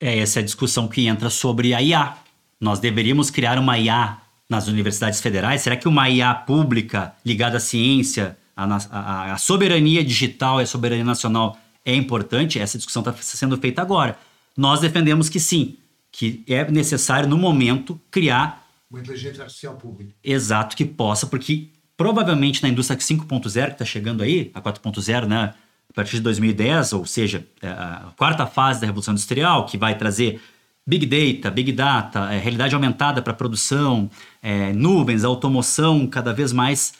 é 0.00 0.18
essa 0.18 0.42
discussão 0.42 0.88
que 0.88 1.06
entra 1.06 1.30
sobre 1.30 1.74
a 1.74 1.82
IA. 1.82 2.16
Nós 2.60 2.78
deveríamos 2.78 3.30
criar 3.30 3.58
uma 3.58 3.78
IA 3.78 4.18
nas 4.48 4.68
universidades 4.68 5.20
federais? 5.20 5.62
Será 5.62 5.76
que 5.76 5.88
uma 5.88 6.08
IA 6.08 6.34
pública 6.34 7.14
ligada 7.24 7.56
à 7.56 7.60
ciência, 7.60 8.36
à, 8.56 9.34
à 9.34 9.38
soberania 9.38 10.02
digital 10.02 10.60
e 10.60 10.64
à 10.64 10.66
soberania 10.66 11.04
nacional 11.04 11.58
é 11.84 11.94
importante? 11.94 12.58
Essa 12.58 12.78
discussão 12.78 13.00
está 13.00 13.12
sendo 13.12 13.56
feita 13.58 13.82
agora. 13.82 14.18
Nós 14.56 14.80
defendemos 14.80 15.28
que 15.28 15.38
sim, 15.38 15.76
que 16.10 16.42
é 16.48 16.68
necessário, 16.70 17.28
no 17.28 17.36
momento, 17.36 18.00
criar. 18.10 18.66
Uma 18.90 19.00
inteligência 19.00 19.42
artificial 19.42 19.74
pública. 19.74 20.14
Exato, 20.24 20.74
que 20.74 20.84
possa, 20.84 21.26
porque 21.26 21.68
provavelmente 21.96 22.62
na 22.62 22.68
indústria 22.68 22.98
5.0, 22.98 23.66
que 23.66 23.72
está 23.72 23.84
chegando 23.84 24.22
aí, 24.22 24.50
a 24.54 24.60
4.0, 24.62 25.26
né? 25.26 25.54
partir 25.96 26.16
de 26.16 26.22
2010, 26.22 26.92
ou 26.92 27.06
seja, 27.06 27.46
é, 27.62 27.68
a 27.68 28.12
quarta 28.18 28.46
fase 28.46 28.82
da 28.82 28.86
Revolução 28.86 29.12
Industrial, 29.12 29.64
que 29.64 29.78
vai 29.78 29.96
trazer 29.96 30.38
Big 30.86 31.06
Data, 31.06 31.50
Big 31.50 31.72
Data, 31.72 32.32
é, 32.32 32.38
realidade 32.38 32.74
aumentada 32.74 33.22
para 33.22 33.32
produção, 33.32 34.10
é, 34.42 34.74
nuvens, 34.74 35.24
automoção 35.24 36.06
cada 36.06 36.34
vez 36.34 36.52
mais 36.52 36.92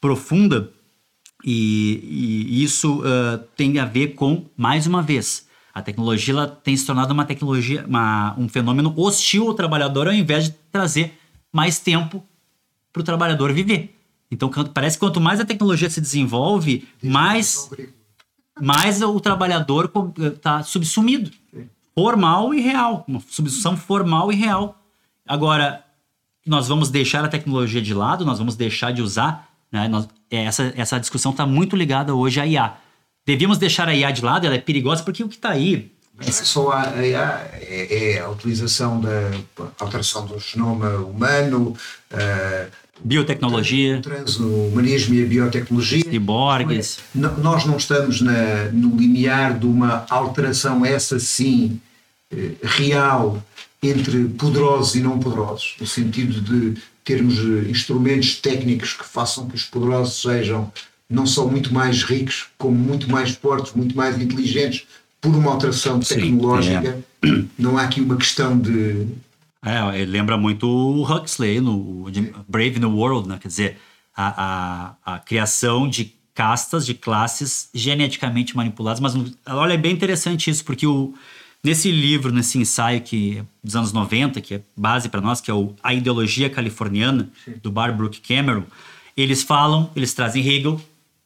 profunda. 0.00 0.72
E, 1.46 2.48
e 2.50 2.64
isso 2.64 3.00
uh, 3.00 3.38
tem 3.56 3.78
a 3.78 3.84
ver 3.84 4.08
com, 4.14 4.46
mais 4.56 4.86
uma 4.86 5.00
vez, 5.00 5.46
a 5.72 5.80
tecnologia 5.80 6.34
ela 6.34 6.46
tem 6.48 6.76
se 6.76 6.84
tornado 6.84 7.12
uma 7.12 7.24
tecnologia, 7.24 7.84
uma, 7.86 8.34
um 8.36 8.48
fenômeno 8.48 8.92
hostil 8.96 9.46
ao 9.46 9.54
trabalhador, 9.54 10.08
ao 10.08 10.12
invés 10.12 10.46
de 10.46 10.50
trazer 10.72 11.16
mais 11.52 11.78
tempo 11.78 12.24
para 12.92 13.00
o 13.00 13.04
trabalhador 13.04 13.52
viver. 13.52 13.96
Então, 14.28 14.50
parece 14.74 14.96
que 14.96 15.00
quanto 15.00 15.20
mais 15.20 15.38
a 15.38 15.44
tecnologia 15.44 15.88
se 15.88 16.00
desenvolve, 16.00 16.88
mais 17.00 17.70
mas 18.60 19.02
o 19.02 19.20
trabalhador 19.20 19.90
está 20.34 20.62
subsumido. 20.62 21.30
Formal 21.94 22.54
e 22.54 22.60
real. 22.60 23.04
Uma 23.06 23.20
subsunção 23.20 23.76
formal 23.76 24.32
e 24.32 24.36
real. 24.36 24.80
Agora, 25.26 25.84
nós 26.46 26.68
vamos 26.68 26.88
deixar 26.90 27.24
a 27.24 27.28
tecnologia 27.28 27.82
de 27.82 27.92
lado, 27.92 28.24
nós 28.24 28.38
vamos 28.38 28.56
deixar 28.56 28.92
de 28.92 29.02
usar. 29.02 29.50
Né? 29.82 29.88
Nós, 29.88 30.08
é, 30.30 30.44
essa, 30.44 30.72
essa 30.76 30.98
discussão 30.98 31.32
está 31.32 31.46
muito 31.46 31.76
ligada 31.76 32.14
hoje 32.14 32.40
à 32.40 32.46
IA. 32.46 32.74
Devíamos 33.26 33.58
deixar 33.58 33.88
a 33.88 33.94
IA 33.94 34.10
de 34.10 34.24
lado, 34.24 34.46
ela 34.46 34.54
é 34.54 34.58
perigosa 34.58 35.02
porque 35.02 35.22
o 35.22 35.28
que 35.28 35.36
está 35.36 35.50
aí. 35.50 35.92
Não 36.18 36.26
é 36.26 36.32
só 36.32 36.72
a 36.72 37.06
IA, 37.06 37.50
é, 37.52 38.14
é, 38.14 38.20
a 38.20 38.30
utilização 38.30 39.00
da 39.00 39.32
alteração 39.78 40.24
do 40.24 40.38
genoma 40.38 40.88
humano, 40.96 41.76
uh, 42.12 42.86
Biotecnologia. 43.04 43.98
O 43.98 44.00
transhumanismo 44.00 45.14
e 45.14 45.22
a 45.22 45.26
biotecnologia. 45.26 46.02
Ciborgues. 46.02 46.98
Nós 47.14 47.66
não 47.66 47.76
estamos 47.76 48.20
na, 48.22 48.70
no 48.72 48.96
limiar 48.96 49.58
de 49.58 49.66
uma 49.66 50.06
alteração, 50.08 50.84
essa 50.84 51.18
sim, 51.18 51.78
eh, 52.32 52.52
real, 52.62 53.42
entre 53.82 54.24
poderosos 54.28 54.94
e 54.94 55.00
não 55.00 55.18
poderosos, 55.18 55.74
no 55.78 55.86
sentido 55.86 56.40
de 56.40 56.80
termos 57.06 57.38
eh, 57.38 57.70
instrumentos 57.70 58.34
técnicos 58.36 58.92
que 58.92 59.06
façam 59.06 59.48
que 59.48 59.54
os 59.54 59.62
poderosos 59.62 60.20
sejam 60.20 60.70
não 61.08 61.24
só 61.24 61.46
muito 61.46 61.72
mais 61.72 62.02
ricos, 62.02 62.48
como 62.58 62.76
muito 62.76 63.08
mais 63.08 63.30
fortes, 63.30 63.72
muito 63.72 63.96
mais 63.96 64.20
inteligentes, 64.20 64.86
por 65.20 65.34
uma 65.34 65.52
alteração 65.52 66.00
tecnológica. 66.00 67.02
Sim, 67.24 67.30
é. 67.30 67.44
Não 67.58 67.78
há 67.78 67.84
aqui 67.84 68.00
uma 68.00 68.16
questão 68.16 68.58
de 68.58 69.06
é, 69.66 70.04
lembra 70.04 70.36
muito 70.36 70.68
o 70.68 71.02
Huxley 71.02 71.60
no 71.60 72.04
Brave 72.46 72.78
New 72.78 72.96
World, 72.96 73.28
né? 73.28 73.36
Quer 73.40 73.48
dizer, 73.48 73.78
a, 74.16 74.94
a, 75.04 75.14
a 75.14 75.18
criação 75.18 75.88
de 75.88 76.14
castas, 76.32 76.86
de 76.86 76.94
classes 76.94 77.68
geneticamente 77.74 78.56
manipuladas. 78.56 79.00
Mas 79.00 79.14
olha, 79.46 79.72
é 79.72 79.76
bem 79.76 79.92
interessante 79.92 80.50
isso, 80.50 80.64
porque 80.64 80.86
o, 80.86 81.14
Nesse 81.66 81.90
livro, 81.90 82.30
nesse 82.30 82.58
ensaio 82.58 83.00
que 83.00 83.42
dos 83.60 83.74
anos 83.74 83.92
90, 83.92 84.40
que 84.40 84.54
é 84.54 84.60
base 84.76 85.08
para 85.08 85.20
nós, 85.20 85.40
que 85.40 85.50
é 85.50 85.54
o 85.54 85.74
A 85.82 85.92
Ideologia 85.92 86.48
Californiana, 86.48 87.28
do 87.60 87.72
Barbrook 87.72 88.20
Cameron, 88.20 88.62
eles 89.16 89.42
falam, 89.42 89.90
eles 89.96 90.14
trazem 90.14 90.46
Hegel 90.46 90.80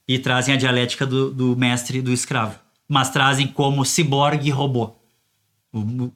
e 0.08 0.18
trazem 0.18 0.54
a 0.54 0.56
dialética 0.56 1.04
do, 1.04 1.30
do 1.30 1.54
mestre 1.54 1.98
e 1.98 2.00
do 2.00 2.10
escravo, 2.10 2.58
mas 2.88 3.10
trazem 3.10 3.46
como 3.48 3.84
ciborgue 3.84 4.48
e 4.48 4.50
robô. 4.50 4.94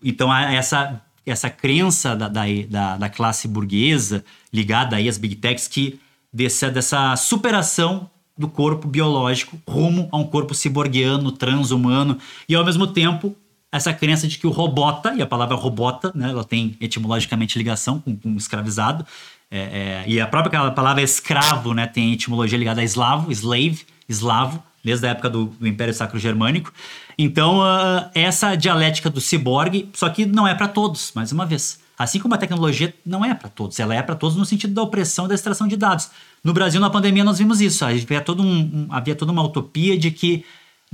Então, 0.03 0.35
essa, 0.35 1.03
essa 1.27 1.51
crença 1.51 2.17
da, 2.17 2.27
da, 2.27 2.97
da, 2.97 3.11
classe 3.11 3.47
burguesa 3.47 4.25
ligada 4.51 4.97
aí 4.97 5.07
às 5.07 5.19
big 5.19 5.37
techs 5.37 5.69
que 5.69 6.01
dessa, 6.33 6.71
dessa 6.71 7.15
superação 7.17 8.09
do 8.39 8.49
corpo 8.49 8.89
biológico 8.89 9.61
rumo 9.69 10.09
a 10.11 10.17
um 10.17 10.25
corpo 10.25 10.55
ciborguiano, 10.55 11.31
transhumano 11.31 12.17
e 12.49 12.55
ao 12.55 12.65
mesmo 12.65 12.87
tempo 12.87 13.37
essa 13.77 13.93
crença 13.93 14.29
de 14.29 14.39
que 14.39 14.47
o 14.47 14.51
robota, 14.51 15.13
e 15.15 15.23
a 15.23 15.27
palavra 15.27 15.57
robota, 15.57 16.13
né, 16.15 16.31
ela 16.31 16.45
tem 16.45 16.77
etimologicamente 16.81 17.59
ligação 17.59 17.99
com, 17.99 18.17
com 18.17 18.37
escravizado, 18.37 19.05
é, 19.51 19.59
é, 19.59 20.05
e 20.07 20.21
a 20.21 20.27
própria 20.27 20.71
palavra 20.71 21.03
escravo 21.03 21.75
né, 21.75 21.87
tem 21.87 22.13
etimologia 22.13 22.57
ligada 22.57 22.81
a 22.81 22.85
eslavo, 22.85 23.33
slave, 23.33 23.81
eslavo, 24.09 24.63
desde 24.83 25.07
a 25.07 25.11
época 25.11 25.29
do, 25.29 25.47
do 25.47 25.67
Império 25.67 25.93
Sacro 25.93 26.19
Germânico. 26.19 26.73
Então, 27.19 27.61
uh, 27.61 28.11
essa 28.15 28.55
dialética 28.55 29.11
do 29.11 29.21
ciborgue, 29.21 29.89
só 29.95 30.09
que 30.09 30.25
não 30.27 30.47
é 30.47 30.55
para 30.55 30.69
todos, 30.69 31.11
mais 31.15 31.33
uma 31.33 31.47
vez. 31.47 31.81
Assim 31.99 32.21
como 32.21 32.35
a 32.35 32.39
tecnologia 32.39 32.95
não 33.05 33.25
é 33.25 33.35
para 33.35 33.49
todos, 33.49 33.79
ela 33.81 33.95
é 33.95 34.03
para 34.03 34.15
todos 34.15 34.37
no 34.37 34.45
sentido 34.45 34.75
da 34.75 34.83
opressão 34.83 35.25
e 35.25 35.29
da 35.29 35.35
extração 35.35 35.67
de 35.67 35.77
dados. 35.77 36.11
No 36.43 36.53
Brasil, 36.53 36.81
na 36.81 36.91
pandemia, 36.91 37.25
nós 37.25 37.39
vimos 37.39 37.61
isso. 37.61 37.85
Havia, 37.85 38.21
todo 38.21 38.43
um, 38.43 38.47
um, 38.47 38.87
havia 38.91 39.15
toda 39.15 39.33
uma 39.33 39.43
utopia 39.43 39.97
de 39.97 40.11
que 40.11 40.45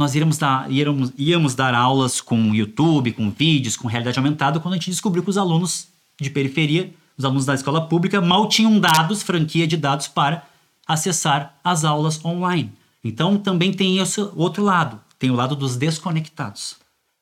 nós 0.00 0.14
íamos 0.14 0.38
dar, 0.38 0.72
íamos, 0.72 1.12
íamos 1.18 1.54
dar 1.54 1.74
aulas 1.74 2.22
com 2.22 2.54
YouTube, 2.54 3.12
com 3.12 3.30
vídeos, 3.30 3.76
com 3.76 3.86
realidade 3.86 4.18
aumentada, 4.18 4.58
quando 4.58 4.72
a 4.72 4.76
gente 4.78 4.88
descobriu 4.88 5.22
que 5.22 5.28
os 5.28 5.36
alunos 5.36 5.88
de 6.18 6.30
periferia, 6.30 6.90
os 7.18 7.24
alunos 7.26 7.44
da 7.44 7.54
escola 7.54 7.86
pública, 7.86 8.18
mal 8.18 8.48
tinham 8.48 8.80
dados, 8.80 9.22
franquia 9.22 9.66
de 9.66 9.76
dados 9.76 10.08
para 10.08 10.42
acessar 10.88 11.54
as 11.62 11.84
aulas 11.84 12.24
online. 12.24 12.72
Então 13.04 13.36
também 13.36 13.74
tem 13.74 13.98
esse 13.98 14.18
outro 14.34 14.64
lado, 14.64 14.98
tem 15.18 15.30
o 15.30 15.34
lado 15.34 15.54
dos 15.54 15.76
desconectados. 15.76 16.76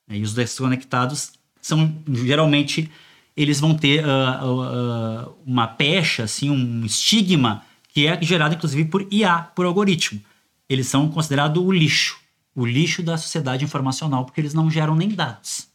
E 0.08 0.22
os 0.22 0.32
desconectados 0.32 1.32
são 1.60 1.92
geralmente 2.06 2.88
eles 3.36 3.58
vão 3.58 3.74
ter 3.74 4.04
uh, 4.04 5.26
uh, 5.26 5.34
uma 5.44 5.66
pecha, 5.66 6.22
assim, 6.22 6.48
um 6.48 6.86
estigma 6.86 7.64
que 7.88 8.06
é 8.06 8.22
gerado 8.22 8.54
inclusive 8.54 8.84
por 8.84 9.04
IA, 9.10 9.50
por 9.52 9.66
algoritmo. 9.66 10.20
Eles 10.68 10.86
são 10.86 11.08
considerados 11.08 11.60
o 11.60 11.72
lixo 11.72 12.27
o 12.58 12.66
lixo 12.66 13.04
da 13.04 13.16
sociedade 13.16 13.64
informacional, 13.64 14.24
porque 14.24 14.40
eles 14.40 14.52
não 14.52 14.68
geram 14.68 14.96
nem 14.96 15.10
dados. 15.10 15.68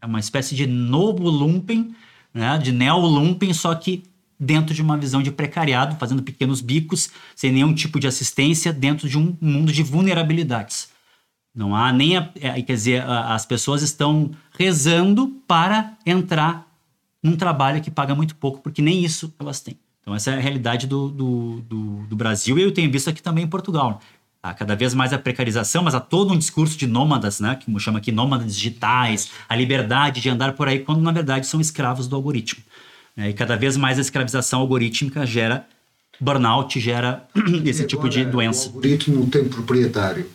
É 0.00 0.06
uma 0.06 0.18
espécie 0.18 0.54
de 0.54 0.66
novo 0.66 1.28
lumpen, 1.28 1.94
né, 2.32 2.56
de 2.56 2.72
neo-lumpen, 2.72 3.52
só 3.52 3.74
que 3.74 4.02
dentro 4.40 4.74
de 4.74 4.80
uma 4.80 4.96
visão 4.96 5.22
de 5.22 5.30
precariado, 5.30 5.96
fazendo 5.96 6.22
pequenos 6.22 6.62
bicos, 6.62 7.10
sem 7.34 7.52
nenhum 7.52 7.74
tipo 7.74 8.00
de 8.00 8.06
assistência, 8.06 8.72
dentro 8.72 9.06
de 9.10 9.18
um 9.18 9.36
mundo 9.38 9.70
de 9.70 9.82
vulnerabilidades. 9.82 10.88
Não 11.54 11.76
há 11.76 11.92
nem. 11.92 12.16
A, 12.16 12.30
é, 12.40 12.62
quer 12.62 12.74
dizer, 12.74 13.02
as 13.02 13.44
pessoas 13.44 13.82
estão 13.82 14.30
rezando 14.58 15.28
para 15.46 15.98
entrar 16.06 16.66
num 17.22 17.36
trabalho 17.36 17.82
que 17.82 17.90
paga 17.90 18.14
muito 18.14 18.34
pouco, 18.36 18.60
porque 18.60 18.80
nem 18.80 19.04
isso 19.04 19.34
elas 19.38 19.60
têm. 19.60 19.78
Então, 20.00 20.14
essa 20.14 20.30
é 20.30 20.38
a 20.38 20.40
realidade 20.40 20.86
do, 20.86 21.10
do, 21.10 21.60
do, 21.62 22.06
do 22.06 22.16
Brasil 22.16 22.58
e 22.58 22.62
eu 22.62 22.72
tenho 22.72 22.90
visto 22.90 23.10
aqui 23.10 23.20
também 23.20 23.44
em 23.44 23.48
Portugal 23.48 24.00
há 24.50 24.54
cada 24.54 24.76
vez 24.76 24.94
mais 24.94 25.12
a 25.12 25.18
precarização, 25.18 25.82
mas 25.82 25.94
há 25.94 26.00
todo 26.00 26.32
um 26.32 26.38
discurso 26.38 26.76
de 26.76 26.86
nômadas, 26.86 27.40
né, 27.40 27.56
que 27.56 27.80
chama 27.80 27.98
aqui 27.98 28.12
nômadas 28.12 28.54
digitais, 28.54 29.30
a 29.48 29.56
liberdade 29.56 30.20
de 30.20 30.28
andar 30.28 30.52
por 30.52 30.68
aí, 30.68 30.80
quando 30.80 31.00
na 31.00 31.12
verdade 31.12 31.46
são 31.46 31.60
escravos 31.60 32.06
do 32.06 32.16
algoritmo. 32.16 32.62
Né, 33.16 33.30
e 33.30 33.32
cada 33.32 33.56
vez 33.56 33.76
mais 33.76 33.98
a 33.98 34.00
escravização 34.00 34.60
algorítmica 34.60 35.26
gera 35.26 35.66
burnout, 36.20 36.78
gera 36.78 37.26
esse 37.64 37.82
agora, 37.82 37.88
tipo 37.88 38.08
de 38.08 38.24
doença. 38.24 38.68
O 38.68 38.74
algoritmo 38.74 39.26
tem 39.28 39.48
proprietário, 39.48 40.30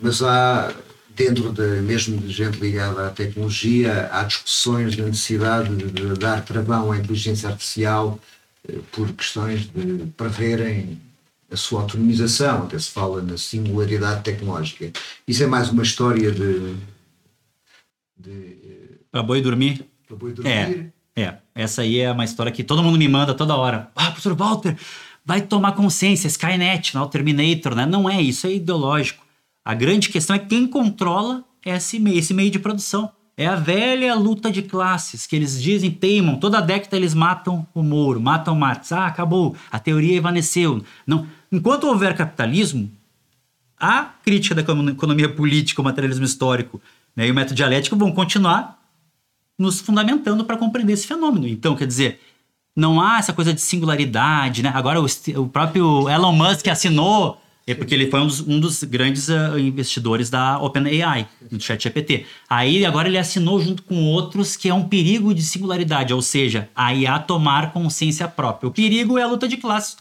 mas 0.00 0.22
há 0.22 0.72
dentro 1.14 1.50
de, 1.50 1.80
mesmo 1.80 2.18
de 2.18 2.30
gente 2.30 2.58
ligada 2.60 3.06
à 3.06 3.10
tecnologia, 3.10 4.08
há 4.12 4.22
discussões 4.24 4.94
da 4.94 5.04
necessidade 5.04 5.74
de 5.74 6.14
dar 6.14 6.44
travão 6.44 6.92
à 6.92 6.98
inteligência 6.98 7.48
artificial 7.48 8.20
eh, 8.68 8.78
por 8.92 9.10
questões 9.12 9.62
de 9.62 10.06
preverem 10.14 10.98
a 11.50 11.56
sua 11.56 11.82
autonomização, 11.82 12.64
até 12.64 12.78
se 12.78 12.90
fala 12.90 13.22
na 13.22 13.36
singularidade 13.36 14.22
tecnológica. 14.22 14.92
Isso 15.26 15.42
é 15.42 15.46
mais 15.46 15.70
uma 15.70 15.82
história 15.82 16.32
de. 16.32 16.76
de 18.18 18.56
para 19.10 19.22
boi 19.22 19.40
dormir? 19.40 19.86
Para 20.06 20.16
boi 20.16 20.32
dormir. 20.32 20.92
É, 21.16 21.22
é. 21.22 21.38
Essa 21.54 21.82
aí 21.82 21.98
é 22.00 22.10
uma 22.10 22.24
história 22.24 22.52
que 22.52 22.64
todo 22.64 22.82
mundo 22.82 22.98
me 22.98 23.08
manda 23.08 23.32
toda 23.32 23.56
hora. 23.56 23.90
Ah, 23.94 24.10
professor 24.10 24.34
Walter, 24.34 24.76
vai 25.24 25.40
tomar 25.40 25.72
consciência, 25.72 26.28
Skynet, 26.28 26.94
não, 26.94 27.04
o 27.04 27.08
Terminator, 27.08 27.74
né? 27.74 27.86
Não 27.86 28.08
é 28.10 28.20
isso, 28.20 28.46
é 28.46 28.52
ideológico. 28.52 29.24
A 29.64 29.74
grande 29.74 30.08
questão 30.08 30.36
é 30.36 30.38
quem 30.38 30.66
controla 30.66 31.44
esse 31.64 31.98
meio, 31.98 32.18
esse 32.18 32.34
meio 32.34 32.50
de 32.50 32.58
produção. 32.58 33.10
É 33.36 33.46
a 33.46 33.54
velha 33.54 34.14
luta 34.14 34.50
de 34.50 34.62
classes 34.62 35.26
que 35.26 35.36
eles 35.36 35.60
dizem, 35.62 35.90
teimam. 35.90 36.38
Toda 36.38 36.60
década 36.60 36.96
eles 36.96 37.12
matam 37.12 37.66
o 37.74 37.82
Moro, 37.82 38.18
matam 38.18 38.54
Marx. 38.54 38.92
Ah, 38.92 39.06
acabou, 39.06 39.54
a 39.70 39.78
teoria 39.78 40.16
evaneceu. 40.16 40.82
Não. 41.06 41.26
Enquanto 41.52 41.84
houver 41.84 42.16
capitalismo, 42.16 42.90
a 43.78 44.04
crítica 44.24 44.54
da 44.54 44.62
economia 44.62 45.28
política, 45.28 45.82
o 45.82 45.84
materialismo 45.84 46.24
histórico 46.24 46.80
né, 47.14 47.28
e 47.28 47.30
o 47.30 47.34
método 47.34 47.54
dialético 47.54 47.94
vão 47.94 48.10
continuar 48.10 48.80
nos 49.58 49.80
fundamentando 49.80 50.44
para 50.44 50.56
compreender 50.56 50.94
esse 50.94 51.06
fenômeno. 51.06 51.46
Então, 51.46 51.76
quer 51.76 51.86
dizer, 51.86 52.20
não 52.74 53.00
há 53.00 53.18
essa 53.18 53.34
coisa 53.34 53.52
de 53.52 53.60
singularidade. 53.60 54.62
Né? 54.62 54.72
Agora, 54.74 55.00
o, 55.00 55.06
o 55.36 55.48
próprio 55.48 56.08
Elon 56.08 56.32
Musk 56.32 56.68
assinou 56.68 57.40
é 57.66 57.74
porque 57.74 57.94
ele 57.94 58.08
foi 58.08 58.20
um 58.20 58.26
dos, 58.26 58.40
um 58.40 58.60
dos 58.60 58.84
grandes 58.84 59.28
uh, 59.28 59.58
investidores 59.58 60.30
da 60.30 60.58
OpenAI, 60.60 61.28
do 61.50 61.60
ChatGPT. 61.60 62.24
Aí 62.48 62.86
agora 62.86 63.08
ele 63.08 63.18
assinou 63.18 63.60
junto 63.60 63.82
com 63.82 64.04
outros 64.04 64.56
que 64.56 64.68
é 64.68 64.74
um 64.74 64.88
perigo 64.88 65.34
de 65.34 65.42
singularidade, 65.42 66.14
ou 66.14 66.22
seja, 66.22 66.68
a 66.76 66.94
IA 66.94 67.18
tomar 67.18 67.72
consciência 67.72 68.28
própria. 68.28 68.68
O 68.68 68.72
perigo 68.72 69.18
é 69.18 69.22
a 69.22 69.26
luta 69.26 69.48
de 69.48 69.56
classes. 69.56 69.96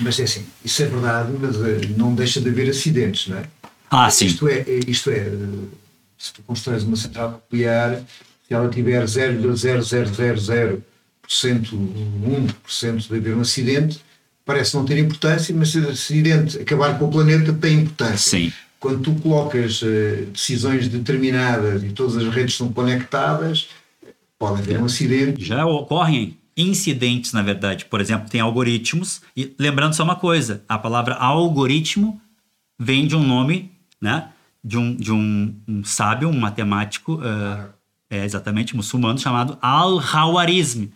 Mas 0.00 0.20
é 0.20 0.24
assim, 0.24 0.44
isso 0.64 0.82
é 0.82 0.86
verdade, 0.86 1.32
mas 1.40 1.56
uh, 1.56 1.64
não 1.96 2.14
deixa 2.14 2.40
de 2.40 2.48
haver 2.50 2.68
acidentes, 2.68 3.28
não 3.28 3.38
é? 3.38 3.44
Ah, 3.90 4.10
sim. 4.10 4.26
Isto 4.26 4.46
é, 4.48 4.58
é 4.58 4.80
isto 4.86 5.10
é 5.10 5.32
se 6.18 6.32
tu 6.32 6.42
constróis 6.42 6.82
uma 6.82 6.96
central 6.96 7.30
nuclear, 7.30 8.02
se 8.46 8.52
ela 8.52 8.68
tiver 8.68 9.04
0,0000% 9.04 10.82
1% 11.28 13.08
de 13.08 13.16
haver 13.16 13.36
um 13.36 13.40
acidente, 13.40 14.00
parece 14.48 14.74
não 14.74 14.82
ter 14.86 14.98
importância, 14.98 15.54
mas 15.54 15.68
se 15.68 15.78
o 15.78 15.90
acidente 15.90 16.56
acabar 16.58 16.98
com 16.98 17.04
o 17.04 17.10
planeta 17.10 17.52
tem 17.52 17.80
importância. 17.80 18.38
Sim. 18.38 18.52
Quando 18.80 19.02
tu 19.02 19.14
colocas 19.20 19.82
uh, 19.82 20.24
decisões 20.32 20.88
determinadas 20.88 21.84
e 21.84 21.90
todas 21.90 22.16
as 22.16 22.34
redes 22.34 22.54
são 22.54 22.72
conectadas, 22.72 23.68
pode 24.38 24.62
haver 24.62 24.80
um 24.80 24.86
acidente. 24.86 25.44
Já 25.44 25.66
ocorrem 25.66 26.38
incidentes, 26.56 27.34
na 27.34 27.42
verdade. 27.42 27.84
Por 27.84 28.00
exemplo, 28.00 28.30
tem 28.30 28.40
algoritmos. 28.40 29.20
E 29.36 29.54
lembrando 29.58 29.92
só 29.92 30.02
uma 30.02 30.16
coisa: 30.16 30.64
a 30.66 30.78
palavra 30.78 31.16
algoritmo 31.16 32.18
vem 32.78 33.06
de 33.06 33.14
um 33.14 33.22
nome, 33.22 33.70
né? 34.00 34.30
De 34.64 34.78
um, 34.78 34.96
de 34.96 35.12
um, 35.12 35.54
um 35.68 35.84
sábio, 35.84 36.30
um 36.30 36.40
matemático, 36.40 37.16
uh, 37.16 37.68
é 38.08 38.24
exatamente 38.24 38.74
muçulmano, 38.74 39.18
chamado 39.18 39.58
Al-Hawarizm. 39.60 40.88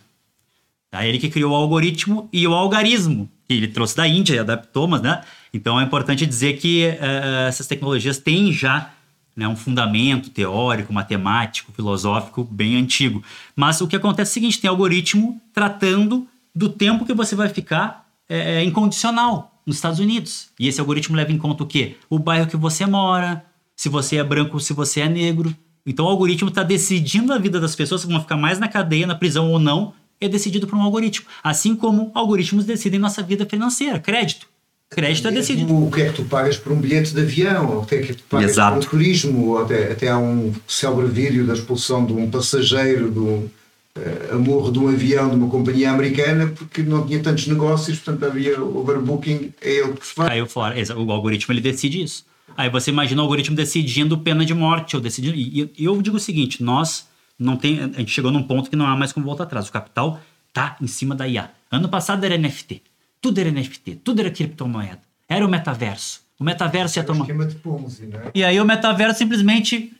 É 0.90 1.08
ele 1.08 1.18
que 1.18 1.30
criou 1.30 1.52
o 1.52 1.54
algoritmo 1.54 2.28
e 2.30 2.46
o 2.46 2.52
algarismo, 2.52 3.28
ele 3.56 3.68
trouxe 3.68 3.96
da 3.96 4.06
Índia 4.06 4.34
e 4.34 4.38
adaptou, 4.38 4.86
mas, 4.88 5.02
né? 5.02 5.22
Então 5.52 5.78
é 5.80 5.84
importante 5.84 6.24
dizer 6.26 6.54
que 6.54 6.86
uh, 6.86 7.48
essas 7.48 7.66
tecnologias 7.66 8.18
têm 8.18 8.52
já 8.52 8.90
né, 9.36 9.48
um 9.48 9.56
fundamento 9.56 10.30
teórico, 10.30 10.92
matemático, 10.92 11.72
filosófico 11.72 12.44
bem 12.44 12.76
antigo. 12.76 13.22
Mas 13.56 13.80
o 13.80 13.88
que 13.88 13.96
acontece 13.96 14.30
é 14.30 14.32
o 14.32 14.34
seguinte: 14.34 14.60
tem 14.60 14.68
algoritmo 14.68 15.40
tratando 15.52 16.26
do 16.54 16.68
tempo 16.68 17.04
que 17.04 17.14
você 17.14 17.34
vai 17.34 17.48
ficar 17.48 18.06
é, 18.28 18.62
incondicional 18.64 19.52
nos 19.66 19.76
Estados 19.76 19.98
Unidos. 19.98 20.48
E 20.58 20.68
esse 20.68 20.80
algoritmo 20.80 21.16
leva 21.16 21.32
em 21.32 21.38
conta 21.38 21.62
o 21.62 21.66
quê? 21.66 21.96
O 22.10 22.18
bairro 22.18 22.46
que 22.46 22.56
você 22.56 22.84
mora, 22.86 23.44
se 23.76 23.88
você 23.88 24.16
é 24.16 24.24
branco, 24.24 24.60
se 24.60 24.72
você 24.72 25.00
é 25.00 25.08
negro. 25.08 25.54
Então 25.84 26.04
o 26.04 26.08
algoritmo 26.08 26.48
está 26.48 26.62
decidindo 26.62 27.32
a 27.32 27.38
vida 27.38 27.58
das 27.58 27.74
pessoas 27.74 28.02
se 28.02 28.06
vão 28.06 28.20
ficar 28.20 28.36
mais 28.36 28.58
na 28.58 28.68
cadeia, 28.68 29.06
na 29.06 29.14
prisão 29.14 29.50
ou 29.50 29.58
não, 29.58 29.92
é 30.26 30.28
decidido 30.28 30.66
por 30.66 30.76
um 30.76 30.82
algoritmo. 30.82 31.26
Assim 31.42 31.74
como 31.74 32.10
algoritmos 32.14 32.64
decidem 32.64 32.98
nossa 32.98 33.22
vida 33.22 33.46
financeira, 33.46 33.98
crédito. 33.98 34.46
Crédito 34.90 35.26
é 35.28 35.30
decidido. 35.30 35.74
O 35.74 35.90
que 35.90 36.02
é 36.02 36.08
que 36.10 36.16
tu 36.16 36.24
pagas 36.24 36.58
por 36.58 36.72
um 36.72 36.80
bilhete 36.80 37.14
de 37.14 37.20
avião, 37.20 37.76
ou 37.76 37.82
o 37.82 37.86
que 37.86 37.94
é 37.94 38.02
que 38.02 38.14
tu 38.14 38.22
pagas 38.28 38.50
Exato. 38.50 38.76
por 38.76 38.84
um 38.84 38.90
turismo, 38.90 39.48
ou 39.48 39.62
até, 39.62 39.90
até 39.90 40.08
há 40.08 40.18
um 40.18 40.52
célebre 40.68 41.06
vídeo 41.06 41.46
da 41.46 41.54
expulsão 41.54 42.04
de 42.04 42.12
um 42.12 42.30
passageiro 42.30 43.10
de 43.10 43.18
um 43.18 43.48
uh, 43.96 44.34
amor 44.34 44.70
de 44.70 44.78
um 44.78 44.88
avião 44.88 45.30
de 45.30 45.36
uma 45.36 45.48
companhia 45.48 45.90
americana 45.90 46.48
porque 46.48 46.82
não 46.82 47.06
tinha 47.06 47.20
tantos 47.20 47.46
negócios, 47.46 47.98
portanto 47.98 48.30
havia 48.30 48.62
overbooking, 48.62 49.54
é 49.62 49.78
ele 49.78 49.94
que 49.94 50.06
se 50.06 50.12
faz. 50.12 50.28
Caiu 50.28 50.46
fora. 50.46 50.74
O 50.98 51.10
algoritmo 51.10 51.54
ele 51.54 51.62
decide 51.62 52.02
isso. 52.02 52.24
Aí 52.54 52.68
você 52.68 52.90
imagina 52.90 53.22
o 53.22 53.24
algoritmo 53.24 53.56
decidindo 53.56 54.18
pena 54.18 54.44
de 54.44 54.52
morte, 54.52 54.94
ou 54.94 55.00
decidindo. 55.00 55.34
E 55.34 55.70
eu 55.78 56.02
digo 56.02 56.16
o 56.16 56.20
seguinte: 56.20 56.62
nós 56.62 57.06
não 57.42 57.56
tem, 57.56 57.80
a 57.80 57.86
gente 57.98 58.10
chegou 58.10 58.30
num 58.30 58.42
ponto 58.42 58.70
que 58.70 58.76
não 58.76 58.86
há 58.86 58.96
mais 58.96 59.12
como 59.12 59.26
voltar 59.26 59.44
atrás. 59.44 59.68
O 59.68 59.72
capital 59.72 60.20
tá 60.52 60.76
em 60.80 60.86
cima 60.86 61.14
da 61.14 61.26
IA. 61.26 61.50
Ano 61.70 61.88
passado 61.88 62.24
era 62.24 62.36
NFT. 62.36 62.82
Tudo 63.20 63.38
era 63.38 63.50
NFT, 63.50 63.96
tudo 63.96 64.20
era 64.20 64.30
criptomoeda. 64.30 65.00
Era 65.28 65.46
o 65.46 65.48
metaverso. 65.48 66.22
O 66.38 66.44
metaverso 66.44 66.98
ia 66.98 67.04
tomar. 67.04 67.20
esquema 67.20 67.46
de 67.46 67.54
Ponzi, 67.56 68.06
não 68.06 68.18
é? 68.18 68.30
E 68.34 68.42
aí 68.42 68.60
o 68.60 68.64
metaverso 68.64 69.18
simplesmente 69.18 69.92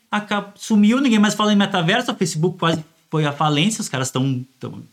sumiu, 0.57 1.01
ninguém 1.01 1.19
mais 1.19 1.35
fala 1.35 1.53
em 1.53 1.57
metaverso, 1.57 2.11
o 2.11 2.15
Facebook 2.15 2.59
quase 2.59 2.85
foi 3.11 3.25
à 3.25 3.33
falência, 3.33 3.81
os 3.81 3.89
caras 3.89 4.09
estão. 4.09 4.45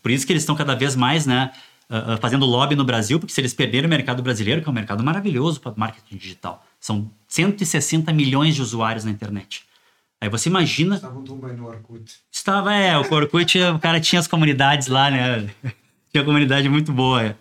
Por 0.01 0.11
isso 0.11 0.27
que 0.27 0.31
eles 0.31 0.43
estão 0.43 0.55
cada 0.55 0.75
vez 0.75 0.95
mais, 0.95 1.25
né? 1.25 1.51
ah, 1.89 2.17
fazendo 2.21 2.45
lobby 2.45 2.75
no 2.75 2.85
Brasil, 2.85 3.19
porque 3.19 3.33
se 3.33 3.41
eles 3.41 3.51
perderem 3.51 3.87
o 3.87 3.89
mercado 3.89 4.21
brasileiro, 4.21 4.61
que 4.61 4.69
é 4.69 4.71
um 4.71 4.75
mercado 4.75 5.03
maravilhoso 5.03 5.59
para 5.59 5.73
marketing 5.75 6.17
digital, 6.17 6.63
são 6.79 7.09
160 7.27 8.13
milhões 8.13 8.53
de 8.53 8.61
usuários 8.61 9.03
na 9.03 9.11
internet. 9.11 9.63
Aí 10.21 10.29
você 10.29 10.49
imagina 10.49 10.95
Estavam 10.95 11.23
bem 11.23 11.55
no 11.55 11.65
Orkut. 11.65 12.19
Estava, 12.39 12.73
é, 12.73 12.97
o 12.97 13.01
Orkut, 13.13 13.59
o 13.59 13.79
cara 13.79 13.99
tinha 13.99 14.17
as 14.17 14.25
comunidades 14.25 14.87
lá, 14.87 15.11
né? 15.11 15.49
Tinha 16.09 16.23
comunidade 16.23 16.69
muito 16.69 16.93
boa. 16.93 17.35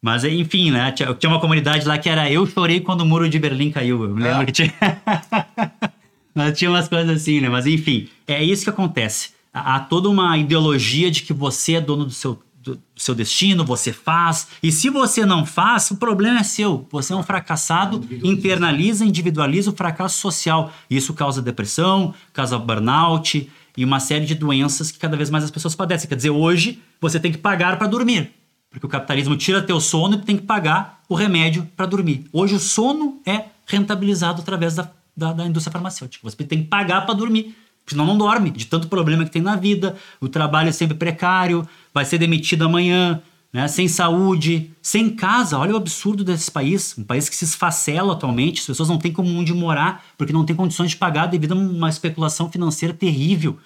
Mas, 0.00 0.24
enfim, 0.24 0.70
né? 0.70 0.92
Tinha, 0.92 1.14
tinha 1.14 1.30
uma 1.30 1.40
comunidade 1.40 1.88
lá 1.88 1.96
que 1.96 2.06
era 2.06 2.30
Eu 2.30 2.46
Chorei 2.46 2.78
Quando 2.78 3.00
o 3.00 3.06
Muro 3.06 3.30
de 3.30 3.38
Berlim 3.38 3.70
Caiu. 3.70 4.04
Eu 4.04 4.10
me 4.14 4.22
lembro 4.22 4.42
Ah. 4.42 4.44
que 4.44 4.52
tinha... 4.52 4.70
Mas 6.34 6.58
tinha 6.58 6.70
umas 6.70 6.86
coisas 6.86 7.22
assim, 7.22 7.40
né? 7.40 7.48
Mas, 7.48 7.66
enfim, 7.66 8.08
é 8.28 8.44
isso 8.44 8.64
que 8.64 8.70
acontece. 8.70 9.30
Há 9.54 9.80
toda 9.80 10.08
uma 10.10 10.36
ideologia 10.36 11.10
de 11.10 11.22
que 11.22 11.32
você 11.32 11.74
é 11.74 11.80
dono 11.80 12.04
do 12.04 12.10
seu, 12.10 12.38
do 12.62 12.78
seu 12.94 13.14
destino, 13.14 13.64
você 13.64 13.90
faz. 13.90 14.48
E 14.62 14.70
se 14.70 14.90
você 14.90 15.24
não 15.24 15.46
faz, 15.46 15.90
o 15.90 15.96
problema 15.96 16.40
é 16.40 16.42
seu. 16.42 16.86
Você 16.90 17.14
é 17.14 17.16
um 17.16 17.22
fracassado, 17.22 18.06
internaliza, 18.22 19.02
individualiza 19.04 19.70
o 19.70 19.74
fracasso 19.74 20.18
social. 20.18 20.70
Isso 20.90 21.14
causa 21.14 21.40
depressão, 21.40 22.14
causa 22.34 22.58
burnout 22.58 23.50
e 23.76 23.84
uma 23.84 24.00
série 24.00 24.24
de 24.24 24.34
doenças 24.34 24.90
que 24.90 24.98
cada 24.98 25.16
vez 25.16 25.30
mais 25.30 25.44
as 25.44 25.50
pessoas 25.50 25.74
padecem. 25.74 26.08
Quer 26.08 26.16
dizer, 26.16 26.30
hoje 26.30 26.80
você 27.00 27.18
tem 27.18 27.32
que 27.32 27.38
pagar 27.38 27.78
para 27.78 27.86
dormir. 27.86 28.30
Porque 28.70 28.86
o 28.86 28.88
capitalismo 28.88 29.36
tira 29.36 29.62
teu 29.62 29.80
sono 29.80 30.14
e 30.14 30.18
tu 30.18 30.24
tem 30.24 30.36
que 30.36 30.44
pagar 30.44 31.00
o 31.08 31.14
remédio 31.14 31.68
para 31.76 31.84
dormir. 31.86 32.24
Hoje 32.32 32.54
o 32.54 32.58
sono 32.58 33.20
é 33.26 33.44
rentabilizado 33.66 34.40
através 34.40 34.74
da, 34.74 34.90
da, 35.16 35.32
da 35.32 35.46
indústria 35.46 35.72
farmacêutica. 35.72 36.28
Você 36.28 36.36
tem 36.44 36.62
que 36.62 36.68
pagar 36.68 37.04
para 37.04 37.14
dormir. 37.14 37.54
Senão 37.86 38.06
não 38.06 38.16
dorme, 38.16 38.50
de 38.50 38.66
tanto 38.66 38.88
problema 38.88 39.24
que 39.24 39.30
tem 39.30 39.42
na 39.42 39.56
vida. 39.56 39.96
O 40.20 40.28
trabalho 40.28 40.68
é 40.68 40.72
sempre 40.72 40.96
precário, 40.96 41.68
vai 41.92 42.04
ser 42.04 42.16
demitido 42.16 42.64
amanhã, 42.64 43.20
né? 43.52 43.68
sem 43.68 43.86
saúde, 43.86 44.72
sem 44.80 45.10
casa. 45.10 45.58
Olha 45.58 45.74
o 45.74 45.76
absurdo 45.76 46.24
desse 46.24 46.50
país. 46.50 46.96
Um 46.96 47.04
país 47.04 47.28
que 47.28 47.36
se 47.36 47.44
esfacela 47.44 48.14
atualmente, 48.14 48.60
as 48.60 48.66
pessoas 48.66 48.88
não 48.88 48.98
têm 48.98 49.12
como 49.12 49.28
onde 49.36 49.52
morar, 49.52 50.04
porque 50.16 50.32
não 50.32 50.44
tem 50.44 50.56
condições 50.56 50.90
de 50.90 50.96
pagar 50.96 51.26
devido 51.26 51.52
a 51.52 51.56
uma 51.56 51.88
especulação 51.88 52.50
financeira 52.50 52.94
terrível. 52.94 53.58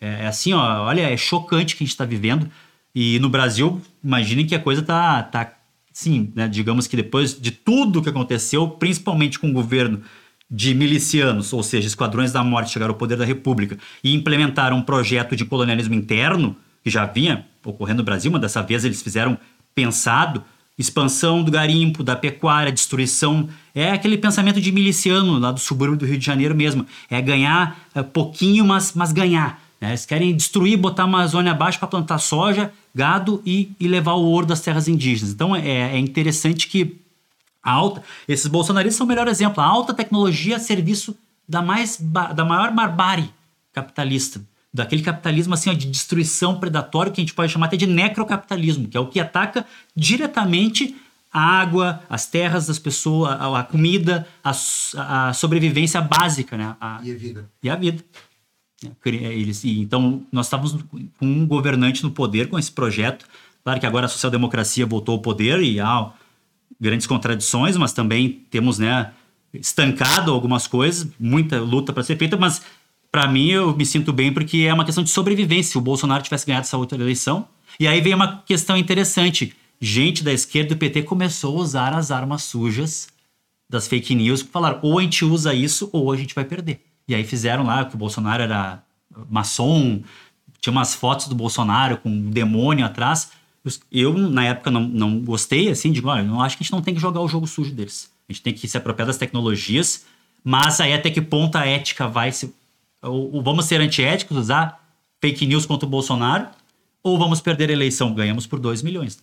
É, 0.00 0.24
é 0.24 0.26
assim, 0.26 0.52
ó, 0.52 0.84
olha, 0.84 1.02
é 1.02 1.16
chocante 1.16 1.76
que 1.76 1.84
a 1.84 1.86
gente 1.86 1.94
está 1.94 2.04
vivendo. 2.04 2.50
E 2.94 3.18
no 3.20 3.28
Brasil, 3.28 3.80
imaginem 4.02 4.46
que 4.46 4.54
a 4.54 4.58
coisa 4.58 4.82
tá, 4.82 5.22
tá 5.22 5.52
sim, 5.92 6.32
né, 6.34 6.48
digamos 6.48 6.86
que 6.86 6.96
depois 6.96 7.38
de 7.38 7.50
tudo 7.50 8.02
que 8.02 8.08
aconteceu, 8.08 8.68
principalmente 8.68 9.38
com 9.38 9.50
o 9.50 9.52
governo 9.52 10.02
de 10.50 10.74
milicianos, 10.74 11.52
ou 11.52 11.62
seja, 11.62 11.86
esquadrões 11.86 12.32
da 12.32 12.42
morte 12.42 12.72
chegaram 12.72 12.94
ao 12.94 12.98
poder 12.98 13.16
da 13.16 13.24
República 13.24 13.76
e 14.02 14.14
implementaram 14.14 14.78
um 14.78 14.82
projeto 14.82 15.36
de 15.36 15.44
colonialismo 15.44 15.94
interno, 15.94 16.56
que 16.82 16.88
já 16.88 17.04
vinha 17.04 17.46
ocorrendo 17.64 17.98
no 17.98 18.04
Brasil, 18.04 18.30
mas 18.30 18.40
dessa 18.40 18.62
vez 18.62 18.84
eles 18.84 19.02
fizeram 19.02 19.38
pensado, 19.74 20.42
expansão 20.78 21.42
do 21.42 21.50
garimpo, 21.50 22.02
da 22.02 22.14
pecuária, 22.14 22.72
destruição, 22.72 23.48
é 23.74 23.90
aquele 23.90 24.16
pensamento 24.16 24.60
de 24.60 24.70
miliciano 24.70 25.38
lá 25.38 25.50
do 25.50 25.58
subúrbio 25.58 25.96
do 25.96 26.06
Rio 26.06 26.18
de 26.18 26.24
Janeiro 26.24 26.54
mesmo, 26.54 26.86
é 27.10 27.20
ganhar 27.20 27.78
é, 27.94 28.02
pouquinho, 28.02 28.64
mas, 28.64 28.92
mas 28.94 29.12
ganhar. 29.12 29.60
né? 29.80 29.90
Eles 29.90 30.06
querem 30.06 30.34
destruir, 30.36 30.76
botar 30.76 31.02
a 31.02 31.06
Amazônia 31.06 31.52
abaixo 31.52 31.78
para 31.78 31.88
plantar 31.88 32.18
soja, 32.18 32.72
gado 32.94 33.42
e, 33.44 33.72
e 33.78 33.88
levar 33.88 34.14
o 34.14 34.24
ouro 34.24 34.46
das 34.46 34.60
terras 34.60 34.88
indígenas. 34.88 35.32
Então 35.32 35.54
é, 35.54 35.94
é 35.94 35.98
interessante 35.98 36.68
que 36.68 36.96
a 37.62 37.72
alta, 37.72 38.02
esses 38.26 38.46
bolsonaristas 38.46 38.96
são 38.96 39.04
o 39.04 39.08
melhor 39.08 39.28
exemplo. 39.28 39.60
A 39.60 39.66
alta 39.66 39.92
tecnologia 39.92 40.56
a 40.56 40.60
serviço 40.60 41.16
da, 41.48 41.60
mais, 41.60 41.98
da 42.34 42.44
maior 42.44 42.72
barbárie 42.72 43.30
capitalista. 43.72 44.40
Daquele 44.78 45.02
capitalismo 45.02 45.54
assim, 45.54 45.70
ó, 45.70 45.74
de 45.74 45.86
destruição 45.86 46.58
predatória 46.58 47.12
que 47.12 47.20
a 47.20 47.22
gente 47.22 47.34
pode 47.34 47.52
chamar 47.52 47.66
até 47.66 47.76
de 47.76 47.86
necrocapitalismo, 47.86 48.88
que 48.88 48.96
é 48.96 49.00
o 49.00 49.06
que 49.06 49.20
ataca 49.20 49.66
diretamente 49.94 50.96
a 51.32 51.40
água, 51.40 52.02
as 52.08 52.26
terras 52.26 52.66
das 52.66 52.78
pessoas, 52.78 53.32
a, 53.32 53.60
a 53.60 53.62
comida, 53.62 54.26
a, 54.42 54.52
a 55.28 55.32
sobrevivência 55.34 56.00
básica, 56.00 56.56
né? 56.56 56.74
A- 56.80 57.00
E 57.04 57.12
a 57.12 57.16
vida. 57.16 57.50
e 57.62 57.68
a 57.70 57.76
vida. 57.76 58.02
É, 58.84 59.10
é, 59.10 59.34
Eles, 59.38 59.62
e, 59.64 59.80
então, 59.80 60.22
nós 60.32 60.46
estávamos 60.46 60.72
com 61.18 61.26
um 61.26 61.46
governante 61.46 62.02
no 62.02 62.10
poder 62.10 62.48
com 62.48 62.58
esse 62.58 62.72
projeto. 62.72 63.26
Claro 63.62 63.78
que 63.80 63.86
agora 63.86 64.06
a 64.06 64.08
social-democracia 64.08 64.86
voltou 64.86 65.14
ao 65.16 65.20
poder 65.20 65.60
e 65.62 65.78
há 65.80 66.10
grandes 66.80 67.06
contradições, 67.06 67.76
mas 67.76 67.92
também 67.92 68.44
temos 68.50 68.78
né, 68.78 69.10
estancado 69.52 70.32
algumas 70.32 70.66
coisas, 70.66 71.08
muita 71.18 71.60
luta 71.60 71.92
para 71.92 72.02
ser 72.04 72.16
feita, 72.16 72.36
mas 72.36 72.62
para 73.10 73.28
mim 73.28 73.48
eu 73.48 73.76
me 73.76 73.86
sinto 73.86 74.12
bem 74.12 74.32
porque 74.32 74.58
é 74.58 74.72
uma 74.72 74.84
questão 74.84 75.04
de 75.04 75.10
sobrevivência. 75.10 75.72
Se 75.72 75.78
o 75.78 75.80
Bolsonaro 75.80 76.22
tivesse 76.22 76.46
ganhado 76.46 76.64
essa 76.64 76.76
outra 76.76 76.98
eleição. 77.00 77.46
E 77.78 77.86
aí 77.86 78.00
vem 78.00 78.14
uma 78.14 78.42
questão 78.42 78.76
interessante. 78.76 79.54
Gente 79.80 80.24
da 80.24 80.32
esquerda 80.32 80.74
do 80.74 80.78
PT 80.78 81.02
começou 81.02 81.56
a 81.58 81.60
usar 81.60 81.94
as 81.94 82.10
armas 82.10 82.42
sujas 82.42 83.08
das 83.68 83.86
fake 83.86 84.14
news 84.14 84.42
que 84.42 84.50
falaram 84.50 84.78
ou 84.82 84.98
a 84.98 85.02
gente 85.02 85.24
usa 85.24 85.54
isso 85.54 85.88
ou 85.92 86.10
a 86.10 86.16
gente 86.16 86.34
vai 86.34 86.44
perder. 86.44 86.80
E 87.06 87.14
aí 87.14 87.24
fizeram 87.24 87.64
lá 87.64 87.84
que 87.84 87.94
o 87.94 87.98
Bolsonaro 87.98 88.42
era 88.42 88.82
maçom, 89.30 90.02
tinha 90.60 90.72
umas 90.72 90.94
fotos 90.94 91.28
do 91.28 91.34
Bolsonaro 91.34 91.98
com 91.98 92.08
um 92.08 92.30
demônio 92.30 92.84
atrás. 92.84 93.30
Eu, 93.90 94.14
na 94.14 94.44
época, 94.44 94.70
não, 94.70 94.82
não 94.82 95.20
gostei, 95.20 95.68
assim, 95.68 95.92
digo, 95.92 96.08
olha, 96.08 96.26
eu 96.26 96.40
acho 96.40 96.56
que 96.56 96.62
a 96.62 96.64
gente 96.64 96.72
não 96.72 96.82
tem 96.82 96.94
que 96.94 97.00
jogar 97.00 97.20
o 97.20 97.28
jogo 97.28 97.46
sujo 97.46 97.72
deles. 97.72 98.10
A 98.28 98.32
gente 98.32 98.42
tem 98.42 98.54
que 98.54 98.66
se 98.66 98.76
apropriar 98.76 99.06
das 99.06 99.16
tecnologias, 99.16 100.06
mas 100.42 100.80
aí 100.80 100.92
até 100.92 101.10
que 101.10 101.20
ponto 101.20 101.56
a 101.56 101.66
ética 101.66 102.08
vai 102.08 102.32
se... 102.32 102.54
Ou 103.02 103.42
vamos 103.42 103.66
ser 103.66 103.80
antiéticos, 103.80 104.36
usar 104.36 104.84
fake 105.20 105.46
news 105.46 105.66
contra 105.66 105.86
o 105.86 105.90
Bolsonaro, 105.90 106.48
ou 107.02 107.18
vamos 107.18 107.40
perder 107.40 107.70
a 107.70 107.72
eleição, 107.72 108.14
ganhamos 108.14 108.46
por 108.46 108.58
2 108.58 108.82
milhões. 108.82 109.16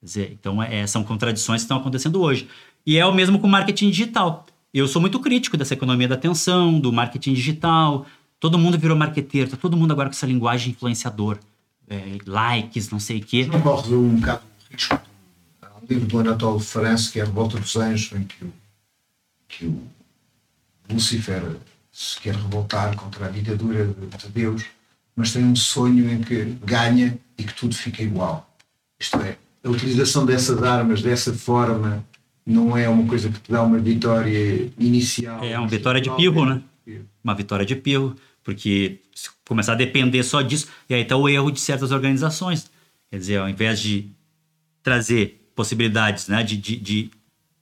Quer 0.00 0.06
dizer, 0.06 0.32
então 0.32 0.62
é, 0.62 0.86
são 0.86 1.04
contradições 1.04 1.62
que 1.62 1.64
estão 1.64 1.78
acontecendo 1.78 2.20
hoje. 2.20 2.48
E 2.86 2.98
é 2.98 3.06
o 3.06 3.14
mesmo 3.14 3.38
com 3.38 3.46
o 3.46 3.50
marketing 3.50 3.90
digital. 3.90 4.46
Eu 4.72 4.88
sou 4.88 5.00
muito 5.00 5.20
crítico 5.20 5.56
dessa 5.56 5.74
economia 5.74 6.08
da 6.08 6.14
atenção, 6.14 6.78
do 6.78 6.92
marketing 6.92 7.34
digital. 7.34 8.06
Todo 8.40 8.58
mundo 8.58 8.78
virou 8.78 8.96
marqueteiro, 8.96 9.50
tá 9.50 9.56
todo 9.56 9.76
mundo 9.76 9.92
agora 9.92 10.08
com 10.08 10.14
essa 10.14 10.26
linguagem 10.26 10.72
influenciador. 10.72 11.38
É, 11.88 12.18
likes, 12.26 12.90
não 12.90 12.98
sei 12.98 13.20
o 13.20 13.24
quê. 13.24 13.46
Não 13.46 13.60
corres 13.60 13.90
um 13.90 14.16
bocado 14.16 14.42
de 14.58 14.74
risco. 14.74 15.00
Um 15.82 15.86
livro 15.86 16.06
do 16.06 16.18
Anatole 16.18 16.60
France 16.60 17.12
que 17.12 17.20
é 17.20 17.22
a 17.22 17.26
Revolta 17.26 17.58
dos 17.58 17.76
Anjos, 17.76 18.18
em 18.18 18.24
que 18.24 18.44
o, 18.44 18.52
que 19.48 19.66
o 19.66 19.82
Lucifer 20.90 21.42
se 21.94 22.20
quer 22.20 22.34
revoltar 22.34 22.96
contra 22.96 23.26
a 23.26 23.28
ditadura 23.28 23.86
de, 23.86 24.06
de 24.18 24.28
Deus, 24.28 24.64
mas 25.14 25.32
tem 25.32 25.44
um 25.44 25.54
sonho 25.54 26.10
em 26.10 26.20
que 26.20 26.44
ganha 26.64 27.16
e 27.38 27.44
que 27.44 27.54
tudo 27.54 27.72
fica 27.72 28.02
igual. 28.02 28.50
Isto 28.98 29.20
é, 29.20 29.36
a 29.62 29.70
utilização 29.70 30.26
dessas 30.26 30.60
armas 30.60 31.00
dessa 31.00 31.32
forma 31.32 32.04
não 32.44 32.76
é 32.76 32.88
uma 32.88 33.06
coisa 33.06 33.28
que 33.28 33.38
te 33.38 33.52
dá 33.52 33.62
uma 33.62 33.78
vitória 33.78 34.68
inicial. 34.76 35.42
É 35.44 35.56
uma 35.56 35.68
vitória 35.68 36.00
de 36.00 36.10
pirro, 36.16 36.44
né? 36.44 36.60
Uma 37.22 37.34
vitória 37.34 37.64
de 37.64 37.76
pirro, 37.76 38.16
porque 38.42 39.00
se 39.14 39.30
começar 39.46 39.72
a 39.72 39.76
depender 39.76 40.24
só 40.24 40.42
disso, 40.42 40.66
e 40.90 40.94
aí 40.94 41.02
está 41.02 41.16
o 41.16 41.28
erro 41.28 41.52
de 41.52 41.60
certas 41.60 41.92
organizações. 41.92 42.68
Quer 43.08 43.18
dizer, 43.18 43.38
ao 43.38 43.48
invés 43.48 43.78
de 43.78 44.10
trazer 44.82 45.48
possibilidades 45.54 46.26
né, 46.26 46.42
de, 46.42 46.56
de, 46.56 47.10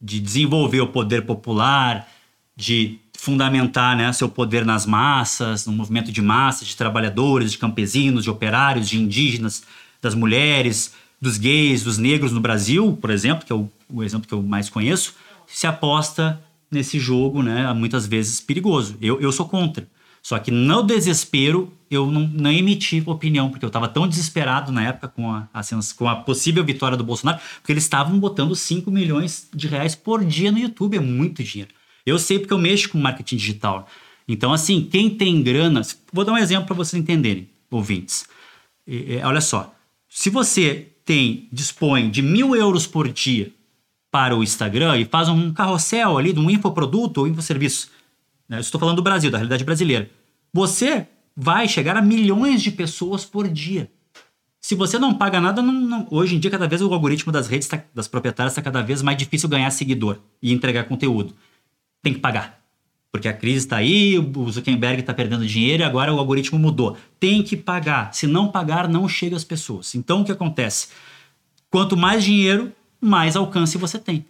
de 0.00 0.20
desenvolver 0.20 0.80
o 0.80 0.88
poder 0.88 1.26
popular, 1.26 2.08
de 2.56 2.98
fundamentar 3.22 3.96
né, 3.96 4.12
seu 4.12 4.28
poder 4.28 4.64
nas 4.66 4.84
massas, 4.84 5.64
no 5.64 5.72
movimento 5.72 6.10
de 6.10 6.20
massas, 6.20 6.66
de 6.66 6.76
trabalhadores, 6.76 7.52
de 7.52 7.58
campesinos, 7.58 8.24
de 8.24 8.30
operários, 8.30 8.88
de 8.88 9.00
indígenas, 9.00 9.62
das 10.02 10.12
mulheres, 10.12 10.92
dos 11.20 11.38
gays, 11.38 11.84
dos 11.84 11.98
negros 11.98 12.32
no 12.32 12.40
Brasil, 12.40 12.98
por 13.00 13.10
exemplo, 13.10 13.46
que 13.46 13.52
é 13.52 13.54
o, 13.54 13.70
o 13.88 14.02
exemplo 14.02 14.26
que 14.26 14.34
eu 14.34 14.42
mais 14.42 14.68
conheço, 14.68 15.14
se 15.46 15.68
aposta 15.68 16.42
nesse 16.68 16.98
jogo, 16.98 17.44
né, 17.44 17.72
muitas 17.72 18.08
vezes 18.08 18.40
perigoso. 18.40 18.96
Eu, 19.00 19.20
eu 19.20 19.30
sou 19.30 19.48
contra. 19.48 19.86
Só 20.20 20.36
que 20.40 20.50
no 20.50 20.82
desespero 20.82 21.72
eu 21.88 22.10
não, 22.10 22.26
não 22.26 22.50
emiti 22.50 23.04
opinião, 23.06 23.50
porque 23.50 23.64
eu 23.64 23.68
estava 23.68 23.86
tão 23.86 24.08
desesperado 24.08 24.72
na 24.72 24.82
época 24.82 25.06
com 25.06 25.30
a, 25.30 25.48
com 25.96 26.08
a 26.08 26.16
possível 26.16 26.64
vitória 26.64 26.96
do 26.96 27.04
Bolsonaro, 27.04 27.40
porque 27.60 27.70
eles 27.70 27.84
estavam 27.84 28.18
botando 28.18 28.56
5 28.56 28.90
milhões 28.90 29.46
de 29.54 29.68
reais 29.68 29.94
por 29.94 30.24
dia 30.24 30.50
no 30.50 30.58
YouTube, 30.58 30.96
é 30.96 31.00
muito 31.00 31.44
dinheiro. 31.44 31.72
Eu 32.04 32.18
sei 32.18 32.38
porque 32.38 32.52
eu 32.52 32.58
mexo 32.58 32.88
com 32.88 32.98
marketing 32.98 33.36
digital. 33.36 33.88
Então, 34.26 34.52
assim, 34.52 34.88
quem 34.90 35.10
tem 35.10 35.42
grana. 35.42 35.82
Vou 36.12 36.24
dar 36.24 36.32
um 36.32 36.38
exemplo 36.38 36.66
para 36.66 36.76
vocês 36.76 37.00
entenderem, 37.00 37.48
ouvintes. 37.70 38.26
E, 38.86 39.18
olha 39.24 39.40
só. 39.40 39.74
Se 40.08 40.30
você 40.30 40.88
tem, 41.04 41.48
dispõe 41.52 42.10
de 42.10 42.22
mil 42.22 42.54
euros 42.54 42.86
por 42.86 43.08
dia 43.08 43.52
para 44.10 44.36
o 44.36 44.42
Instagram 44.42 44.98
e 44.98 45.04
faz 45.04 45.28
um 45.28 45.52
carrossel 45.52 46.18
ali 46.18 46.32
de 46.32 46.38
um 46.38 46.50
infoproduto 46.50 47.20
ou 47.20 47.26
infoserviço, 47.26 47.90
né? 48.48 48.58
eu 48.58 48.60
estou 48.60 48.78
falando 48.78 48.96
do 48.96 49.02
Brasil, 49.02 49.30
da 49.30 49.38
realidade 49.38 49.64
brasileira. 49.64 50.10
Você 50.52 51.06
vai 51.34 51.66
chegar 51.66 51.96
a 51.96 52.02
milhões 52.02 52.62
de 52.62 52.70
pessoas 52.70 53.24
por 53.24 53.48
dia. 53.48 53.90
Se 54.60 54.74
você 54.74 54.98
não 54.98 55.14
paga 55.14 55.40
nada, 55.40 55.60
não, 55.60 55.72
não, 55.72 56.06
hoje 56.10 56.36
em 56.36 56.38
dia, 56.38 56.50
cada 56.50 56.68
vez 56.68 56.80
o 56.82 56.92
algoritmo 56.92 57.32
das 57.32 57.48
redes, 57.48 57.66
tá, 57.66 57.82
das 57.92 58.06
proprietárias, 58.06 58.52
está 58.52 58.62
cada 58.62 58.82
vez 58.82 59.02
mais 59.02 59.18
difícil 59.18 59.48
ganhar 59.48 59.70
seguidor 59.70 60.18
e 60.40 60.52
entregar 60.52 60.84
conteúdo. 60.84 61.34
Tem 62.02 62.12
que 62.12 62.20
pagar. 62.20 62.60
Porque 63.10 63.28
a 63.28 63.32
crise 63.32 63.58
está 63.58 63.76
aí, 63.76 64.18
o 64.18 64.50
Zuckerberg 64.50 65.00
está 65.00 65.12
perdendo 65.12 65.46
dinheiro 65.46 65.82
e 65.82 65.84
agora 65.84 66.12
o 66.12 66.18
algoritmo 66.18 66.58
mudou. 66.58 66.96
Tem 67.20 67.42
que 67.42 67.56
pagar. 67.56 68.12
Se 68.14 68.26
não 68.26 68.48
pagar, 68.48 68.88
não 68.88 69.08
chega 69.08 69.36
às 69.36 69.44
pessoas. 69.44 69.94
Então, 69.94 70.22
o 70.22 70.24
que 70.24 70.32
acontece? 70.32 70.88
Quanto 71.70 71.96
mais 71.96 72.24
dinheiro, 72.24 72.72
mais 73.00 73.36
alcance 73.36 73.76
você 73.76 73.98
tem. 73.98 74.24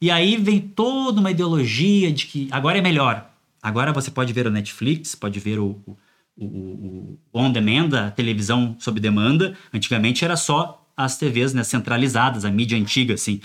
E 0.00 0.10
aí 0.10 0.36
vem 0.36 0.60
toda 0.60 1.20
uma 1.20 1.30
ideologia 1.30 2.12
de 2.12 2.26
que 2.26 2.48
agora 2.50 2.78
é 2.78 2.82
melhor. 2.82 3.30
Agora 3.62 3.92
você 3.92 4.10
pode 4.10 4.32
ver 4.32 4.46
o 4.46 4.50
Netflix, 4.50 5.14
pode 5.14 5.38
ver 5.38 5.58
o, 5.58 5.80
o 5.86 5.96
o, 6.36 7.18
o 7.32 7.40
on 7.40 7.50
demand, 7.52 7.90
a 7.94 8.10
televisão 8.10 8.76
sob 8.78 9.00
demanda. 9.00 9.56
Antigamente 9.72 10.24
era 10.24 10.36
só 10.36 10.86
as 10.96 11.16
TVs 11.16 11.54
né, 11.54 11.62
centralizadas, 11.62 12.44
a 12.44 12.50
mídia 12.50 12.78
antiga, 12.78 13.14
assim. 13.14 13.40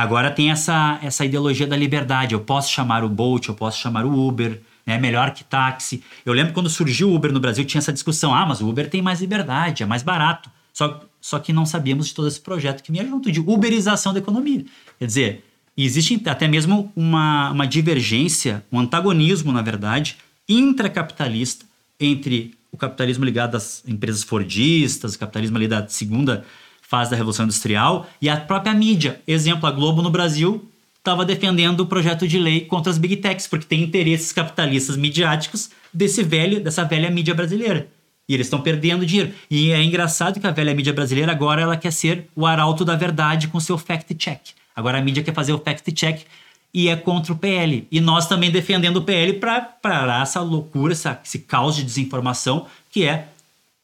Agora 0.00 0.30
tem 0.30 0.50
essa, 0.50 0.98
essa 1.02 1.26
ideologia 1.26 1.66
da 1.66 1.76
liberdade. 1.76 2.32
Eu 2.32 2.40
posso 2.40 2.72
chamar 2.72 3.04
o 3.04 3.08
Bolt, 3.08 3.48
eu 3.48 3.54
posso 3.54 3.78
chamar 3.78 4.06
o 4.06 4.26
Uber, 4.26 4.62
é 4.86 4.92
né, 4.92 4.98
melhor 4.98 5.32
que 5.32 5.44
táxi. 5.44 6.02
Eu 6.24 6.32
lembro 6.32 6.54
quando 6.54 6.70
surgiu 6.70 7.10
o 7.10 7.14
Uber 7.14 7.30
no 7.30 7.38
Brasil, 7.38 7.66
tinha 7.66 7.80
essa 7.80 7.92
discussão. 7.92 8.34
Ah, 8.34 8.46
mas 8.46 8.62
o 8.62 8.68
Uber 8.68 8.88
tem 8.88 9.02
mais 9.02 9.20
liberdade, 9.20 9.82
é 9.82 9.86
mais 9.86 10.02
barato. 10.02 10.50
Só, 10.72 11.02
só 11.20 11.38
que 11.38 11.52
não 11.52 11.66
sabíamos 11.66 12.08
de 12.08 12.14
todo 12.14 12.26
esse 12.26 12.40
projeto 12.40 12.82
que 12.82 12.90
vinha 12.90 13.04
junto, 13.04 13.30
de 13.30 13.40
uberização 13.40 14.14
da 14.14 14.20
economia. 14.20 14.64
Quer 14.98 15.04
dizer, 15.04 15.44
existe 15.76 16.18
até 16.24 16.48
mesmo 16.48 16.90
uma, 16.96 17.50
uma 17.50 17.66
divergência, 17.66 18.64
um 18.72 18.80
antagonismo, 18.80 19.52
na 19.52 19.60
verdade, 19.60 20.16
intracapitalista 20.48 21.66
entre 22.00 22.54
o 22.72 22.76
capitalismo 22.78 23.22
ligado 23.22 23.54
às 23.54 23.86
empresas 23.86 24.22
fordistas, 24.22 25.14
o 25.14 25.18
capitalismo 25.18 25.58
ali 25.58 25.68
da 25.68 25.86
segunda 25.88 26.46
fase 26.90 27.08
da 27.08 27.16
Revolução 27.16 27.44
Industrial 27.44 28.04
e 28.20 28.28
a 28.28 28.36
própria 28.36 28.74
mídia. 28.74 29.20
Exemplo, 29.24 29.68
a 29.68 29.70
Globo 29.70 30.02
no 30.02 30.10
Brasil 30.10 30.68
estava 30.98 31.24
defendendo 31.24 31.80
o 31.80 31.86
projeto 31.86 32.26
de 32.26 32.36
lei 32.36 32.62
contra 32.62 32.90
as 32.90 32.98
big 32.98 33.16
techs, 33.18 33.46
porque 33.46 33.64
tem 33.64 33.84
interesses 33.84 34.32
capitalistas 34.32 34.96
midiáticos 34.96 35.70
desse 35.94 36.24
velho, 36.24 36.60
dessa 36.60 36.84
velha 36.84 37.08
mídia 37.08 37.32
brasileira. 37.32 37.86
E 38.28 38.34
eles 38.34 38.48
estão 38.48 38.60
perdendo 38.60 39.06
dinheiro. 39.06 39.32
E 39.48 39.70
é 39.70 39.80
engraçado 39.80 40.40
que 40.40 40.46
a 40.46 40.50
velha 40.50 40.74
mídia 40.74 40.92
brasileira 40.92 41.30
agora 41.30 41.62
ela 41.62 41.76
quer 41.76 41.92
ser 41.92 42.26
o 42.34 42.44
arauto 42.44 42.84
da 42.84 42.96
verdade 42.96 43.46
com 43.46 43.60
seu 43.60 43.78
fact-check. 43.78 44.40
Agora 44.74 44.98
a 44.98 45.00
mídia 45.00 45.22
quer 45.22 45.32
fazer 45.32 45.52
o 45.52 45.58
fact-check 45.58 46.26
e 46.74 46.88
é 46.88 46.96
contra 46.96 47.32
o 47.32 47.36
PL. 47.36 47.86
E 47.90 48.00
nós 48.00 48.26
também 48.26 48.50
defendendo 48.50 48.96
o 48.96 49.02
PL 49.02 49.34
para 49.34 49.60
parar 49.60 50.22
essa 50.22 50.40
loucura, 50.40 50.92
essa, 50.92 51.20
esse 51.24 51.38
caos 51.38 51.76
de 51.76 51.84
desinformação 51.84 52.66
que 52.90 53.04
é 53.04 53.28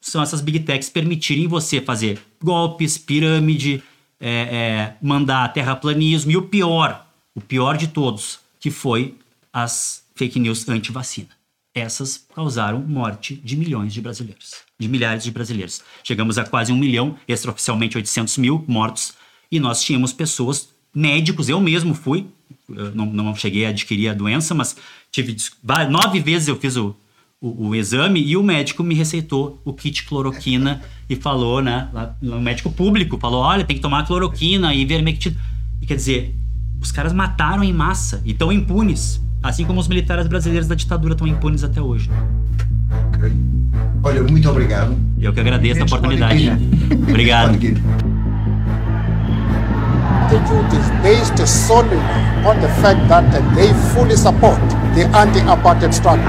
são 0.01 0.23
essas 0.23 0.41
big 0.41 0.61
techs 0.61 0.89
permitirem 0.89 1.47
você 1.47 1.81
fazer 1.81 2.21
golpes, 2.43 2.97
pirâmide, 2.97 3.83
é, 4.21 4.31
é, 4.31 4.97
mandar 5.03 5.53
terraplanismo 5.53 6.31
e 6.31 6.37
o 6.37 6.43
pior, 6.43 7.07
o 7.35 7.41
pior 7.41 7.77
de 7.77 7.89
todos, 7.89 8.39
que 8.59 8.71
foi 8.71 9.15
as 9.53 10.05
fake 10.15 10.39
news 10.39 10.69
anti-vacina. 10.69 11.29
Essas 11.75 12.27
causaram 12.35 12.81
morte 12.81 13.37
de 13.37 13.57
milhões 13.57 13.93
de 13.93 14.01
brasileiros, 14.01 14.55
de 14.79 14.89
milhares 14.89 15.25
de 15.25 15.31
brasileiros. 15.31 15.83
Chegamos 16.03 16.39
a 16.39 16.45
quase 16.45 16.73
um 16.73 16.77
milhão, 16.77 17.19
extraoficialmente 17.29 17.99
800 17.99 18.39
mil 18.39 18.65
mortos, 18.67 19.13
e 19.53 19.61
nós 19.61 19.83
tínhamos 19.83 20.13
pessoas, 20.13 20.71
médicos, 20.95 21.49
eu 21.51 21.61
mesmo 21.61 21.95
fui, 21.95 22.27
não, 22.69 23.07
não 23.07 23.35
cheguei 23.35 23.67
a 23.67 23.69
adquirir 23.69 24.09
a 24.09 24.15
doença, 24.15 24.55
mas 24.55 24.77
tive 25.13 25.37
nove 25.91 26.21
vezes 26.21 26.49
eu 26.49 26.57
fiz 26.57 26.77
o, 26.77 26.97
o, 27.41 27.68
o, 27.68 27.74
exame 27.74 28.22
e 28.22 28.37
o 28.37 28.43
médico 28.43 28.82
me 28.82 28.95
receitou 28.95 29.61
o 29.64 29.72
kit 29.72 30.05
cloroquina 30.05 30.80
e 31.09 31.16
falou, 31.16 31.61
né, 31.61 31.89
lá, 31.93 32.16
o 32.22 32.41
médico 32.41 32.70
público 32.70 33.18
falou, 33.18 33.41
olha, 33.41 33.64
tem 33.64 33.76
que 33.76 33.82
tomar 33.82 34.07
cloroquina 34.07 34.74
e 34.74 34.80
ivermectina. 34.80 35.37
E 35.80 35.87
quer 35.87 35.97
dizer, 35.97 36.34
os 36.80 36.91
caras 36.91 37.12
mataram 37.12 37.62
em 37.62 37.72
massa 37.72 38.22
e 38.24 38.32
estão 38.32 38.51
impunes, 38.51 39.20
assim 39.43 39.64
como 39.64 39.80
os 39.80 39.89
militares 39.89 40.26
brasileiros 40.26 40.66
da 40.66 40.74
ditadura 40.74 41.12
estão 41.12 41.26
impunes 41.26 41.62
até 41.62 41.80
hoje. 41.80 42.11
Olha, 44.03 44.22
muito 44.22 44.49
obrigado. 44.49 44.97
Eu 45.18 45.32
que 45.32 45.41
agradeço 45.41 45.82
a 45.82 45.84
oportunidade. 45.84 46.51
Obrigado. 47.09 48.16
Attitude 50.27 50.72
is 50.79 50.87
based 51.03 51.39
solely 51.47 51.99
on 52.47 52.61
the 52.61 52.68
fact 52.83 53.09
that 53.09 53.31
they 53.55 53.70
fully 53.95 54.16
support 54.16 54.59
the 54.95 55.05
anti-apartheid 55.14 55.95
struggle. 55.95 56.27